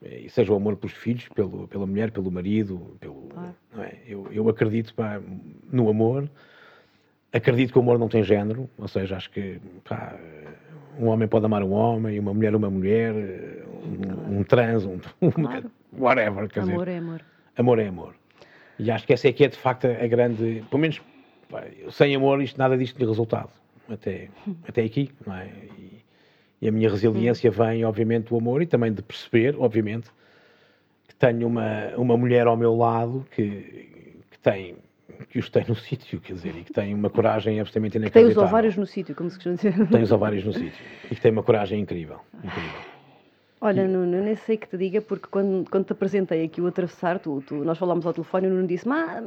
eh, 0.01 0.25
seja 0.29 0.53
o 0.53 0.55
amor 0.55 0.77
pelos 0.77 0.95
filhos, 0.95 1.27
pelo, 1.29 1.67
pela 1.67 1.85
mulher, 1.85 2.11
pelo 2.11 2.31
marido, 2.31 2.95
pelo, 2.99 3.29
é? 3.77 3.97
eu, 4.07 4.27
eu 4.31 4.47
acredito 4.47 4.93
pá, 4.93 5.21
no 5.69 5.89
amor, 5.89 6.29
acredito 7.33 7.73
que 7.73 7.77
o 7.77 7.81
amor 7.81 7.99
não 7.99 8.07
tem 8.07 8.23
género, 8.23 8.69
ou 8.77 8.87
seja, 8.87 9.17
acho 9.17 9.29
que 9.31 9.59
pá, 9.83 10.17
um 10.97 11.07
homem 11.07 11.27
pode 11.27 11.45
amar 11.45 11.61
um 11.61 11.73
homem, 11.73 12.17
uma 12.17 12.33
mulher 12.33 12.55
uma 12.55 12.69
mulher, 12.69 13.13
um, 13.13 14.39
um 14.39 14.43
trans, 14.43 14.85
um, 14.87 14.97
claro. 15.31 15.71
whatever, 15.97 16.47
quer 16.47 16.61
amor 16.61 16.85
dizer. 16.85 16.95
é 16.95 16.97
amor. 16.97 17.21
Amor 17.57 17.79
é 17.79 17.87
amor. 17.87 18.15
E 18.77 18.91
acho 18.91 19.05
que 19.05 19.13
essa 19.13 19.27
é 19.27 19.33
que 19.33 19.43
é 19.43 19.47
de 19.47 19.57
facto 19.57 19.85
a 19.85 20.07
grande, 20.07 20.63
pelo 20.69 20.81
menos 20.81 21.01
sem 21.91 22.15
amor 22.15 22.41
isto, 22.41 22.57
nada 22.57 22.77
disto 22.77 22.97
tem 22.97 23.07
resultado, 23.07 23.49
até, 23.89 24.29
até 24.67 24.83
aqui, 24.83 25.11
não 25.25 25.35
é? 25.35 25.47
E, 25.77 26.03
e 26.61 26.67
a 26.67 26.71
minha 26.71 26.89
resiliência 26.89 27.51
vem, 27.51 27.85
obviamente, 27.85 28.29
do 28.29 28.37
amor 28.37 28.61
e 28.61 28.65
também 28.65 28.91
de 28.91 29.01
perceber, 29.01 29.55
obviamente, 29.59 30.09
que 31.07 31.15
tenho 31.15 31.47
uma, 31.47 31.89
uma 31.97 32.17
mulher 32.17 32.47
ao 32.47 32.57
meu 32.57 32.75
lado 32.75 33.25
que, 33.31 34.23
que 34.31 34.39
tem 34.39 34.75
que 35.29 35.39
os 35.39 35.49
tem 35.49 35.63
no 35.67 35.75
sítio, 35.75 36.19
quer 36.19 36.33
dizer, 36.33 36.55
e 36.57 36.63
que 36.63 36.73
tem 36.73 36.93
uma 36.93 37.09
coragem 37.09 37.59
absolutamente 37.59 37.97
inacreditável. 37.97 38.35
Tem 38.35 38.43
os 38.43 38.49
ovários 38.49 38.75
no 38.75 38.85
sítio, 38.85 39.15
como 39.15 39.29
se 39.29 39.37
costuma 39.37 39.55
dizer. 39.55 39.87
Tem 39.87 40.01
os 40.01 40.11
ovários 40.11 40.43
no 40.43 40.51
sítio. 40.51 40.85
E 41.09 41.15
que 41.15 41.21
tem 41.21 41.31
uma 41.31 41.43
coragem 41.43 41.79
incrível. 41.79 42.19
incrível. 42.43 42.94
Olha, 43.65 43.87
Nuno, 43.87 44.17
eu 44.17 44.23
nem 44.23 44.35
sei 44.35 44.57
que 44.57 44.67
te 44.67 44.77
diga, 44.77 45.01
porque 45.01 45.27
quando, 45.27 45.67
quando 45.67 45.85
te 45.85 45.91
apresentei 45.91 46.43
aqui 46.43 46.61
o 46.61 46.67
Atravessar, 46.67 47.17
tu, 47.17 47.43
tu, 47.47 47.55
nós 47.63 47.79
falámos 47.79 48.05
ao 48.05 48.13
telefone 48.13 48.45
e 48.45 48.51
o 48.51 48.53
Nuno 48.53 48.67
disse: 48.67 48.87
Mas 48.87 49.23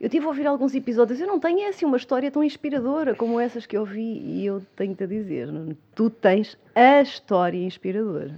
eu 0.00 0.08
tive 0.08 0.26
a 0.26 0.28
ouvir 0.28 0.46
alguns 0.46 0.76
episódios, 0.76 1.20
eu 1.20 1.26
não 1.26 1.40
tenho 1.40 1.68
assim 1.68 1.84
uma 1.84 1.96
história 1.96 2.30
tão 2.30 2.44
inspiradora 2.44 3.16
como 3.16 3.40
essas 3.40 3.66
que 3.66 3.76
eu 3.76 3.84
vi. 3.84 4.20
E 4.20 4.46
eu 4.46 4.62
tenho-te 4.76 5.02
a 5.02 5.06
dizer: 5.08 5.48
Nuno, 5.48 5.76
tu 5.92 6.08
tens 6.08 6.56
a 6.72 7.02
história 7.02 7.58
inspiradora. 7.58 8.32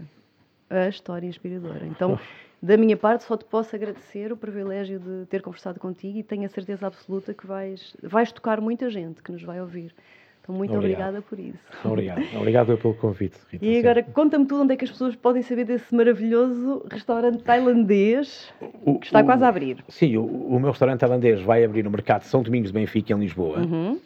A 0.70 0.88
história 0.88 1.26
inspiradora. 1.26 1.84
Então, 1.84 2.18
da 2.62 2.78
minha 2.78 2.96
parte, 2.96 3.24
só 3.24 3.36
te 3.36 3.44
posso 3.44 3.76
agradecer 3.76 4.32
o 4.32 4.38
privilégio 4.38 4.98
de 4.98 5.26
ter 5.26 5.42
conversado 5.42 5.78
contigo 5.78 6.16
e 6.16 6.22
tenho 6.22 6.46
a 6.46 6.48
certeza 6.48 6.86
absoluta 6.86 7.34
que 7.34 7.46
vais, 7.46 7.94
vais 8.02 8.32
tocar 8.32 8.58
muita 8.58 8.88
gente 8.88 9.22
que 9.22 9.30
nos 9.30 9.42
vai 9.42 9.60
ouvir. 9.60 9.94
Então, 10.42 10.54
muito 10.54 10.74
Obrigado. 10.74 11.16
obrigada 11.16 11.22
por 11.22 11.38
isso. 11.38 11.58
Obrigado. 11.84 12.22
Obrigado 12.36 12.78
pelo 12.78 12.94
convite, 12.94 13.38
Rita. 13.50 13.64
E 13.64 13.78
agora, 13.78 14.02
conta-me 14.02 14.46
tudo 14.46 14.62
onde 14.62 14.74
é 14.74 14.76
que 14.76 14.84
as 14.84 14.90
pessoas 14.90 15.14
podem 15.14 15.42
saber 15.42 15.64
desse 15.64 15.94
maravilhoso 15.94 16.84
restaurante 16.90 17.42
tailandês 17.42 18.52
o, 18.84 18.98
que 18.98 19.06
está 19.06 19.20
o, 19.20 19.24
quase 19.24 19.44
a 19.44 19.48
abrir. 19.48 19.84
Sim, 19.88 20.16
o, 20.16 20.24
o, 20.24 20.58
meu 20.58 20.70
restaurante 20.70 21.00
tailandês 21.00 21.40
vai 21.42 21.64
abrir 21.64 21.82
no 21.82 21.90
mercado 21.90 22.22
de 22.22 22.28
São 22.28 22.42
Domingos 22.42 22.72
de 22.72 22.78
Benfica, 22.78 23.12
em 23.12 23.18
Lisboa. 23.18 23.58
Uhum. 23.60 24.00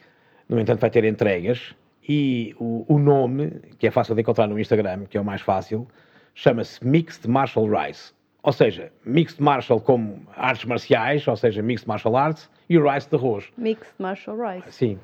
No 0.49 0.61
entanto, 0.61 0.81
vai 0.81 0.91
ter 0.91 1.05
entregas. 1.05 1.75
E 2.07 2.55
o, 2.59 2.99
nome, 2.99 3.51
que 3.79 3.87
é 3.87 3.91
fácil 3.91 4.15
de 4.15 4.21
encontrar 4.21 4.47
no 4.47 4.59
Instagram, 4.59 5.07
que 5.09 5.17
é 5.17 5.21
o 5.21 5.25
mais 5.25 5.41
fácil, 5.41 5.89
chama-se 6.35 6.85
Mixed 6.87 7.27
Martial 7.27 7.67
Rice. 7.67 8.13
Ou 8.43 8.53
seja, 8.53 8.93
Mixed 9.07 9.43
Martial 9.43 9.81
como 9.81 10.21
artes 10.37 10.67
marciais, 10.67 11.27
ou 11.27 11.35
seja, 11.35 11.63
Mixed 11.63 11.89
Martial 11.89 12.15
Arts, 12.15 12.51
e 12.69 12.77
o 12.77 12.87
Rice 12.87 13.09
de 13.09 13.17
arroz. 13.17 13.51
Mixed 13.57 13.95
Martial 13.99 14.37
Rice. 14.37 14.71
Sim, 14.71 14.99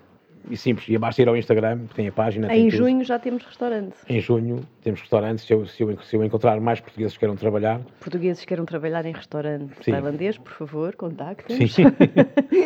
e 0.48 0.56
simples. 0.56 0.88
E 0.88 0.96
basta 0.96 1.20
ir 1.20 1.28
ao 1.28 1.36
Instagram, 1.36 1.80
tem 1.94 2.08
a 2.08 2.12
página. 2.12 2.54
Em 2.54 2.70
junho 2.70 2.98
tudo. 2.98 3.06
já 3.06 3.18
temos 3.18 3.44
restaurante. 3.44 3.94
Em 4.08 4.20
junho 4.20 4.60
temos 4.82 5.00
restaurante. 5.00 5.42
Se 5.42 5.52
eu, 5.52 5.66
se, 5.66 5.82
eu, 5.82 5.98
se 6.00 6.16
eu 6.16 6.24
encontrar 6.24 6.60
mais 6.60 6.80
portugueses 6.80 7.14
que 7.14 7.20
queiram 7.20 7.36
trabalhar. 7.36 7.80
Portugueses 8.00 8.40
que 8.40 8.46
queiram 8.46 8.64
trabalhar 8.64 9.04
em 9.04 9.12
restaurante 9.12 9.72
Sim. 9.82 9.92
tailandês, 9.92 10.38
por 10.38 10.52
favor, 10.52 10.94
contactem 10.96 11.66
Sim. 11.66 11.84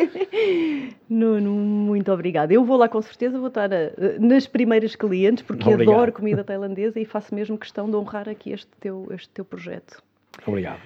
Nuno, 1.09 1.51
muito 1.51 2.11
obrigada. 2.11 2.53
Eu 2.53 2.63
vou 2.63 2.77
lá 2.77 2.87
com 2.87 3.01
certeza, 3.01 3.37
vou 3.37 3.49
estar 3.49 3.71
a, 3.71 3.75
eh, 3.75 4.17
nas 4.19 4.47
primeiras 4.47 4.95
clientes, 4.95 5.43
porque 5.43 5.67
Obrigado. 5.67 5.95
adoro 5.95 6.11
comida 6.11 6.43
tailandesa 6.43 6.99
e 6.99 7.05
faço 7.05 7.33
mesmo 7.33 7.57
questão 7.57 7.89
de 7.89 7.95
honrar 7.95 8.29
aqui 8.29 8.51
este 8.51 8.71
teu, 8.79 9.07
este 9.11 9.29
teu 9.29 9.45
projeto. 9.45 10.01
Obrigado. 10.45 10.79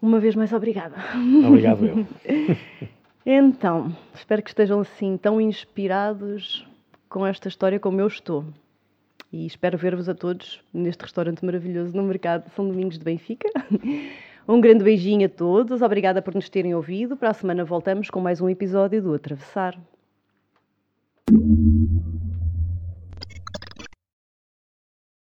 Uma 0.00 0.18
vez 0.18 0.34
mais, 0.34 0.52
obrigada. 0.52 0.96
Obrigado 1.46 1.86
eu. 1.86 2.06
Então, 3.24 3.96
espero 4.14 4.42
que 4.42 4.50
estejam 4.50 4.80
assim 4.80 5.16
tão 5.16 5.40
inspirados 5.40 6.66
com 7.08 7.26
esta 7.26 7.48
história 7.48 7.78
como 7.78 8.00
eu 8.00 8.06
estou. 8.06 8.44
E 9.32 9.46
espero 9.46 9.78
ver-vos 9.78 10.08
a 10.08 10.14
todos 10.14 10.62
neste 10.74 11.02
restaurante 11.02 11.44
maravilhoso 11.44 11.96
no 11.96 12.02
mercado 12.02 12.50
São 12.54 12.66
Domingos 12.68 12.98
de 12.98 13.04
Benfica. 13.04 13.48
Um 14.46 14.60
grande 14.60 14.82
beijinho 14.82 15.26
a 15.26 15.28
todos, 15.28 15.82
obrigada 15.82 16.20
por 16.20 16.34
nos 16.34 16.48
terem 16.48 16.74
ouvido. 16.74 17.16
Para 17.16 17.30
a 17.30 17.34
semana 17.34 17.64
voltamos 17.64 18.10
com 18.10 18.20
mais 18.20 18.40
um 18.40 18.48
episódio 18.48 19.00
do 19.00 19.14
Atravessar. 19.14 19.78